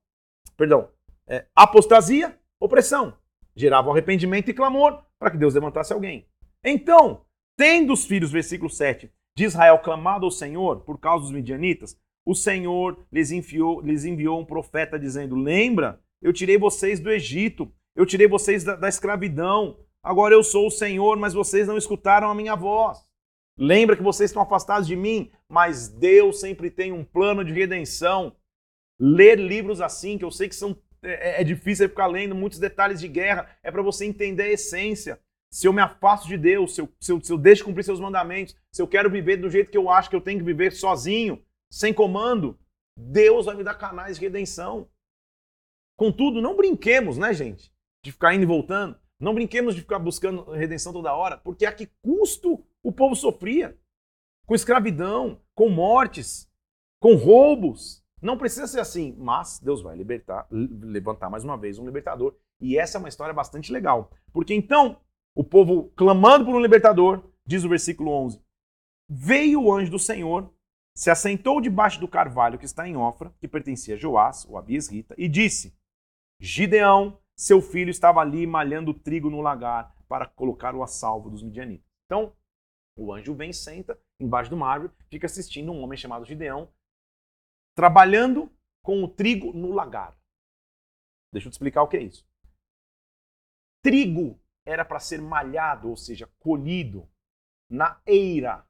perdão, 0.58 0.90
é, 1.28 1.48
apostasia, 1.56 2.38
opressão. 2.60 3.18
Gerava 3.56 3.92
arrependimento 3.92 4.50
e 4.50 4.54
clamor 4.54 5.04
para 5.18 5.32
que 5.32 5.38
Deus 5.38 5.54
levantasse 5.54 5.94
alguém. 5.94 6.28
Então, 6.64 7.26
Tendo 7.56 7.94
os 7.94 8.06
filhos, 8.06 8.32
versículo 8.32 8.70
7, 8.70 9.12
de 9.38 9.44
Israel 9.44 9.80
clamado 9.80 10.26
ao 10.26 10.32
Senhor 10.32 10.82
por 10.82 11.00
causa 11.00 11.24
dos 11.24 11.32
midianitas, 11.32 11.98
o 12.26 12.34
Senhor 12.34 13.06
lhes 13.12 13.32
enviou, 13.32 13.82
lhes 13.82 14.06
enviou 14.06 14.40
um 14.40 14.46
profeta 14.46 14.98
dizendo: 14.98 15.36
Lembra, 15.36 16.02
eu 16.24 16.34
tirei 16.34 16.58
vocês 16.58 17.00
do 17.00 17.12
Egito, 17.12 17.72
eu 17.96 18.06
tirei 18.06 18.28
vocês 18.28 18.64
da, 18.64 18.76
da 18.76 18.90
escravidão. 18.90 19.78
Agora 20.02 20.34
eu 20.34 20.44
sou 20.44 20.68
o 20.68 20.72
Senhor, 20.72 21.18
mas 21.18 21.34
vocês 21.34 21.68
não 21.68 21.78
escutaram 21.78 22.30
a 22.30 22.36
minha 22.36 22.56
voz. 22.56 22.98
Lembra 23.58 23.96
que 23.96 24.02
vocês 24.02 24.32
estão 24.32 24.42
afastados 24.42 24.88
de 24.88 24.96
mim, 24.96 25.32
mas 25.48 25.88
Deus 25.88 26.40
sempre 26.40 26.72
tem 26.72 26.92
um 26.92 27.04
plano 27.04 27.44
de 27.44 27.54
redenção. 27.54 28.36
Ler 29.00 29.40
livros 29.40 29.82
assim, 29.82 30.18
que 30.18 30.26
eu 30.26 30.32
sei 30.32 30.50
que 30.50 30.56
são 30.56 30.76
é, 31.04 31.42
é 31.42 31.44
difícil 31.44 31.90
ficar 31.90 32.08
lendo 32.08 32.34
muitos 32.34 32.58
detalhes 32.58 33.00
de 33.00 33.08
guerra, 33.08 33.50
é 33.62 33.70
para 33.70 33.82
você 33.82 34.06
entender 34.06 34.44
a 34.44 34.52
essência 34.52 35.20
se 35.54 35.68
eu 35.68 35.74
me 35.74 35.84
afasto 35.84 36.28
de 36.28 36.36
Deus, 36.36 36.74
se 36.74 36.82
eu, 36.82 36.90
se, 37.00 37.12
eu, 37.12 37.22
se 37.22 37.32
eu 37.32 37.38
deixo 37.38 37.60
de 37.60 37.66
cumprir 37.66 37.84
seus 37.84 38.00
mandamentos, 38.00 38.56
se 38.72 38.82
eu 38.82 38.88
quero 38.88 39.08
viver 39.08 39.38
do 39.38 39.52
jeito 39.52 39.70
que 39.70 39.78
eu 39.78 39.88
acho 39.88 40.10
que 40.10 40.16
eu 40.16 40.22
tenho 40.22 40.40
que 40.40 40.46
viver 40.46 40.72
sozinho, 40.72 41.40
sem 41.72 41.94
comando, 41.94 42.58
Deus 42.98 43.46
vai 43.46 43.56
me 43.56 43.64
dar 43.64 43.76
canais 43.76 44.18
de 44.18 44.26
redenção. 44.26 44.90
Contudo, 46.04 46.42
não 46.42 46.58
brinquemos, 46.58 47.18
né, 47.18 47.34
gente? 47.34 47.72
De 48.04 48.12
ficar 48.12 48.36
indo 48.36 48.44
e 48.44 48.46
voltando. 48.46 48.98
Não 49.18 49.34
brinquemos 49.34 49.74
de 49.74 49.80
ficar 49.80 50.00
buscando 50.00 50.52
redenção 50.52 50.92
toda 50.92 51.16
hora, 51.16 51.38
porque 51.38 51.66
a 51.66 51.72
que 51.72 51.90
custo 52.02 52.62
o 52.84 52.92
povo 52.92 53.16
sofria? 53.16 53.80
Com 54.46 54.54
escravidão, 54.54 55.40
com 55.56 55.70
mortes, 55.70 56.52
com 57.00 57.16
roubos. 57.16 58.04
Não 58.22 58.38
precisa 58.38 58.68
ser 58.68 58.82
assim, 58.82 59.16
mas 59.18 59.62
Deus 59.62 59.82
vai 59.82 59.96
libertar, 59.96 60.46
levantar 60.52 61.30
mais 61.30 61.46
uma 61.46 61.58
vez 61.58 61.80
um 61.80 61.86
libertador. 61.86 62.36
E 62.60 62.78
essa 62.78 62.98
é 62.98 63.00
uma 63.00 63.08
história 63.08 63.34
bastante 63.34 63.72
legal. 63.72 64.12
Porque 64.34 64.54
então, 64.54 65.00
o 65.34 65.42
povo 65.42 65.90
clamando 65.96 66.44
por 66.44 66.54
um 66.54 66.62
libertador, 66.62 67.32
diz 67.46 67.64
o 67.64 67.70
versículo 67.70 68.12
11: 68.12 68.42
Veio 69.10 69.62
o 69.62 69.74
anjo 69.74 69.90
do 69.90 70.00
Senhor, 70.00 70.54
se 70.94 71.10
assentou 71.10 71.62
debaixo 71.62 72.02
do 72.02 72.10
carvalho 72.10 72.60
que 72.60 72.66
está 72.66 72.86
em 72.86 72.98
Ofra, 72.98 73.34
que 73.40 73.48
pertencia 73.48 73.96
a 73.96 73.98
Joás, 73.98 74.46
o 74.50 74.58
Abiesrita, 74.58 75.16
e 75.18 75.30
disse: 75.30 75.74
Gideão, 76.46 77.18
seu 77.38 77.62
filho, 77.62 77.90
estava 77.90 78.20
ali 78.20 78.46
malhando 78.46 78.94
trigo 78.94 79.30
no 79.30 79.40
lagar 79.40 79.96
para 80.10 80.28
colocar-o 80.28 80.84
a 80.84 80.88
salvo 80.88 81.30
dos 81.30 81.42
midianitas. 81.42 81.88
Então, 82.06 82.36
o 82.98 83.14
anjo 83.14 83.34
vem, 83.34 83.54
senta 83.54 83.98
embaixo 84.20 84.50
de 84.50 84.56
uma 84.56 84.68
árvore, 84.68 84.92
fica 85.10 85.26
assistindo 85.26 85.72
um 85.72 85.82
homem 85.82 85.98
chamado 85.98 86.26
Gideão 86.26 86.70
trabalhando 87.74 88.52
com 88.84 89.02
o 89.02 89.08
trigo 89.08 89.54
no 89.54 89.72
lagar. 89.72 90.20
Deixa 91.32 91.48
eu 91.48 91.50
te 91.50 91.54
explicar 91.54 91.82
o 91.82 91.88
que 91.88 91.96
é 91.96 92.04
isso. 92.04 92.28
Trigo 93.82 94.38
era 94.66 94.84
para 94.84 95.00
ser 95.00 95.22
malhado, 95.22 95.90
ou 95.90 95.96
seja, 95.96 96.30
colhido 96.40 97.10
na 97.70 98.02
eira. 98.06 98.68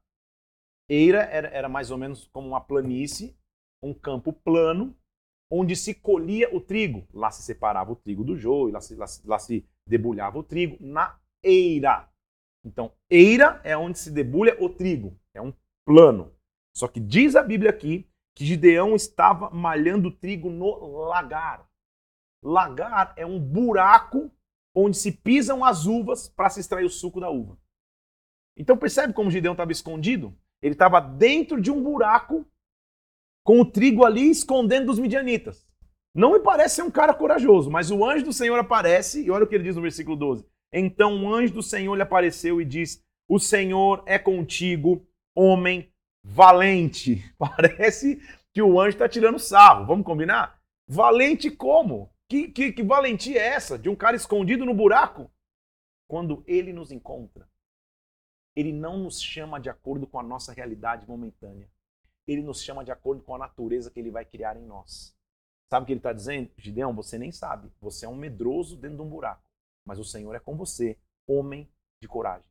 Eira 0.88 1.24
era, 1.24 1.48
era 1.48 1.68
mais 1.68 1.90
ou 1.90 1.98
menos 1.98 2.28
como 2.28 2.50
uma 2.50 2.62
planície, 2.62 3.36
um 3.82 3.96
campo 3.96 4.32
plano, 4.32 4.96
onde 5.56 5.76
se 5.76 5.94
colhia 5.94 6.54
o 6.54 6.60
trigo. 6.60 7.08
Lá 7.14 7.30
se 7.30 7.44
separava 7.44 7.92
o 7.92 7.96
trigo 7.96 8.24
do 8.24 8.36
joio, 8.36 8.74
lá 8.74 8.82
se, 8.82 8.96
lá, 8.96 9.06
lá 9.24 9.38
se 9.38 9.64
debulhava 9.88 10.40
o 10.40 10.44
trigo, 10.44 10.78
na 10.80 11.20
eira. 11.44 12.10
Então, 12.66 12.92
eira 13.08 13.62
é 13.64 13.78
onde 13.78 14.00
se 14.00 14.10
debulha 14.10 14.58
o 14.60 14.68
trigo, 14.68 15.16
é 15.32 15.40
um 15.40 15.54
plano. 15.86 16.34
Só 16.76 16.88
que 16.88 17.00
diz 17.00 17.36
a 17.36 17.44
Bíblia 17.44 17.70
aqui 17.70 18.10
que 18.36 18.44
Gideão 18.44 18.96
estava 18.96 19.52
malhando 19.52 20.08
o 20.08 20.12
trigo 20.12 20.50
no 20.50 21.06
lagar. 21.06 21.70
Lagar 22.44 23.14
é 23.16 23.26
um 23.26 23.40
buraco 23.40 24.32
onde 24.76 24.98
se 24.98 25.12
pisam 25.12 25.64
as 25.64 25.86
uvas 25.86 26.28
para 26.28 26.50
se 26.50 26.62
extrair 26.62 26.86
o 26.86 26.90
suco 26.90 27.20
da 27.20 27.30
uva. 27.30 27.60
Então 28.58 28.76
percebe 28.76 29.14
como 29.14 29.30
Gideão 29.30 29.54
estava 29.54 29.72
escondido? 29.72 30.36
Ele 30.64 30.74
estava 30.74 31.00
dentro 31.00 31.62
de 31.62 31.70
um 31.70 31.84
buraco 31.84 32.44
com 33.44 33.60
o 33.60 33.66
trigo 33.66 34.06
ali 34.06 34.30
escondendo 34.30 34.88
dos 34.88 35.00
midianitas. 35.00 35.68
Não 36.16 36.34
me 36.34 36.40
parece 36.40 36.76
ser 36.76 36.84
um 36.84 36.92
cara 36.92 37.14
corajoso, 37.14 37.72
mas 37.72 37.90
o 37.90 38.06
anjo 38.06 38.26
do 38.26 38.34
Senhor 38.34 38.58
aparece, 38.60 39.24
e 39.24 39.32
olha 39.32 39.44
o 39.46 39.48
que 39.48 39.56
ele 39.56 39.64
diz 39.64 39.76
no 39.76 39.82
versículo 39.82 40.16
12. 40.16 40.46
Então 40.72 41.24
o 41.24 41.34
anjo 41.34 41.54
do 41.54 41.64
Senhor 41.64 41.96
lhe 41.96 42.02
apareceu 42.02 42.62
e 42.62 42.66
diz: 42.66 43.04
O 43.28 43.40
Senhor 43.40 44.04
é 44.06 44.18
contigo, 44.20 45.08
homem 45.36 45.92
valente. 46.24 47.24
Parece 47.38 48.22
que 48.54 48.62
o 48.62 48.80
anjo 48.80 48.96
está 48.96 49.10
tirando 49.10 49.40
sarro. 49.40 49.86
Vamos 49.86 50.06
combinar? 50.06 50.60
Valente 50.88 51.50
como? 51.50 52.12
Que, 52.30 52.48
que, 52.48 52.72
que 52.72 52.84
valentia 52.84 53.40
é 53.40 53.48
essa? 53.48 53.78
De 53.78 53.90
um 53.90 53.96
cara 53.96 54.16
escondido 54.16 54.66
no 54.66 54.74
buraco? 54.74 55.32
Quando 56.08 56.44
ele 56.46 56.72
nos 56.72 56.92
encontra, 56.92 57.48
ele 58.56 58.72
não 58.72 58.98
nos 59.00 59.22
chama 59.22 59.60
de 59.60 59.70
acordo 59.70 60.06
com 60.06 60.20
a 60.20 60.24
nossa 60.24 60.54
realidade 60.54 61.08
momentânea. 61.08 61.70
Ele 62.28 62.42
nos 62.42 62.62
chama 62.62 62.84
de 62.84 62.92
acordo 62.92 63.24
com 63.24 63.36
a 63.36 63.38
natureza 63.38 63.92
que 63.92 64.00
ele 64.00 64.12
vai 64.12 64.26
criar 64.26 64.58
em 64.58 64.66
nós. 64.66 65.16
Sabe 65.72 65.84
o 65.84 65.88
que 65.88 65.94
ele 65.94 66.00
está 66.00 66.14
dizendo? 66.14 66.52
Gideão, 66.58 66.94
você 66.94 67.18
nem 67.18 67.32
sabe. 67.32 67.72
Você 67.82 68.06
é 68.06 68.10
um 68.10 68.16
medroso 68.16 68.78
dentro 68.78 68.98
de 68.98 69.04
um 69.04 69.10
buraco. 69.10 69.44
Mas 69.86 70.00
o 70.00 70.04
Senhor 70.04 70.34
é 70.36 70.40
com 70.40 70.56
você, 70.56 70.98
homem 71.28 71.70
de 72.02 72.08
coragem, 72.08 72.48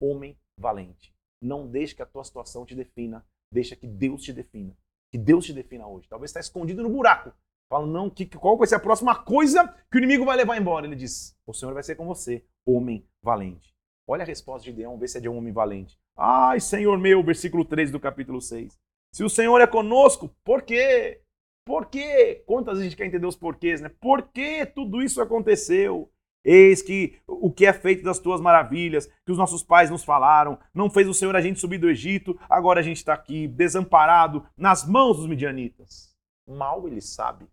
homem 0.00 0.38
valente. 0.58 1.14
Não 1.42 1.66
deixe 1.66 1.94
que 1.94 2.02
a 2.02 2.06
tua 2.06 2.24
situação 2.24 2.66
te 2.66 2.74
defina. 2.74 3.24
Deixa 3.52 3.74
que 3.74 3.86
Deus 3.86 4.22
te 4.22 4.32
defina. 4.32 4.76
Que 5.10 5.18
Deus 5.18 5.46
te 5.46 5.52
defina 5.52 5.86
hoje. 5.86 6.08
Talvez 6.08 6.30
está 6.30 6.40
escondido 6.40 6.82
no 6.82 6.90
buraco. 6.90 7.32
Fala, 7.70 7.86
não, 7.86 8.08
que, 8.08 8.26
qual 8.26 8.56
vai 8.56 8.66
ser 8.66 8.76
a 8.76 8.80
próxima 8.80 9.14
coisa 9.14 9.68
que 9.90 9.96
o 9.96 9.98
inimigo 9.98 10.24
vai 10.24 10.36
levar 10.36 10.56
embora? 10.56 10.86
Ele 10.86 10.96
diz: 10.96 11.36
O 11.46 11.52
Senhor 11.52 11.74
vai 11.74 11.82
ser 11.82 11.96
com 11.96 12.06
você, 12.06 12.44
homem 12.66 13.06
valente. 13.22 13.74
Olha 14.06 14.22
a 14.22 14.26
resposta 14.26 14.64
de 14.64 14.70
Gideão, 14.70 14.98
vê 14.98 15.06
se 15.06 15.18
é 15.18 15.20
de 15.20 15.28
um 15.28 15.36
homem 15.36 15.52
valente. 15.52 15.98
Ai, 16.16 16.60
Senhor 16.60 16.98
meu, 16.98 17.22
versículo 17.22 17.64
13 17.64 17.92
do 17.92 18.00
capítulo 18.00 18.40
6. 18.40 18.78
Se 19.12 19.24
o 19.24 19.28
Senhor 19.28 19.60
é 19.60 19.66
conosco, 19.66 20.28
por 20.44 20.62
quê? 20.62 21.22
Por 21.64 21.86
quê? 21.86 22.42
Quantas 22.46 22.78
a 22.78 22.82
gente 22.82 22.96
quer 22.96 23.06
entender 23.06 23.26
os 23.26 23.36
porquês, 23.36 23.80
né? 23.80 23.90
Por 24.00 24.22
que 24.22 24.64
tudo 24.64 25.02
isso 25.02 25.20
aconteceu? 25.20 26.10
Eis 26.44 26.80
que 26.80 27.18
o 27.26 27.52
que 27.52 27.66
é 27.66 27.72
feito 27.72 28.02
das 28.02 28.18
tuas 28.18 28.40
maravilhas, 28.40 29.06
que 29.26 29.32
os 29.32 29.36
nossos 29.36 29.62
pais 29.62 29.90
nos 29.90 30.04
falaram, 30.04 30.58
não 30.72 30.88
fez 30.88 31.06
o 31.06 31.12
Senhor 31.12 31.36
a 31.36 31.40
gente 31.40 31.60
subir 31.60 31.78
do 31.78 31.90
Egito, 31.90 32.38
agora 32.48 32.80
a 32.80 32.82
gente 32.82 32.96
está 32.96 33.12
aqui 33.12 33.46
desamparado 33.46 34.46
nas 34.56 34.86
mãos 34.86 35.18
dos 35.18 35.26
midianitas. 35.26 36.16
Mal 36.46 36.86
ele 36.86 37.02
sabe 37.02 37.46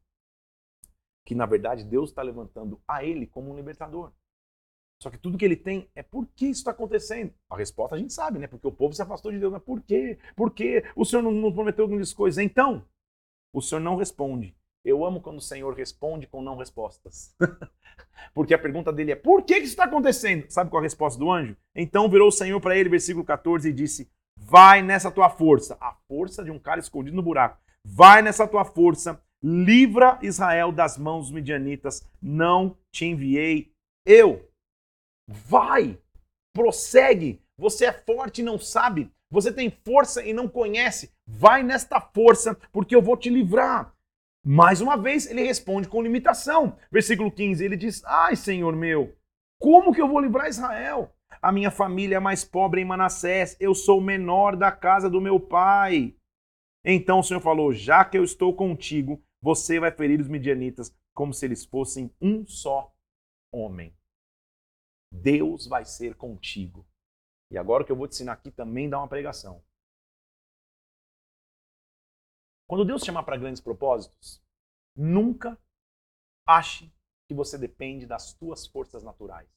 que, 1.25 1.35
na 1.35 1.45
verdade, 1.45 1.83
Deus 1.83 2.09
está 2.09 2.21
levantando 2.21 2.79
a 2.87 3.03
ele 3.03 3.25
como 3.25 3.51
um 3.51 3.55
libertador. 3.55 4.13
Só 5.01 5.09
que 5.09 5.17
tudo 5.17 5.37
que 5.37 5.45
ele 5.45 5.55
tem 5.55 5.89
é 5.93 6.01
por 6.01 6.25
que 6.35 6.45
isso 6.45 6.61
está 6.61 6.71
acontecendo? 6.71 7.33
A 7.49 7.57
resposta 7.57 7.95
a 7.95 7.99
gente 7.99 8.13
sabe, 8.13 8.39
né? 8.39 8.47
Porque 8.47 8.67
o 8.67 8.71
povo 8.71 8.93
se 8.93 9.01
afastou 9.01 9.31
de 9.31 9.39
Deus. 9.39 9.51
Mas 9.51 9.63
por 9.63 9.81
quê? 9.81 10.17
Por 10.35 10.51
quê? 10.51 10.83
O 10.95 11.05
Senhor 11.05 11.21
não, 11.21 11.31
não 11.31 11.51
prometeu 11.51 11.87
grandes 11.87 12.13
coisas. 12.13 12.43
Então, 12.43 12.85
o 13.53 13.61
Senhor 13.61 13.81
não 13.81 13.95
responde. 13.95 14.55
Eu 14.83 15.03
amo 15.03 15.19
quando 15.19 15.37
o 15.37 15.41
Senhor 15.41 15.73
responde 15.73 16.27
com 16.27 16.41
não 16.41 16.57
respostas. 16.57 17.35
Porque 18.33 18.53
a 18.53 18.59
pergunta 18.59 18.93
dele 18.93 19.11
é: 19.11 19.15
por 19.15 19.43
que 19.43 19.55
isso 19.55 19.69
está 19.69 19.85
acontecendo? 19.85 20.45
Sabe 20.49 20.69
qual 20.69 20.79
a 20.79 20.83
resposta 20.83 21.19
do 21.19 21.31
anjo? 21.31 21.57
Então 21.75 22.09
virou 22.09 22.27
o 22.27 22.31
Senhor 22.31 22.59
para 22.61 22.77
ele, 22.77 22.89
versículo 22.89 23.25
14, 23.25 23.67
e 23.67 23.73
disse: 23.73 24.09
Vai 24.37 24.81
nessa 24.81 25.09
tua 25.09 25.29
força, 25.29 25.77
a 25.81 25.95
força 26.07 26.43
de 26.43 26.51
um 26.51 26.59
cara 26.59 26.79
escondido 26.79 27.15
no 27.15 27.23
buraco. 27.23 27.59
Vai 27.83 28.21
nessa 28.21 28.47
tua 28.47 28.63
força, 28.63 29.21
livra 29.41 30.19
Israel 30.21 30.71
das 30.71 30.97
mãos 30.97 31.25
dos 31.25 31.31
midianitas. 31.31 32.07
Não 32.21 32.77
te 32.91 33.05
enviei 33.05 33.71
eu. 34.05 34.47
Vai, 35.27 35.99
prossegue. 36.53 37.41
Você 37.57 37.85
é 37.85 37.93
forte 37.93 38.41
e 38.41 38.43
não 38.43 38.59
sabe. 38.59 39.11
Você 39.31 39.51
tem 39.51 39.69
força 39.69 40.23
e 40.23 40.33
não 40.33 40.47
conhece. 40.47 41.11
Vai 41.27 41.63
nesta 41.63 41.99
força, 41.99 42.55
porque 42.71 42.95
eu 42.95 43.01
vou 43.01 43.17
te 43.17 43.29
livrar. 43.29 43.93
Mais 44.45 44.79
uma 44.79 44.95
vez, 44.95 45.25
ele 45.25 45.43
responde 45.43 45.87
com 45.87 46.01
limitação. 46.01 46.77
Versículo 46.91 47.31
15, 47.31 47.65
ele 47.65 47.75
diz: 47.75 48.03
Ai, 48.05 48.35
Senhor 48.35 48.75
meu, 48.75 49.15
como 49.59 49.93
que 49.93 50.01
eu 50.01 50.07
vou 50.07 50.19
livrar 50.19 50.47
Israel? 50.47 51.11
A 51.41 51.51
minha 51.51 51.71
família 51.71 52.17
é 52.17 52.19
mais 52.19 52.43
pobre 52.43 52.81
em 52.81 52.85
Manassés, 52.85 53.57
eu 53.59 53.73
sou 53.73 53.99
o 53.99 54.03
menor 54.03 54.55
da 54.55 54.71
casa 54.71 55.09
do 55.09 55.19
meu 55.19 55.39
pai. 55.39 56.15
Então 56.85 57.19
o 57.19 57.23
Senhor 57.23 57.39
falou: 57.39 57.73
Já 57.73 58.05
que 58.05 58.17
eu 58.17 58.23
estou 58.23 58.55
contigo, 58.55 59.23
você 59.41 59.79
vai 59.79 59.91
ferir 59.91 60.21
os 60.21 60.27
midianitas 60.27 60.95
como 61.13 61.33
se 61.33 61.45
eles 61.45 61.65
fossem 61.65 62.11
um 62.21 62.45
só 62.45 62.93
homem. 63.51 63.94
Deus 65.21 65.67
vai 65.67 65.85
ser 65.85 66.15
contigo. 66.15 66.85
E 67.51 67.57
agora 67.57 67.83
o 67.83 67.85
que 67.85 67.91
eu 67.91 67.95
vou 67.95 68.07
te 68.07 68.13
ensinar 68.13 68.33
aqui 68.33 68.51
também 68.51 68.89
dá 68.89 68.97
uma 68.97 69.07
pregação. 69.07 69.63
Quando 72.67 72.85
Deus 72.85 73.03
chamar 73.03 73.23
para 73.23 73.37
grandes 73.37 73.61
propósitos, 73.61 74.43
nunca 74.95 75.57
ache 76.47 76.91
que 77.27 77.33
você 77.33 77.57
depende 77.57 78.05
das 78.05 78.35
suas 78.39 78.65
forças 78.65 79.03
naturais. 79.03 79.49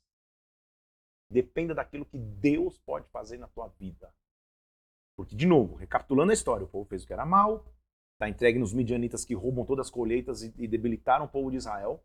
Dependa 1.31 1.75
daquilo 1.75 2.07
que 2.07 2.19
Deus 2.19 2.79
pode 2.79 3.09
fazer 3.09 3.39
na 3.39 3.49
tua 3.49 3.69
vida. 3.69 4.15
Porque, 5.17 5.35
de 5.35 5.47
novo, 5.47 5.75
recapitulando 5.75 6.31
a 6.31 6.35
história, 6.35 6.65
o 6.65 6.69
povo 6.69 6.89
fez 6.89 7.03
o 7.03 7.07
que 7.07 7.13
era 7.13 7.27
mal, 7.27 7.67
está 8.13 8.29
entregue 8.29 8.59
nos 8.59 8.73
midianitas 8.73 9.25
que 9.25 9.35
roubam 9.35 9.65
todas 9.65 9.87
as 9.87 9.91
colheitas 9.91 10.43
e 10.43 10.67
debilitaram 10.67 11.25
o 11.25 11.29
povo 11.29 11.51
de 11.51 11.57
Israel. 11.57 12.03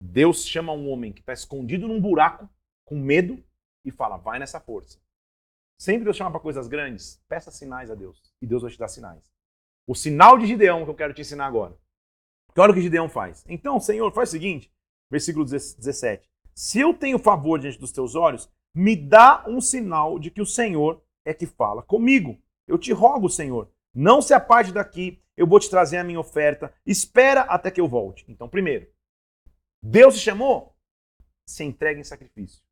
Deus 0.00 0.46
chama 0.46 0.72
um 0.72 0.88
homem 0.90 1.12
que 1.12 1.20
está 1.20 1.32
escondido 1.32 1.88
num 1.88 2.00
buraco, 2.00 2.48
com 2.84 2.98
medo, 2.98 3.42
e 3.84 3.90
fala: 3.90 4.16
vai 4.16 4.38
nessa 4.38 4.60
força. 4.60 4.98
Sempre 5.80 6.04
Deus 6.04 6.16
chama 6.16 6.30
para 6.30 6.40
coisas 6.40 6.66
grandes, 6.66 7.22
peça 7.28 7.50
sinais 7.50 7.90
a 7.90 7.94
Deus. 7.94 8.20
E 8.42 8.46
Deus 8.46 8.62
vai 8.62 8.70
te 8.70 8.78
dar 8.78 8.88
sinais. 8.88 9.30
O 9.86 9.94
sinal 9.94 10.36
de 10.36 10.46
Gideão 10.46 10.84
que 10.84 10.90
eu 10.90 10.94
quero 10.94 11.14
te 11.14 11.20
ensinar 11.20 11.46
agora. 11.46 11.76
Que 12.54 12.60
olha 12.60 12.72
o 12.72 12.74
que 12.74 12.80
Gideão 12.80 13.08
faz. 13.08 13.44
Então, 13.48 13.78
Senhor, 13.78 14.12
faz 14.12 14.28
o 14.28 14.32
seguinte, 14.32 14.72
versículo 15.10 15.44
17. 15.44 16.28
Se 16.54 16.80
eu 16.80 16.92
tenho 16.92 17.18
favor 17.18 17.58
diante 17.58 17.78
dos 17.78 17.92
teus 17.92 18.14
olhos, 18.14 18.50
me 18.74 18.96
dá 18.96 19.44
um 19.46 19.60
sinal 19.60 20.18
de 20.18 20.30
que 20.30 20.40
o 20.40 20.46
Senhor 20.46 21.02
é 21.24 21.32
que 21.32 21.46
fala 21.46 21.82
comigo. 21.82 22.36
Eu 22.66 22.76
te 22.76 22.92
rogo, 22.92 23.28
Senhor, 23.28 23.70
não 23.94 24.20
se 24.20 24.34
aparte 24.34 24.72
daqui, 24.72 25.22
eu 25.36 25.46
vou 25.46 25.60
te 25.60 25.70
trazer 25.70 25.98
a 25.98 26.04
minha 26.04 26.20
oferta, 26.20 26.72
espera 26.84 27.42
até 27.42 27.70
que 27.70 27.80
eu 27.80 27.88
volte. 27.88 28.24
Então, 28.28 28.48
primeiro, 28.48 28.88
Deus 29.82 30.16
te 30.16 30.20
chamou, 30.20 30.76
se 31.46 31.64
entrega 31.64 32.00
em 32.00 32.04
sacrifício. 32.04 32.62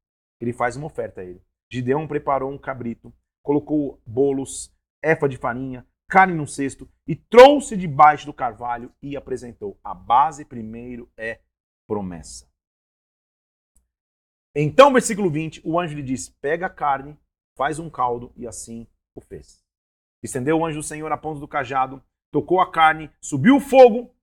Ele 0.40 0.52
faz 0.52 0.76
uma 0.76 0.86
oferta 0.86 1.20
a 1.20 1.24
ele. 1.24 1.42
Gideão 1.70 2.06
preparou 2.06 2.52
um 2.52 2.58
cabrito, 2.58 3.12
colocou 3.42 4.00
bolos, 4.06 4.74
efa 5.02 5.28
de 5.28 5.36
farinha, 5.36 5.86
carne 6.08 6.34
num 6.34 6.46
cesto 6.46 6.88
e 7.06 7.16
trouxe 7.16 7.76
debaixo 7.76 8.26
do 8.26 8.34
carvalho 8.34 8.92
e 9.02 9.16
apresentou. 9.16 9.78
A 9.82 9.94
base 9.94 10.44
primeiro 10.44 11.10
é 11.16 11.40
promessa. 11.86 12.48
Então, 14.54 14.92
versículo 14.92 15.30
20, 15.30 15.60
o 15.64 15.78
anjo 15.78 15.94
lhe 15.94 16.02
disse: 16.02 16.32
Pega 16.40 16.66
a 16.66 16.70
carne, 16.70 17.18
faz 17.56 17.78
um 17.78 17.90
caldo, 17.90 18.32
e 18.36 18.46
assim 18.46 18.86
o 19.14 19.20
fez. 19.20 19.62
Estendeu 20.22 20.58
o 20.58 20.64
anjo 20.64 20.78
do 20.78 20.82
Senhor 20.82 21.12
a 21.12 21.18
ponta 21.18 21.40
do 21.40 21.48
cajado, 21.48 22.02
tocou 22.32 22.60
a 22.60 22.70
carne, 22.70 23.10
subiu 23.20 23.56
o 23.56 23.60
fogo, 23.60 24.15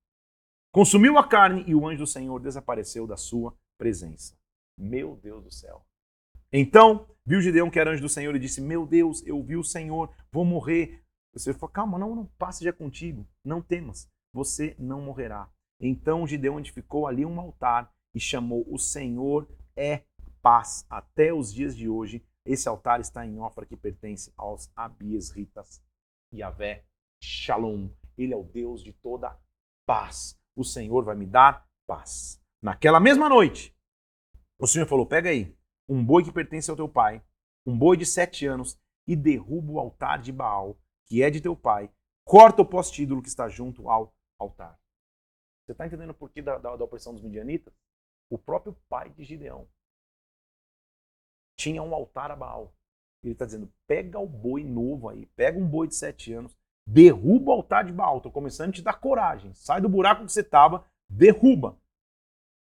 consumiu 0.73 1.17
a 1.17 1.25
carne, 1.25 1.63
e 1.65 1.73
o 1.73 1.87
anjo 1.87 1.99
do 1.99 2.07
Senhor 2.07 2.39
desapareceu 2.39 3.07
da 3.07 3.15
sua 3.15 3.55
presença. 3.77 4.35
Meu 4.77 5.15
Deus 5.15 5.43
do 5.43 5.51
céu. 5.51 5.85
Então, 6.51 7.07
viu 7.25 7.39
Gideão 7.39 7.69
que 7.69 7.79
era 7.79 7.91
anjo 7.91 8.01
do 8.01 8.09
Senhor 8.09 8.35
e 8.35 8.39
disse: 8.39 8.59
Meu 8.59 8.85
Deus, 8.85 9.25
eu 9.25 9.41
vi 9.41 9.55
o 9.55 9.63
Senhor, 9.63 10.13
vou 10.31 10.43
morrer. 10.43 11.01
Você 11.33 11.53
falou, 11.53 11.69
calma, 11.69 11.97
não, 11.97 12.15
não, 12.15 12.25
passe 12.37 12.63
já 12.63 12.71
contigo, 12.71 13.27
não 13.43 13.61
temas, 13.61 14.07
você 14.31 14.75
não 14.77 15.01
morrerá. 15.01 15.49
Então 15.79 16.27
Gideão 16.27 16.59
edificou 16.59 17.07
ali 17.07 17.25
um 17.25 17.39
altar 17.39 17.91
e 18.13 18.19
chamou 18.19 18.63
o 18.67 18.77
Senhor 18.77 19.47
é 19.75 20.03
paz 20.43 20.85
até 20.89 21.33
os 21.33 21.51
dias 21.51 21.75
de 21.75 21.89
hoje. 21.89 22.23
Esse 22.45 22.69
altar 22.69 22.99
está 22.99 23.25
em 23.25 23.39
Ofra 23.39 23.65
que 23.65 23.75
pertence 23.75 24.31
aos 24.37 24.69
Abiesritas. 24.75 25.81
Yahvé 26.33 26.85
Shalom. 27.21 27.89
Ele 28.17 28.33
é 28.33 28.37
o 28.37 28.43
Deus 28.43 28.83
de 28.83 28.93
toda 28.93 29.35
paz. 29.87 30.39
O 30.55 30.63
Senhor 30.63 31.03
vai 31.03 31.15
me 31.15 31.25
dar 31.25 31.67
paz. 31.87 32.41
Naquela 32.61 32.99
mesma 32.99 33.27
noite, 33.27 33.75
o 34.59 34.67
Senhor 34.67 34.87
falou: 34.87 35.05
pega 35.05 35.29
aí 35.29 35.55
um 35.87 36.03
boi 36.03 36.23
que 36.23 36.31
pertence 36.31 36.69
ao 36.69 36.77
teu 36.77 36.87
pai, 36.87 37.23
um 37.65 37.77
boi 37.77 37.97
de 37.97 38.05
sete 38.05 38.45
anos, 38.45 38.79
e 39.07 39.15
derruba 39.15 39.73
o 39.73 39.79
altar 39.79 40.21
de 40.21 40.31
Baal 40.31 40.77
que 41.05 41.21
é 41.21 41.29
de 41.29 41.41
teu 41.41 41.55
pai, 41.55 41.91
corta 42.25 42.61
o 42.61 42.65
poste-ídolo 42.65 43.21
que 43.21 43.27
está 43.27 43.49
junto 43.49 43.89
ao 43.89 44.15
altar. 44.39 44.79
Você 45.65 45.73
está 45.73 45.85
entendendo 45.85 46.11
o 46.11 46.15
porquê 46.15 46.41
da, 46.41 46.57
da, 46.57 46.75
da 46.75 46.83
opressão 46.83 47.13
dos 47.13 47.21
midianitas? 47.21 47.73
O 48.29 48.37
próprio 48.37 48.73
pai 48.89 49.09
de 49.09 49.23
Gideão 49.23 49.67
tinha 51.57 51.83
um 51.83 51.93
altar 51.93 52.31
a 52.31 52.35
Baal. 52.35 52.75
Ele 53.23 53.33
está 53.33 53.45
dizendo: 53.45 53.71
pega 53.87 54.19
o 54.19 54.27
boi 54.27 54.63
novo 54.63 55.07
aí, 55.09 55.25
pega 55.35 55.57
um 55.57 55.67
boi 55.67 55.87
de 55.87 55.95
sete 55.95 56.33
anos, 56.33 56.57
derruba 56.87 57.51
o 57.51 57.53
altar 57.53 57.85
de 57.85 57.91
Baal. 57.91 58.17
Estou 58.17 58.31
começando 58.31 58.69
a 58.69 58.73
te 58.73 58.81
dar 58.81 58.93
coragem. 58.93 59.53
Sai 59.53 59.81
do 59.81 59.89
buraco 59.89 60.25
que 60.25 60.31
você 60.31 60.41
estava, 60.41 60.85
derruba. 61.09 61.77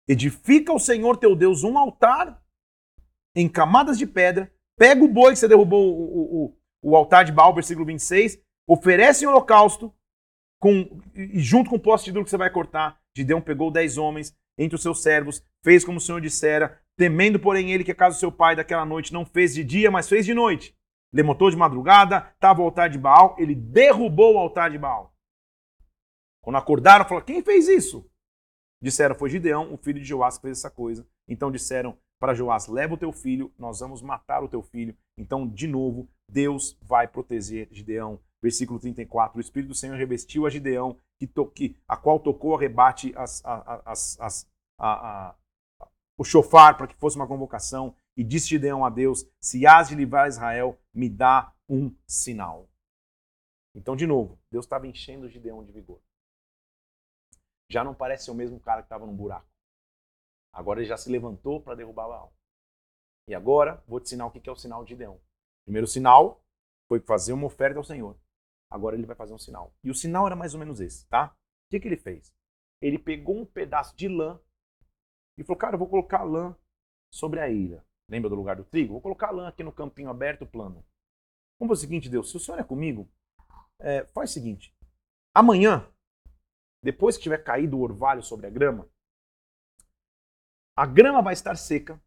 Edifica 0.07 0.74
o 0.74 0.80
Senhor 0.80 1.18
teu 1.18 1.36
Deus 1.36 1.64
um 1.64 1.78
altar 1.78 2.41
em 3.36 3.47
camadas 3.47 3.97
de 3.97 4.05
pedra. 4.05 4.51
Pega 4.78 5.03
o 5.03 5.07
boi 5.07 5.34
que 5.34 5.39
você 5.39 5.47
derrubou 5.47 5.95
o, 5.95 6.45
o, 6.45 6.57
o 6.82 6.95
altar 6.95 7.24
de 7.26 7.32
Baal, 7.32 7.53
versículo 7.53 7.86
26, 7.86 8.39
oferece 8.68 9.26
um 9.26 9.30
holocausto, 9.30 9.93
com, 10.59 11.01
e 11.16 11.39
junto 11.39 11.70
com 11.70 11.76
o 11.76 11.80
poste 11.80 12.05
de 12.05 12.11
duro 12.11 12.24
que 12.24 12.32
você 12.32 12.38
vai 12.38 12.49
cortar, 12.49 12.99
Gideão 13.16 13.41
pegou 13.41 13.70
dez 13.70 13.97
homens 13.97 14.36
entre 14.57 14.76
os 14.76 14.82
seus 14.82 15.01
servos, 15.01 15.43
fez 15.64 15.84
como 15.84 15.97
o 15.97 16.01
Senhor 16.01 16.22
dissera, 16.22 16.80
temendo, 16.97 17.39
porém, 17.39 17.72
ele 17.72 17.84
que 17.84 17.91
a 17.91 17.95
casa 17.95 18.16
do 18.16 18.20
seu 18.20 18.32
pai 18.32 18.55
daquela 18.55 18.86
noite 18.86 19.14
não 19.14 19.26
fez 19.26 19.53
de 19.53 19.64
dia, 19.64 19.89
mas 19.89 20.07
fez 20.07 20.26
de 20.26 20.34
noite. 20.34 20.76
Levantou 21.14 21.51
de 21.51 21.55
madrugada, 21.55 22.28
estava 22.34 22.61
o 22.61 22.66
altar 22.66 22.89
de 22.89 22.97
Baal, 22.97 23.36
ele 23.38 23.53
derrubou 23.53 24.34
o 24.34 24.38
altar 24.39 24.72
de 24.72 24.80
Baal. 24.80 25.14
Quando 26.41 26.57
acordaram, 26.57 27.05
falaram: 27.05 27.26
Quem 27.26 27.43
fez 27.43 27.68
isso? 27.68 28.09
Disseram: 28.82 29.16
Foi 29.16 29.30
Gideão, 29.30 29.72
o 29.74 29.78
filho 29.78 29.99
de 29.99 30.05
Joás, 30.05 30.38
que 30.38 30.41
fez 30.41 30.57
essa 30.57 30.72
coisa. 30.72 31.07
Então 31.28 31.51
disseram 31.51 31.97
para 32.20 32.34
Joás: 32.34 32.68
Leva 32.68 32.95
o 32.95 32.97
teu 32.97 33.14
filho, 33.14 33.53
nós 33.57 33.80
vamos 33.80 34.01
matar 34.01 34.43
o 34.43 34.47
teu 34.47 34.61
filho. 34.61 34.95
Então, 35.18 35.47
de 35.47 35.68
novo, 35.68 36.09
Deus 36.28 36.78
vai 36.82 37.07
proteger 37.07 37.68
Gideão. 37.72 38.20
Versículo 38.41 38.80
34: 38.80 39.38
O 39.38 39.41
Espírito 39.41 39.70
do 39.70 39.76
Senhor 39.76 39.95
revestiu 39.95 40.45
a 40.45 40.49
Gideão, 40.49 40.97
que, 41.18 41.28
to, 41.28 41.45
que 41.45 41.78
a 41.88 41.95
qual 41.95 42.20
tocou 42.20 42.55
a 42.55 42.59
rebate 42.59 43.14
as, 43.16 43.41
as, 43.45 44.20
as, 44.20 44.49
a, 44.78 45.36
o 46.18 46.24
chofar 46.24 46.76
para 46.76 46.88
que 46.88 46.95
fosse 46.95 47.16
uma 47.16 47.28
convocação. 47.28 47.95
E 48.18 48.24
disse 48.24 48.49
Gideão 48.49 48.84
a 48.84 48.89
Deus: 48.89 49.26
Se 49.39 49.66
has 49.66 49.88
de 49.88 49.95
livrar 49.95 50.28
Israel, 50.28 50.78
me 50.94 51.10
dá 51.10 51.54
um 51.68 51.96
sinal. 52.08 52.70
Então, 53.76 53.96
de 53.96 54.06
novo, 54.06 54.39
Deus 54.52 54.66
estava 54.66 54.88
enchendo 54.88 55.30
Gideão 55.30 55.64
de 55.64 55.72
vigor. 55.72 56.02
Já 57.70 57.84
não 57.84 57.96
parece 57.96 58.26
ser 58.26 58.32
o 58.32 58.36
mesmo 58.36 58.60
cara 58.60 58.82
que 58.82 58.86
estava 58.86 59.06
no 59.06 59.14
buraco. 59.14 59.50
Agora 60.52 60.80
ele 60.80 60.88
já 60.88 60.96
se 60.96 61.10
levantou 61.10 61.60
para 61.60 61.76
derrubar 61.76 62.08
Baal. 62.08 62.34
E 63.28 63.34
agora 63.34 63.84
vou 63.88 64.00
te 64.00 64.04
ensinar 64.04 64.28
o 64.28 64.32
que 64.32 64.48
é 64.48 64.52
o 64.52 64.56
sinal 64.56 64.84
de 64.84 64.89
Gideão. 64.89 65.20
Primeiro 65.66 65.88
sinal 65.88 66.44
foi 66.88 67.00
fazer 67.00 67.34
uma 67.34 67.48
oferta 67.48 67.80
ao 67.80 67.84
Senhor. 67.84 68.20
Agora 68.70 68.96
ele 68.96 69.08
vai 69.08 69.16
fazer 69.16 69.34
um 69.34 69.39
sinal. 69.39 69.74
E 69.84 69.89
o 69.89 69.96
sinal 69.96 70.28
era 70.28 70.36
mais 70.36 70.54
ou 70.54 70.60
menos 70.60 70.80
esse, 70.80 71.08
tá? 71.08 71.28
O 71.28 71.70
que, 71.72 71.80
que 71.80 71.88
ele 71.88 71.98
fez? 71.98 72.32
Ele 72.82 73.00
pegou 73.00 73.39
um 73.39 73.46
pedaço 73.46 73.96
de 73.96 74.08
lã 74.08 74.39
e 75.38 75.44
falou: 75.44 75.58
Cara, 75.58 75.76
eu 75.76 75.80
vou 75.80 75.88
colocar 75.88 76.24
lã 76.24 76.56
sobre 77.12 77.39
a 77.39 77.50
ilha. 77.50 77.84
Lembra 78.14 78.30
do 78.30 78.36
lugar 78.36 78.55
do 78.55 78.64
trigo? 78.64 78.93
Vou 78.93 79.01
colocar 79.01 79.32
lã 79.32 79.47
aqui 79.47 79.64
no 79.64 79.72
campinho 79.72 80.07
aberto, 80.07 80.45
plano. 80.45 80.86
Vamos 81.59 81.72
fazer 81.72 81.88
o 81.88 81.89
seguinte, 81.89 82.09
Deus: 82.09 82.30
se 82.30 82.38
o 82.38 82.39
Senhor 82.39 82.59
é 82.59 82.64
comigo, 82.64 83.09
é, 83.80 84.05
faz 84.14 84.30
o 84.30 84.34
seguinte. 84.34 84.72
Amanhã, 85.34 85.91
depois 86.84 87.18
que 87.18 87.24
tiver 87.24 87.43
caído 87.43 87.76
o 87.76 87.82
orvalho 87.82 88.22
sobre 88.22 88.45
a 88.45 88.51
grama, 88.51 88.88
a 90.78 90.86
grama 90.86 91.24
vai 91.24 91.34
estar 91.34 91.55
seca 91.55 91.99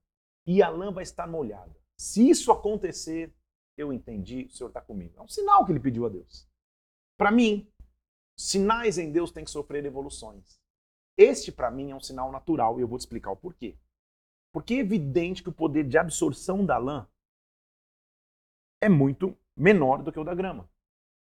e 0.46 0.62
a 0.62 0.68
lã 0.68 0.92
vai 0.92 1.02
estar 1.02 1.26
molhada. 1.26 1.76
Se 1.98 2.30
isso 2.30 2.52
acontecer, 2.52 3.34
eu 3.76 3.92
entendi, 3.92 4.44
o 4.44 4.50
Senhor 4.50 4.68
está 4.68 4.80
comigo. 4.80 5.18
É 5.18 5.22
um 5.22 5.28
sinal 5.28 5.66
que 5.66 5.72
ele 5.72 5.80
pediu 5.80 6.06
a 6.06 6.08
Deus. 6.08 6.48
Para 7.18 7.32
mim, 7.32 7.68
sinais 8.38 8.96
em 8.96 9.10
Deus 9.10 9.32
têm 9.32 9.44
que 9.44 9.50
sofrer 9.50 9.84
evoluções. 9.84 10.60
Este, 11.18 11.50
para 11.50 11.68
mim, 11.68 11.90
é 11.90 11.96
um 11.96 12.00
sinal 12.00 12.30
natural 12.30 12.78
e 12.78 12.82
eu 12.82 12.86
vou 12.86 12.96
te 12.96 13.00
explicar 13.00 13.32
o 13.32 13.36
porquê. 13.36 13.76
Porque 14.56 14.72
é 14.72 14.78
evidente 14.78 15.42
que 15.42 15.50
o 15.50 15.52
poder 15.52 15.84
de 15.84 15.98
absorção 15.98 16.64
da 16.64 16.78
lã 16.78 17.06
é 18.80 18.88
muito 18.88 19.36
menor 19.54 20.02
do 20.02 20.10
que 20.10 20.18
o 20.18 20.24
da 20.24 20.34
grama. 20.34 20.66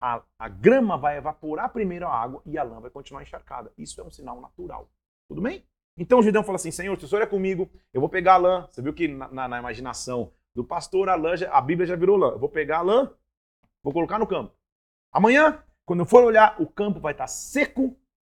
A, 0.02 0.24
a 0.40 0.48
grama 0.48 0.98
vai 0.98 1.18
evaporar 1.18 1.74
primeiro 1.74 2.08
a 2.08 2.10
água 2.10 2.42
e 2.46 2.58
a 2.58 2.64
lã 2.64 2.80
vai 2.80 2.90
continuar 2.90 3.24
encharcada. 3.24 3.70
Isso 3.78 4.00
é 4.00 4.04
um 4.06 4.10
sinal 4.10 4.40
natural. 4.40 4.90
Tudo 5.28 5.42
bem? 5.42 5.62
Então 5.98 6.20
o 6.20 6.24
Gideão 6.24 6.42
fala 6.42 6.56
assim: 6.56 6.72
Senhor, 6.72 6.98
se 6.98 7.04
o 7.04 7.08
senhor 7.10 7.22
é 7.22 7.26
comigo, 7.26 7.70
eu 7.94 8.00
vou 8.00 8.10
pegar 8.10 8.36
a 8.36 8.38
lã. 8.38 8.68
Você 8.72 8.82
viu 8.82 8.94
que 8.94 9.10
na, 9.10 9.28
na, 9.28 9.48
na 9.50 9.60
imaginação 9.60 10.32
do 10.56 10.64
pastor, 10.64 11.10
a 11.10 11.16
lã, 11.16 11.36
já, 11.36 11.52
a 11.52 11.60
Bíblia 11.60 11.86
já 11.86 11.98
virou 11.98 12.16
lã. 12.16 12.30
Eu 12.30 12.40
vou 12.40 12.48
pegar 12.48 12.78
a 12.78 12.82
lã, 12.82 13.14
vou 13.84 13.92
colocar 13.92 14.18
no 14.18 14.26
campo. 14.26 14.56
Amanhã, 15.12 15.62
quando 15.86 16.00
eu 16.00 16.06
for 16.06 16.24
olhar, 16.24 16.56
o 16.62 16.66
campo 16.66 17.02
vai 17.02 17.12
estar 17.12 17.28
seco 17.28 17.94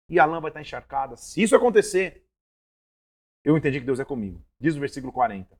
e 0.09 0.19
a 0.19 0.25
lã 0.25 0.41
vai 0.41 0.49
estar 0.49 0.59
encharcada. 0.59 1.15
Se 1.15 1.41
isso 1.41 1.55
acontecer, 1.55 2.25
eu 3.43 3.57
entendi 3.57 3.79
que 3.79 3.85
Deus 3.85 3.99
é 3.99 4.05
comigo. 4.05 4.43
Diz 4.59 4.75
o 4.75 4.79
versículo 4.79 5.11
40. 5.11 5.59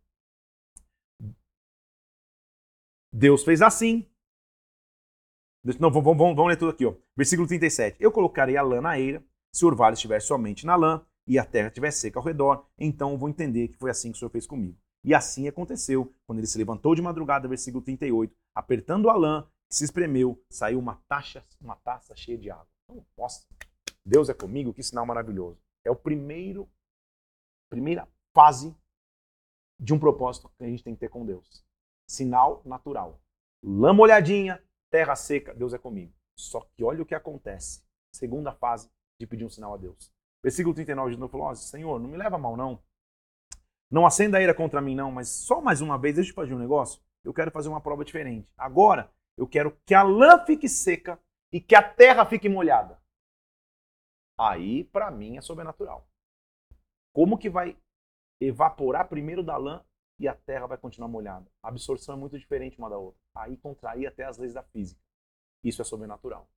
Deus 3.14 3.44
fez 3.44 3.62
assim. 3.62 4.08
Não, 5.80 5.92
vamos, 5.92 6.18
vamos, 6.18 6.36
vamos 6.36 6.48
ler 6.48 6.58
tudo 6.58 6.72
aqui. 6.72 6.86
Ó. 6.86 6.96
Versículo 7.16 7.48
37. 7.48 7.98
Eu 8.00 8.12
colocarei 8.12 8.58
a 8.58 8.62
lã 8.62 8.82
na 8.82 9.00
eira, 9.00 9.24
se 9.54 9.66
o 9.66 9.68
orvalho 9.68 9.94
estiver 9.94 10.20
somente 10.22 10.66
na 10.66 10.76
lã 10.76 11.06
e 11.28 11.38
a 11.38 11.46
terra 11.46 11.68
estiver 11.68 11.92
seca 11.92 12.20
ao 12.20 12.26
redor, 12.26 12.68
então 12.78 13.18
vou 13.18 13.30
entender 13.30 13.68
que 13.68 13.78
foi 13.78 13.92
assim 13.92 14.12
que 14.12 14.16
o 14.16 14.20
Senhor 14.20 14.32
fez 14.32 14.48
comigo. 14.48 14.78
E 15.04 15.14
assim 15.14 15.48
aconteceu, 15.48 16.14
quando 16.26 16.40
ele 16.40 16.48
se 16.48 16.58
levantou 16.58 16.96
de 16.96 17.02
madrugada, 17.02 17.48
versículo 17.48 17.84
38, 17.84 18.36
apertando 18.56 19.10
a 19.10 19.16
lã, 19.16 19.48
se 19.70 19.84
espremeu, 19.84 20.44
saiu 20.50 20.80
uma 20.80 20.96
taça, 21.08 21.44
uma 21.60 21.76
taça 21.76 22.16
cheia 22.16 22.38
de 22.38 22.52
água. 22.52 22.68
Nossa, 23.18 23.46
Deus 24.06 24.30
é 24.30 24.34
comigo, 24.34 24.74
que 24.74 24.84
sinal 24.84 25.06
maravilhoso. 25.06 25.60
É 25.84 25.90
o 25.90 25.96
primeiro, 25.96 26.70
primeira 27.72 28.06
fase 28.36 28.76
de 29.80 29.94
um 29.94 30.00
propósito 30.00 30.52
que 30.58 30.64
a 30.64 30.68
gente 30.68 30.84
tem 30.84 30.94
que 30.94 31.00
ter 31.00 31.10
com 31.10 31.26
Deus. 31.26 31.66
Sinal 32.08 32.62
natural. 32.66 33.20
Lã 33.64 33.94
molhadinha, 33.94 34.62
terra 34.92 35.16
seca, 35.16 35.56
Deus 35.56 35.74
é 35.74 35.78
comigo. 35.78 36.14
Só 36.38 36.60
que 36.76 36.84
olha 36.84 37.02
o 37.02 37.06
que 37.06 37.16
acontece. 37.16 37.84
Segunda 38.14 38.52
fase 38.52 38.92
de 39.18 39.26
pedir 39.26 39.46
um 39.46 39.50
sinal 39.50 39.74
a 39.74 39.78
Deus. 39.78 40.14
Versículo 40.44 40.76
39 40.76 41.12
de 41.12 41.18
novo 41.18 41.32
falou: 41.32 41.56
Senhor, 41.56 42.00
não 42.00 42.10
me 42.10 42.18
leva 42.18 42.38
mal, 42.38 42.58
não. 42.58 42.84
Não 43.90 44.06
acenda 44.06 44.38
a 44.38 44.42
ira 44.42 44.54
contra 44.54 44.82
mim, 44.82 44.96
não, 44.96 45.12
mas 45.12 45.30
só 45.30 45.62
mais 45.62 45.82
uma 45.82 45.98
vez, 45.98 46.16
deixa 46.16 46.32
eu 46.32 46.36
fazer 46.36 46.54
um 46.54 46.60
negócio. 46.60 47.02
Eu 47.24 47.34
quero 47.34 47.52
fazer 47.52 47.70
uma 47.70 47.82
prova 47.82 48.04
diferente. 48.04 48.52
Agora, 48.58 49.12
eu 49.38 49.48
quero 49.48 49.78
que 49.86 49.94
a 49.94 50.04
lã 50.04 50.44
fique 50.46 50.68
seca 50.68 51.20
e 51.52 51.60
que 51.60 51.76
a 51.76 51.84
terra 51.84 52.26
fique 52.26 52.50
molhada. 52.50 53.00
Aí, 54.38 54.84
para 54.86 55.12
mim, 55.12 55.38
é 55.38 55.42
sobrenatural. 55.42 56.08
Como 57.14 57.38
que 57.38 57.50
vai 57.50 57.78
evaporar 58.40 59.10
primeiro 59.10 59.44
da 59.44 59.58
lã 59.58 59.84
e 60.20 60.28
a 60.28 60.36
terra 60.36 60.68
vai 60.68 60.78
continuar 60.78 61.08
molhada? 61.08 61.50
A 61.62 61.70
absorção 61.70 62.16
é 62.16 62.18
muito 62.18 62.38
diferente 62.40 62.78
uma 62.78 62.90
da 62.90 62.98
outra. 62.98 63.20
Aí 63.36 63.58
contrair 63.58 64.08
até 64.08 64.24
as 64.24 64.38
leis 64.38 64.54
da 64.54 64.64
física. 64.64 65.02
Isso 65.64 65.82
é 65.82 65.86
sobrenatural. 65.86 66.50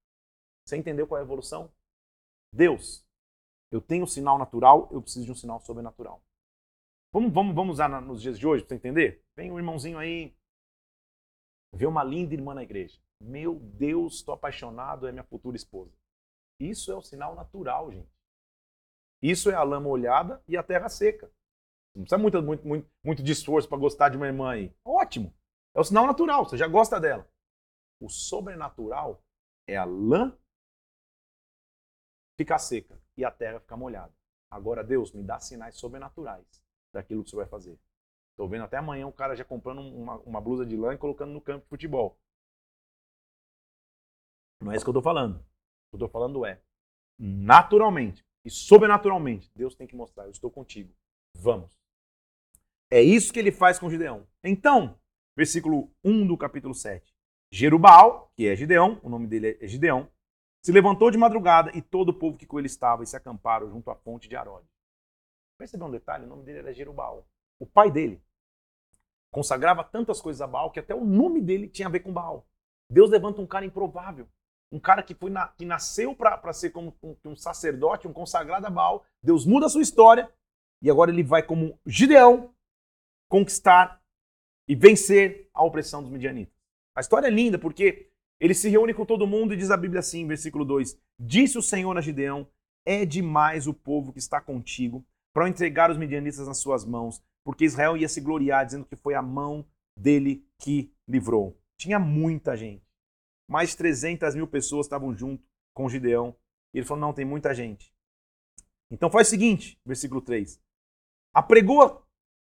Você 0.65 0.77
entendeu 0.77 1.07
qual 1.07 1.19
é 1.19 1.23
a 1.23 1.25
evolução? 1.25 1.71
Deus, 2.53 3.05
eu 3.71 3.81
tenho 3.81 4.05
um 4.05 4.07
sinal 4.07 4.39
natural, 4.39 4.89
eu 4.93 5.03
preciso 5.03 5.27
de 5.27 5.33
um 5.33 5.35
sinal 5.35 5.61
sobrenatural. 5.61 6.23
Vamos, 7.13 7.33
vamos, 7.33 7.55
vamos 7.55 7.73
usar 7.75 7.89
nos 8.01 8.23
dias 8.23 8.39
de 8.39 8.47
hoje 8.47 8.63
para 8.63 8.71
você 8.71 8.75
entender? 8.77 9.25
Vem 9.37 9.51
um 9.51 9.59
irmãozinho 9.59 9.99
aí, 9.99 10.35
vê 11.73 11.87
uma 11.87 12.05
linda 12.05 12.35
irmã 12.35 12.55
na 12.55 12.63
igreja. 12.63 13.01
Meu 13.21 13.59
Deus, 13.59 14.17
estou 14.17 14.35
apaixonado, 14.35 15.07
é 15.07 15.13
minha 15.13 15.25
futura 15.25 15.57
esposa. 15.57 15.93
Isso 16.61 16.93
é 16.93 16.95
o 16.95 17.03
sinal 17.03 17.35
natural, 17.35 17.91
gente. 17.91 18.14
Isso 19.25 19.51
é 19.51 19.55
a 19.55 19.63
lama 19.63 19.89
molhada 19.89 20.45
e 20.47 20.55
a 20.55 20.63
terra 20.63 20.87
seca. 20.91 21.33
Não 21.97 22.03
precisa 22.03 22.19
muito, 22.19 22.43
muito, 22.43 22.69
muito, 22.69 22.91
muito 23.03 23.23
de 23.23 23.33
esforço 23.33 23.67
para 23.67 23.79
gostar 23.79 24.11
de 24.11 24.19
uma 24.19 24.27
irmã 24.27 24.51
aí. 24.51 24.77
Ótimo. 24.85 25.35
É 25.75 25.81
o 25.81 25.85
sinal 25.85 26.07
natural, 26.07 26.45
você 26.45 26.59
já 26.59 26.69
gosta 26.69 27.01
dela. 27.01 27.27
O 27.99 28.11
sobrenatural 28.11 29.25
é 29.67 29.79
a 29.79 29.85
lã 29.85 30.37
ficar 32.37 32.59
seca 32.59 33.01
e 33.17 33.25
a 33.25 33.31
terra 33.31 33.61
ficar 33.61 33.79
molhada. 33.79 34.13
Agora, 34.51 34.85
Deus, 34.85 35.11
me 35.11 35.23
dá 35.23 35.41
sinais 35.41 35.77
sobrenaturais 35.77 36.63
daquilo 36.93 37.25
que 37.25 37.31
você 37.31 37.37
vai 37.37 37.47
fazer. 37.47 37.81
Estou 38.33 38.47
vendo 38.47 38.65
até 38.65 38.77
amanhã 38.77 39.07
um 39.07 39.13
cara 39.13 39.35
já 39.35 39.45
comprando 39.45 39.81
uma, 39.81 40.17
uma 40.19 40.41
blusa 40.41 40.67
de 40.67 40.77
lã 40.77 40.93
e 40.93 40.99
colocando 40.99 41.33
no 41.33 41.41
campo 41.41 41.63
de 41.63 41.71
futebol. 41.71 42.21
Não 44.61 44.71
é 44.71 44.77
isso 44.77 44.85
que 44.85 44.91
eu 44.91 44.93
estou 44.93 45.03
falando 45.03 45.39
que 45.39 46.03
eu 46.03 46.07
estou 46.07 46.09
falando 46.09 46.45
é, 46.45 46.61
naturalmente 47.19 48.25
e 48.45 48.51
sobrenaturalmente, 48.51 49.51
Deus 49.57 49.75
tem 49.75 49.87
que 49.87 49.97
mostrar, 49.97 50.25
eu 50.25 50.31
estou 50.31 50.51
contigo. 50.51 50.95
Vamos. 51.35 51.71
É 52.91 53.01
isso 53.01 53.33
que 53.33 53.39
ele 53.39 53.51
faz 53.51 53.79
com 53.79 53.89
Gideão. 53.89 54.27
Então, 54.43 54.99
versículo 55.35 55.91
1 56.05 56.27
do 56.27 56.37
capítulo 56.37 56.75
7. 56.75 57.15
Jerubal, 57.51 58.31
que 58.37 58.47
é 58.47 58.55
Gideão, 58.55 59.01
o 59.03 59.09
nome 59.09 59.27
dele 59.27 59.57
é 59.61 59.67
Gideão, 59.67 60.11
se 60.63 60.73
levantou 60.73 61.11
de 61.11 61.17
madrugada 61.19 61.71
e 61.75 61.81
todo 61.81 62.11
o 62.11 62.15
povo 62.15 62.37
que 62.37 62.47
com 62.47 62.59
ele 62.59 62.67
estava 62.67 63.03
e 63.03 63.07
se 63.07 63.17
acamparam 63.17 63.71
junto 63.71 63.91
à 63.91 63.95
fonte 63.95 64.29
de 64.29 64.37
Arode. 64.37 64.69
Percebeu 65.59 65.87
um 65.87 65.91
detalhe? 65.91 66.25
O 66.25 66.29
nome 66.29 66.45
dele 66.45 66.59
era 66.59 66.75
Jerubal. 66.75 67.27
O 67.59 67.67
pai 67.67 67.91
dele 67.91 68.23
consagrava 69.31 69.85
tantas 69.85 70.21
coisas 70.21 70.41
a 70.41 70.47
Baal 70.47 70.71
que 70.71 70.81
até 70.81 70.95
o 70.95 71.05
nome 71.05 71.41
dele 71.41 71.69
tinha 71.69 71.89
a 71.89 71.91
ver 71.91 72.01
com 72.01 72.13
Baal. 72.13 72.47
Deus 72.91 73.11
levanta 73.11 73.41
um 73.41 73.47
cara 73.47 73.65
improvável 73.65 74.29
um 74.75 74.81
cara 74.81 75.05
que, 75.05 75.15
foi 75.15 75.31
na, 75.31 75.47
que 75.47 75.65
nasceu 75.65 76.17
para 76.17 76.53
ser 76.53 76.71
como 76.71 76.93
um, 77.01 77.15
um, 77.27 77.37
sacerdote, 77.37 78.09
um 78.09 78.13
consagrado 78.13 78.67
a 78.67 78.71
Baal. 78.71 79.07
Deus 79.23 79.47
muda 79.47 79.67
a 79.67 79.69
sua 79.69 79.83
história 79.83 80.29
e 80.83 80.91
agora 80.91 81.13
ele 81.13 81.23
vai, 81.23 81.45
como 81.45 81.79
Gideão, 81.87 82.53
conquistar 83.31 84.03
e 84.69 84.75
vencer 84.75 85.49
a 85.55 85.63
opressão 85.63 86.03
dos 86.03 86.11
midianitas. 86.11 86.53
A 86.97 87.01
história 87.01 87.29
é 87.29 87.31
linda 87.31 87.57
porque 87.57 88.11
ele 88.41 88.53
se 88.53 88.69
reúne 88.69 88.93
com 88.93 89.07
todo 89.07 89.29
mundo 89.29 89.55
e 89.55 89.57
diz 89.57 89.71
a 89.71 89.77
Bíblia 89.77 90.01
assim, 90.01 90.27
versículo 90.27 90.65
2: 90.65 90.99
Disse 91.21 91.57
o 91.57 91.63
Senhor 91.63 91.97
a 91.97 92.01
Gideão: 92.01 92.49
É 92.85 93.05
demais 93.05 93.69
o 93.69 93.75
povo 93.75 94.13
que 94.13 94.19
está 94.19 94.41
contigo 94.41 95.07
para 95.33 95.49
entregar 95.49 95.89
os 95.89 95.97
midianitas 95.97 96.49
nas 96.49 96.59
suas 96.59 96.85
mãos, 96.85 97.23
porque 97.45 97.65
Israel 97.65 97.97
ia 97.97 98.09
se 98.09 98.21
gloriar, 98.21 98.67
dizendo 98.67 98.87
que 98.87 98.97
foi 98.97 99.15
a 99.15 99.23
mão 99.23 99.65
dele 99.97 100.45
que 100.61 100.93
livrou. 101.09 101.57
Tinha 101.79 102.01
muita 102.01 102.57
gente 102.57 102.84
mais 103.49 103.75
300 103.75 104.35
mil 104.35 104.47
pessoas 104.47 104.87
estavam 104.87 105.15
junto 105.17 105.45
com 105.75 105.89
Gideão 105.89 106.37
E 106.73 106.79
ele 106.79 106.87
falou: 106.87 107.01
não, 107.01 107.13
tem 107.13 107.25
muita 107.25 107.55
gente. 107.55 107.93
Então 108.91 109.11
faz 109.11 109.29
o 109.29 109.31
seguinte, 109.31 109.79
versículo 109.85 110.21
3. 110.21 110.61
Apregoa 111.35 112.07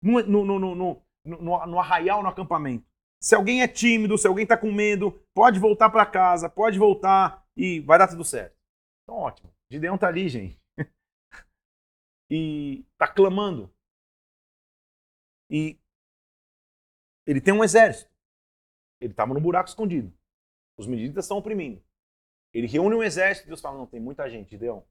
no, 0.03 0.23
no, 0.23 0.45
no, 0.45 0.75
no, 0.75 1.03
no, 1.25 1.67
no 1.67 1.79
arraial, 1.79 2.23
no 2.23 2.29
acampamento. 2.29 2.89
Se 3.23 3.35
alguém 3.35 3.63
é 3.63 3.69
tímido, 3.69 4.17
se 4.17 4.27
alguém 4.27 4.45
está 4.45 4.57
com 4.57 4.73
medo, 4.73 5.13
pode 5.35 5.59
voltar 5.59 5.91
para 5.91 6.07
casa, 6.07 6.49
pode 6.49 6.79
voltar 6.79 7.47
e 7.55 7.81
vai 7.81 7.99
dar 7.99 8.09
tudo 8.09 8.25
certo. 8.25 8.57
Então, 9.03 9.17
ótimo. 9.17 9.53
Gideão 9.71 9.97
está 9.97 10.09
ali, 10.09 10.29
gente. 10.29 10.59
e 12.31 12.87
está 12.93 13.07
clamando. 13.07 13.71
E 15.51 15.79
ele 17.27 17.41
tem 17.41 17.53
um 17.53 17.63
exército. 17.63 18.11
Ele 19.01 19.13
estava 19.13 19.35
no 19.35 19.41
buraco 19.41 19.69
escondido. 19.69 20.13
Os 20.81 20.87
meditas 20.87 21.27
estão 21.27 21.37
oprimindo. 21.37 21.83
Ele 22.55 22.67
reúne 22.67 22.95
um 22.95 23.03
exército 23.03 23.47
e 23.47 23.49
Deus 23.49 23.61
fala: 23.61 23.77
não, 23.77 23.87
tem 23.87 24.01
muita 24.01 24.31
gente, 24.31 24.53
Gideão. 24.53 24.83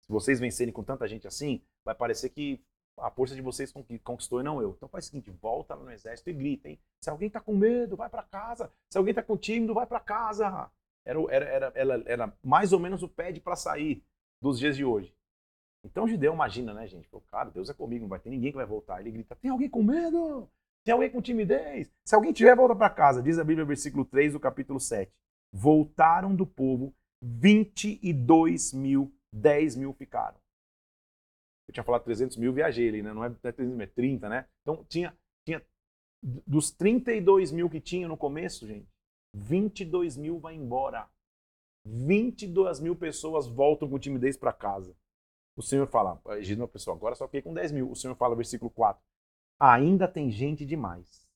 Se 0.00 0.10
vocês 0.10 0.40
vencerem 0.40 0.72
com 0.72 0.82
tanta 0.82 1.06
gente 1.06 1.24
assim, 1.28 1.62
vai 1.84 1.94
parecer 1.94 2.30
que 2.30 2.60
a 2.98 3.08
força 3.12 3.36
de 3.36 3.40
vocês 3.40 3.72
conquistou 4.02 4.40
e 4.40 4.42
não 4.42 4.60
eu. 4.60 4.72
Então 4.76 4.88
faz 4.88 5.04
o 5.04 5.08
seguinte, 5.08 5.30
volta 5.30 5.76
no 5.76 5.88
exército 5.88 6.30
e 6.30 6.32
grita, 6.32 6.68
hein? 6.68 6.80
Se 7.00 7.08
alguém 7.08 7.28
está 7.28 7.40
com 7.40 7.54
medo, 7.54 7.96
vai 7.96 8.10
para 8.10 8.24
casa. 8.24 8.72
Se 8.90 8.98
alguém 8.98 9.12
está 9.12 9.22
com 9.22 9.36
tímido, 9.36 9.72
vai 9.72 9.86
para 9.86 10.00
casa. 10.00 10.68
Era, 11.04 11.20
era, 11.30 11.72
era, 11.76 12.02
era, 12.06 12.38
mais 12.42 12.72
ou 12.72 12.80
menos 12.80 13.04
o 13.04 13.08
pede 13.08 13.40
para 13.40 13.54
sair 13.54 14.02
dos 14.42 14.58
dias 14.58 14.76
de 14.76 14.84
hoje. 14.84 15.14
Então 15.84 16.08
Gideão 16.08 16.34
imagina, 16.34 16.74
né, 16.74 16.88
gente? 16.88 17.08
Pô, 17.08 17.20
cara, 17.20 17.50
Deus 17.50 17.70
é 17.70 17.72
comigo, 17.72 18.02
não 18.02 18.08
vai 18.08 18.18
ter 18.18 18.30
ninguém 18.30 18.50
que 18.50 18.58
vai 18.58 18.66
voltar. 18.66 19.00
Ele 19.00 19.12
grita: 19.12 19.36
tem 19.36 19.52
alguém 19.52 19.70
com 19.70 19.80
medo? 19.80 20.50
Tem 20.90 20.92
alguém 20.92 21.08
com 21.08 21.22
timidez? 21.22 21.88
Se 22.04 22.16
alguém 22.16 22.32
tiver, 22.32 22.56
volta 22.56 22.74
para 22.74 22.90
casa. 22.90 23.22
Diz 23.22 23.38
a 23.38 23.44
Bíblia, 23.44 23.64
versículo 23.64 24.04
3 24.04 24.32
do 24.32 24.40
capítulo 24.40 24.80
7. 24.80 25.08
Voltaram 25.52 26.34
do 26.34 26.44
povo 26.44 26.92
22 27.22 28.72
mil, 28.72 29.14
10 29.32 29.76
mil 29.76 29.92
ficaram. 29.92 30.36
Eu 31.68 31.74
tinha 31.74 31.84
falado 31.84 32.02
300 32.02 32.36
mil, 32.38 32.52
viajei 32.52 32.88
ali, 32.88 33.04
né? 33.04 33.12
Não 33.12 33.22
é 33.22 33.30
300 33.30 33.76
mil, 33.76 33.80
é 33.80 33.86
30, 33.86 34.28
né? 34.28 34.48
Então 34.62 34.84
tinha, 34.88 35.16
tinha 35.46 35.64
dos 36.44 36.72
32 36.72 37.52
mil 37.52 37.70
que 37.70 37.80
tinha 37.80 38.08
no 38.08 38.16
começo, 38.16 38.66
gente, 38.66 38.88
22 39.32 40.16
mil 40.16 40.40
vai 40.40 40.56
embora. 40.56 41.08
22 41.86 42.80
mil 42.80 42.96
pessoas 42.96 43.46
voltam 43.46 43.88
com 43.88 43.96
timidez 43.96 44.36
para 44.36 44.52
casa. 44.52 44.92
O 45.56 45.62
Senhor 45.62 45.86
fala, 45.86 46.20
diz 46.40 46.56
uma 46.56 46.66
pessoa, 46.66 46.96
agora 46.96 47.14
só 47.14 47.28
fiquei 47.28 47.42
com 47.42 47.54
10 47.54 47.70
mil. 47.70 47.88
O 47.88 47.94
Senhor 47.94 48.16
fala, 48.16 48.34
versículo 48.34 48.72
4, 48.72 49.00
ainda 49.60 50.08
tem 50.08 50.30
gente 50.30 50.64
demais. 50.64 51.28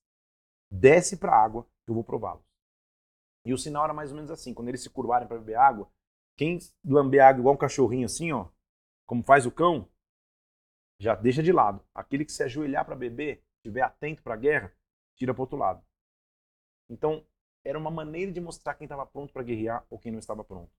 Desce 0.71 1.19
para 1.19 1.33
a 1.33 1.45
água, 1.45 1.65
que 1.85 1.91
eu 1.91 1.95
vou 1.95 2.03
prová-los. 2.03 2.43
E 3.45 3.53
o 3.53 3.59
sinal 3.59 3.85
era 3.85 3.93
mais 3.93 4.11
ou 4.11 4.17
menos 4.17 4.31
assim, 4.31 4.55
quando 4.55 4.69
eles 4.69 4.83
se 4.83 4.89
curvarem 4.89 5.29
para 5.29 5.39
beber 5.39 5.57
água, 5.57 5.91
quem 6.37 6.59
lamber 6.85 7.23
água 7.23 7.41
igual 7.41 7.55
um 7.55 7.59
cachorrinho 7.59 8.07
assim, 8.07 8.33
ó, 8.33 8.49
como 9.07 9.23
faz 9.23 9.45
o 9.45 9.53
cão, 9.53 9.89
já 10.99 11.15
deixa 11.15 11.43
de 11.43 11.53
lado. 11.53 11.85
Aquele 11.95 12.25
que 12.25 12.33
se 12.33 12.43
ajoelhar 12.43 12.87
para 12.87 12.97
beber, 12.97 13.45
estiver 13.59 13.83
atento 13.83 14.23
para 14.23 14.35
a 14.35 14.39
guerra, 14.39 14.75
tira 15.17 15.35
para 15.35 15.43
outro 15.43 15.59
lado. 15.59 15.85
Então, 16.89 17.25
era 17.63 17.79
uma 17.79 17.91
maneira 17.91 18.33
de 18.33 18.41
mostrar 18.41 18.75
quem 18.75 18.87
estava 18.87 19.07
pronto 19.07 19.33
para 19.33 19.43
guerrear 19.43 19.85
ou 19.91 19.99
quem 19.99 20.11
não 20.11 20.19
estava 20.19 20.43
pronto. 20.43 20.73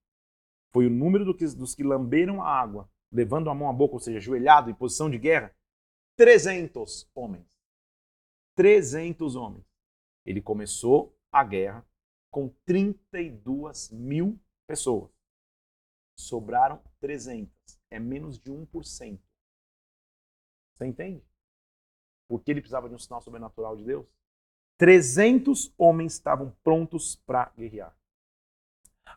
Foi 0.71 0.87
o 0.87 0.89
número 0.89 1.23
do 1.23 1.35
que, 1.35 1.45
dos 1.45 1.75
que 1.75 1.83
lamberam 1.83 2.41
a 2.41 2.49
água, 2.49 2.89
levando 3.11 3.49
a 3.49 3.55
mão 3.55 3.69
à 3.69 3.73
boca, 3.73 3.95
ou 3.95 3.99
seja, 3.99 4.17
ajoelhado 4.17 4.69
em 4.69 4.73
posição 4.73 5.09
de 5.09 5.17
guerra, 5.17 5.55
300 6.15 7.09
homens. 7.13 7.45
300 8.55 9.35
homens. 9.35 9.65
Ele 10.25 10.41
começou 10.41 11.17
a 11.31 11.43
guerra 11.43 11.85
com 12.31 12.49
32 12.65 13.91
mil 13.91 14.39
pessoas. 14.67 15.11
Sobraram 16.17 16.81
300. 16.99 17.53
É 17.91 17.99
menos 17.99 18.39
de 18.39 18.51
1%. 18.51 19.19
Você 20.73 20.85
entende? 20.85 21.23
Porque 22.27 22.51
ele 22.51 22.61
precisava 22.61 22.89
de 22.89 22.95
um 22.95 22.99
sinal 22.99 23.21
sobrenatural 23.21 23.75
de 23.77 23.83
Deus? 23.83 24.05
300 24.77 25.73
homens 25.77 26.13
estavam 26.13 26.51
prontos 26.63 27.15
para 27.15 27.51
guerrear. 27.55 27.95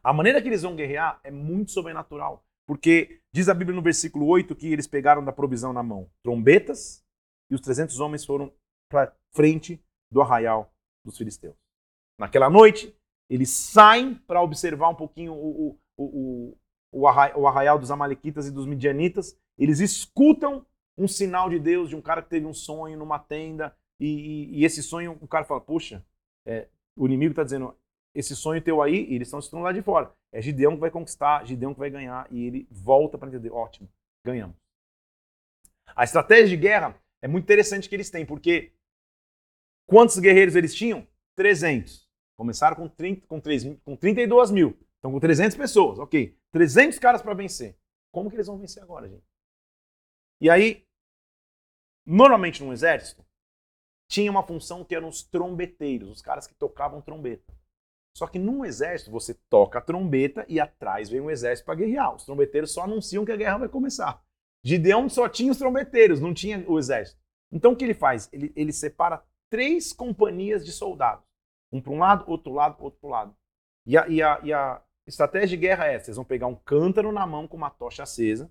A 0.02 0.12
maneira 0.12 0.40
que 0.40 0.48
eles 0.48 0.62
vão 0.62 0.76
guerrear 0.76 1.20
é 1.24 1.30
muito 1.30 1.72
sobrenatural, 1.72 2.44
porque 2.68 3.22
diz 3.32 3.48
a 3.48 3.54
Bíblia 3.54 3.74
no 3.74 3.80
versículo 3.80 4.26
8 4.26 4.54
que 4.54 4.70
eles 4.70 4.86
pegaram 4.86 5.24
da 5.24 5.32
provisão 5.32 5.72
na 5.72 5.82
mão 5.82 6.10
trombetas 6.22 7.02
e 7.50 7.54
os 7.54 7.62
300 7.62 7.98
homens 7.98 8.26
foram 8.26 8.52
para 8.90 9.16
frente 9.34 9.82
do 10.12 10.20
arraial 10.20 10.70
dos 11.02 11.16
filisteus. 11.16 11.56
Naquela 12.20 12.50
noite, 12.50 12.94
eles 13.30 13.48
saem 13.48 14.14
para 14.14 14.42
observar 14.42 14.90
um 14.90 14.94
pouquinho 14.94 15.32
o, 15.32 15.78
o, 15.96 16.58
o, 16.92 17.06
o, 17.36 17.46
arraial 17.46 17.78
dos 17.78 17.90
amalequitas 17.90 18.46
e 18.46 18.50
dos 18.50 18.66
midianitas. 18.66 19.38
Eles 19.56 19.80
escutam 19.80 20.66
um 20.96 21.08
sinal 21.08 21.48
de 21.48 21.58
Deus, 21.58 21.88
de 21.88 21.96
um 21.96 22.02
cara 22.02 22.22
que 22.22 22.28
teve 22.28 22.44
um 22.44 22.54
sonho 22.54 22.98
numa 22.98 23.18
tenda, 23.18 23.74
e, 24.00 24.06
e, 24.06 24.58
e 24.58 24.64
esse 24.64 24.82
sonho, 24.82 25.16
o 25.20 25.28
cara 25.28 25.44
fala, 25.44 25.60
puxa, 25.60 26.04
é, 26.46 26.68
o 26.96 27.06
inimigo 27.06 27.32
está 27.32 27.44
dizendo, 27.44 27.74
esse 28.14 28.34
sonho 28.36 28.62
teu 28.62 28.82
aí, 28.82 29.06
e 29.08 29.14
eles 29.14 29.32
estão 29.32 29.62
lá 29.62 29.72
de 29.72 29.80
fora. 29.80 30.12
É 30.32 30.42
Gideão 30.42 30.74
que 30.74 30.80
vai 30.80 30.90
conquistar, 30.90 31.44
Gideão 31.46 31.72
que 31.72 31.80
vai 31.80 31.90
ganhar, 31.90 32.26
e 32.30 32.46
ele 32.46 32.68
volta 32.70 33.16
para 33.16 33.28
entender, 33.28 33.50
ótimo, 33.50 33.88
ganhamos. 34.24 34.56
A 35.96 36.04
estratégia 36.04 36.48
de 36.48 36.56
guerra 36.56 37.00
é 37.22 37.28
muito 37.28 37.44
interessante 37.44 37.88
que 37.88 37.94
eles 37.94 38.10
têm, 38.10 38.26
porque 38.26 38.72
quantos 39.86 40.18
guerreiros 40.18 40.54
eles 40.54 40.74
tinham? 40.74 41.06
300. 41.34 42.06
Começaram 42.36 42.76
com, 42.76 42.88
30, 42.88 43.26
com, 43.26 43.40
3, 43.40 43.78
com 43.82 43.96
32 43.96 44.50
mil. 44.50 44.78
Então, 44.98 45.10
com 45.10 45.18
300 45.18 45.56
pessoas, 45.56 45.98
ok. 45.98 46.36
300 46.52 46.98
caras 46.98 47.22
para 47.22 47.34
vencer. 47.34 47.76
Como 48.12 48.28
que 48.28 48.36
eles 48.36 48.46
vão 48.46 48.58
vencer 48.58 48.82
agora, 48.82 49.08
gente? 49.08 49.24
E 50.40 50.50
aí, 50.50 50.86
Normalmente 52.10 52.64
no 52.64 52.72
exército, 52.72 53.22
tinha 54.10 54.30
uma 54.30 54.42
função 54.42 54.82
que 54.82 54.94
eram 54.94 55.08
os 55.08 55.22
trombeteiros, 55.22 56.08
os 56.08 56.22
caras 56.22 56.46
que 56.46 56.54
tocavam 56.54 57.02
trombeta. 57.02 57.54
Só 58.18 58.26
que 58.26 58.38
no 58.38 58.64
exército 58.64 59.10
você 59.10 59.34
toca 59.48 59.78
a 59.78 59.82
trombeta 59.82 60.44
e 60.48 60.58
atrás 60.58 61.08
vem 61.08 61.20
o 61.20 61.30
exército 61.30 61.66
para 61.66 61.76
guerrear. 61.76 62.16
Os 62.16 62.24
trombeteiros 62.24 62.72
só 62.72 62.82
anunciam 62.82 63.24
que 63.24 63.30
a 63.30 63.36
guerra 63.36 63.58
vai 63.58 63.68
começar. 63.68 64.20
Gideão 64.64 65.08
só 65.08 65.28
tinha 65.28 65.52
os 65.52 65.58
trombeteiros, 65.58 66.20
não 66.20 66.34
tinha 66.34 66.64
o 66.68 66.78
exército. 66.78 67.20
Então 67.52 67.72
o 67.72 67.76
que 67.76 67.84
ele 67.84 67.94
faz? 67.94 68.28
Ele, 68.32 68.52
ele 68.56 68.72
separa 68.72 69.22
três 69.48 69.92
companhias 69.92 70.66
de 70.66 70.72
soldados. 70.72 71.24
Um 71.70 71.80
para 71.80 71.92
um 71.92 71.98
lado, 71.98 72.24
outro 72.26 72.52
lado, 72.52 72.76
outro 72.82 72.98
para 72.98 73.10
lado. 73.10 73.36
E 73.86 73.96
a, 73.96 74.08
e, 74.08 74.20
a, 74.20 74.40
e 74.42 74.52
a 74.52 74.82
estratégia 75.06 75.48
de 75.48 75.56
guerra 75.56 75.86
é 75.86 75.94
essa: 75.94 76.06
vocês 76.06 76.16
vão 76.16 76.24
pegar 76.24 76.48
um 76.48 76.56
cântaro 76.56 77.12
na 77.12 77.24
mão 77.24 77.46
com 77.46 77.56
uma 77.56 77.70
tocha 77.70 78.02
acesa 78.02 78.50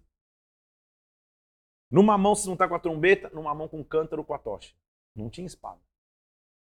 numa 1.90 2.18
mão, 2.18 2.36
se 2.36 2.46
não 2.46 2.54
está 2.54 2.68
com 2.68 2.76
a 2.76 2.80
trombeta, 2.80 3.30
numa 3.34 3.54
mão 3.56 3.68
com 3.68 3.80
o 3.80 3.86
cântaro 3.86 4.24
com 4.24 4.34
a 4.34 4.38
tocha. 4.38 4.74
Não 5.16 5.30
tinha 5.30 5.48
espada. 5.48 5.80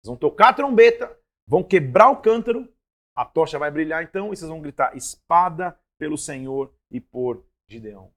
Vocês 0.01 0.07
vão 0.07 0.15
tocar 0.15 0.49
a 0.49 0.53
trombeta, 0.53 1.19
vão 1.47 1.63
quebrar 1.63 2.09
o 2.09 2.21
cântaro, 2.21 2.71
a 3.15 3.23
tocha 3.23 3.57
vai 3.57 3.71
brilhar 3.71 4.03
então, 4.03 4.33
e 4.33 4.35
vocês 4.35 4.49
vão 4.49 4.61
gritar: 4.61 4.95
espada 4.95 5.79
pelo 5.97 6.17
Senhor 6.17 6.73
e 6.91 6.99
por 6.99 7.45
Gideão. 7.67 8.11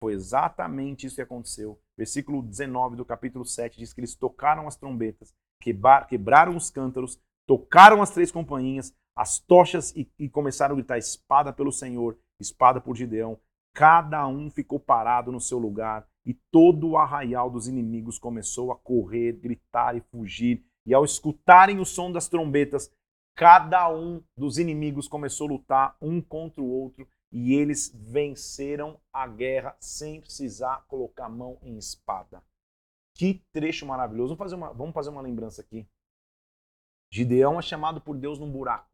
Foi 0.00 0.14
exatamente 0.14 1.06
isso 1.06 1.16
que 1.16 1.22
aconteceu. 1.22 1.80
Versículo 1.96 2.42
19 2.42 2.96
do 2.96 3.04
capítulo 3.04 3.44
7 3.44 3.78
diz 3.78 3.92
que 3.92 4.00
eles 4.00 4.14
tocaram 4.14 4.66
as 4.66 4.76
trombetas, 4.76 5.34
quebraram 6.08 6.56
os 6.56 6.70
cântaros, 6.70 7.20
tocaram 7.46 8.02
as 8.02 8.10
três 8.10 8.32
companhias, 8.32 8.94
as 9.16 9.38
tochas 9.38 9.94
e, 9.94 10.10
e 10.18 10.28
começaram 10.28 10.72
a 10.72 10.76
gritar: 10.76 10.98
espada 10.98 11.52
pelo 11.52 11.72
Senhor, 11.72 12.18
espada 12.40 12.80
por 12.80 12.96
Gideão. 12.96 13.38
Cada 13.74 14.26
um 14.26 14.50
ficou 14.50 14.78
parado 14.78 15.32
no 15.32 15.40
seu 15.40 15.58
lugar 15.58 16.06
e 16.24 16.32
todo 16.50 16.90
o 16.90 16.96
arraial 16.96 17.50
dos 17.50 17.68
inimigos 17.68 18.18
começou 18.18 18.72
a 18.72 18.76
correr, 18.76 19.32
gritar 19.32 19.96
e 19.96 20.00
fugir. 20.00 20.64
E 20.86 20.94
ao 20.94 21.04
escutarem 21.04 21.80
o 21.80 21.84
som 21.84 22.12
das 22.12 22.28
trombetas, 22.28 22.90
cada 23.34 23.88
um 23.90 24.22
dos 24.36 24.58
inimigos 24.58 25.08
começou 25.08 25.46
a 25.46 25.50
lutar 25.50 25.96
um 26.00 26.20
contra 26.20 26.62
o 26.62 26.68
outro 26.68 27.08
e 27.32 27.54
eles 27.54 27.90
venceram 27.92 29.00
a 29.12 29.26
guerra 29.26 29.76
sem 29.80 30.20
precisar 30.20 30.84
colocar 30.86 31.26
a 31.26 31.28
mão 31.28 31.58
em 31.62 31.76
espada. 31.76 32.42
Que 33.16 33.44
trecho 33.52 33.86
maravilhoso. 33.86 34.36
Vamos 34.36 34.38
fazer 34.38 34.54
uma, 34.54 34.72
vamos 34.72 34.94
fazer 34.94 35.10
uma 35.10 35.20
lembrança 35.20 35.60
aqui. 35.60 35.86
Gideão 37.10 37.58
é 37.58 37.62
chamado 37.62 38.00
por 38.00 38.16
Deus 38.16 38.38
num 38.38 38.50
buraco. 38.50 38.88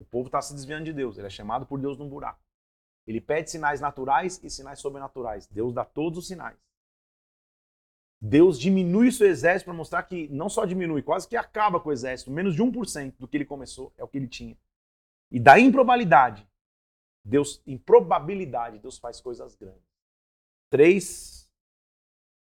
O 0.00 0.04
povo 0.04 0.26
está 0.26 0.40
se 0.42 0.54
desviando 0.54 0.84
de 0.84 0.92
Deus. 0.92 1.16
Ele 1.16 1.26
é 1.26 1.30
chamado 1.30 1.66
por 1.66 1.80
Deus 1.80 1.98
num 1.98 2.08
buraco. 2.08 2.40
Ele 3.06 3.20
pede 3.20 3.50
sinais 3.50 3.80
naturais 3.80 4.42
e 4.42 4.48
sinais 4.48 4.78
sobrenaturais. 4.78 5.46
Deus 5.46 5.74
dá 5.74 5.84
todos 5.84 6.18
os 6.18 6.26
sinais. 6.26 6.58
Deus 8.26 8.58
diminui 8.58 9.08
o 9.08 9.12
seu 9.12 9.26
exército 9.26 9.66
para 9.66 9.74
mostrar 9.74 10.02
que 10.04 10.28
não 10.28 10.48
só 10.48 10.64
diminui, 10.64 11.02
quase 11.02 11.28
que 11.28 11.36
acaba 11.36 11.78
com 11.78 11.90
o 11.90 11.92
exército. 11.92 12.30
Menos 12.30 12.54
de 12.54 12.62
1% 12.62 13.16
do 13.18 13.28
que 13.28 13.36
ele 13.36 13.44
começou 13.44 13.92
é 13.98 14.02
o 14.02 14.08
que 14.08 14.16
ele 14.16 14.26
tinha. 14.26 14.56
E 15.30 15.38
da 15.38 15.60
improbabilidade, 15.60 16.48
Deus, 17.22 17.62
improbabilidade, 17.66 18.78
Deus 18.78 18.96
faz 18.96 19.20
coisas 19.20 19.54
grandes. 19.54 19.84
Três 20.70 21.52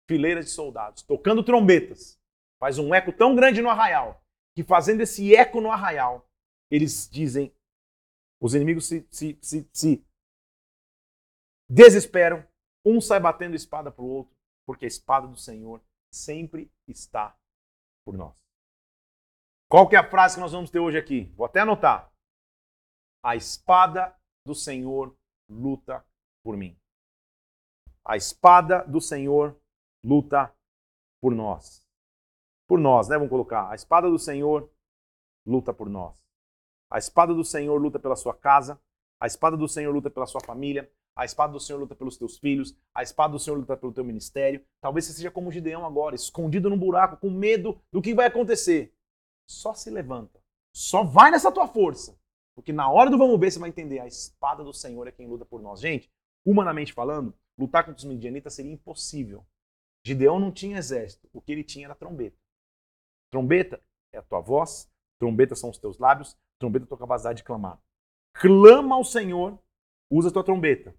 fileiras 0.07 0.45
de 0.45 0.51
soldados 0.51 1.03
tocando 1.03 1.43
trombetas. 1.43 2.20
Faz 2.59 2.78
um 2.78 2.95
eco 2.95 3.11
tão 3.11 3.35
grande 3.35 3.62
no 3.62 3.70
arraial 3.70 4.22
que 4.55 4.62
fazendo 4.62 5.01
esse 5.01 5.35
eco 5.35 5.62
no 5.62 5.70
arraial, 5.70 6.28
eles 6.70 7.09
dizem, 7.11 7.55
os 8.39 8.55
inimigos 8.55 8.87
se, 8.87 9.07
se, 9.11 9.39
se, 9.41 9.66
se 9.72 10.05
desesperam, 11.66 12.47
um 12.85 13.01
sai 13.01 13.18
batendo 13.18 13.57
espada 13.57 13.91
para 13.91 14.05
o 14.05 14.09
outro, 14.09 14.39
porque 14.71 14.85
a 14.85 14.89
espada 14.89 15.27
do 15.27 15.37
Senhor 15.37 15.83
sempre 16.12 16.73
está 16.87 17.37
por 18.05 18.16
nós. 18.16 18.37
Qual 19.68 19.89
que 19.89 19.97
é 19.97 19.99
a 19.99 20.09
frase 20.09 20.37
que 20.37 20.41
nós 20.41 20.53
vamos 20.53 20.71
ter 20.71 20.79
hoje 20.79 20.97
aqui? 20.97 21.25
Vou 21.37 21.45
até 21.45 21.59
anotar. 21.59 22.09
A 23.21 23.35
espada 23.35 24.16
do 24.47 24.55
Senhor 24.55 25.12
luta 25.49 26.07
por 26.45 26.57
mim. 26.57 26.81
A 28.05 28.16
espada 28.16 28.85
do 28.85 29.01
Senhor 29.01 29.61
luta 30.05 30.55
por 31.21 31.35
nós. 31.35 31.85
Por 32.68 32.79
nós, 32.79 33.09
né? 33.09 33.16
Vamos 33.16 33.31
colocar. 33.31 33.73
A 33.73 33.75
espada 33.75 34.09
do 34.09 34.21
Senhor 34.21 34.73
luta 35.45 35.75
por 35.75 35.91
nós. 35.91 36.25
A 36.89 36.97
espada 36.97 37.35
do 37.35 37.45
Senhor 37.45 37.77
luta 37.77 37.99
pela 37.99 38.14
sua 38.14 38.39
casa. 38.39 38.81
A 39.21 39.27
espada 39.27 39.57
do 39.57 39.66
Senhor 39.66 39.93
luta 39.93 40.09
pela 40.09 40.27
sua 40.27 40.41
família. 40.41 40.89
A 41.17 41.25
espada 41.25 41.53
do 41.53 41.61
Senhor 41.61 41.79
luta 41.79 41.95
pelos 41.95 42.17
teus 42.17 42.39
filhos. 42.39 42.77
A 42.95 43.03
espada 43.03 43.33
do 43.33 43.39
Senhor 43.39 43.57
luta 43.57 43.77
pelo 43.77 43.93
teu 43.93 44.05
ministério. 44.05 44.65
Talvez 44.81 45.05
você 45.05 45.13
seja 45.13 45.31
como 45.31 45.49
o 45.49 45.53
Gideão 45.53 45.85
agora, 45.85 46.15
escondido 46.15 46.71
num 46.71 46.79
buraco, 46.79 47.17
com 47.17 47.31
medo 47.31 47.81
do 47.93 48.01
que 48.01 48.15
vai 48.15 48.27
acontecer. 48.27 48.95
Só 49.49 49.75
se 49.75 49.91
levanta. 49.91 50.41
Só 50.75 51.03
vai 51.03 51.31
nessa 51.31 51.53
tua 51.53 51.67
força. 51.67 52.19
Porque 52.55 52.73
na 52.73 52.91
hora 52.91 53.11
do 53.11 53.19
vamos 53.19 53.39
ver, 53.39 53.51
você 53.51 53.59
vai 53.59 53.69
entender. 53.69 54.01
A 54.01 54.07
espada 54.07 54.63
do 54.63 54.73
Senhor 54.73 55.07
é 55.07 55.13
quem 55.13 55.27
luta 55.27 55.45
por 55.45 55.61
nós. 55.61 55.81
Gente, 55.81 56.11
humanamente 56.45 56.93
falando, 56.93 57.35
lutar 57.59 57.85
contra 57.85 57.99
os 57.99 58.05
midianitas 58.05 58.55
seria 58.55 58.73
impossível. 58.73 59.45
Gideão 60.05 60.39
não 60.41 60.51
tinha 60.51 60.79
exército. 60.79 61.29
O 61.33 61.41
que 61.41 61.53
ele 61.53 61.65
tinha 61.65 61.87
era 61.87 61.95
trombeta. 61.95 62.39
Trombeta 63.31 63.83
é 64.13 64.19
a 64.19 64.23
tua 64.23 64.41
voz, 64.41 64.91
trombeta 65.19 65.55
são 65.55 65.71
os 65.71 65.79
teus 65.79 65.99
lábios, 65.99 66.37
trombeta 66.59 66.85
é 66.85 66.87
a 66.87 66.89
tua 66.89 66.99
capacidade 66.99 67.39
de 67.39 67.45
clamar. 67.45 67.81
Clama 68.35 68.97
ao 68.97 69.05
Senhor, 69.05 69.59
usa 70.11 70.29
a 70.29 70.33
tua 70.33 70.45
trombeta. 70.45 70.95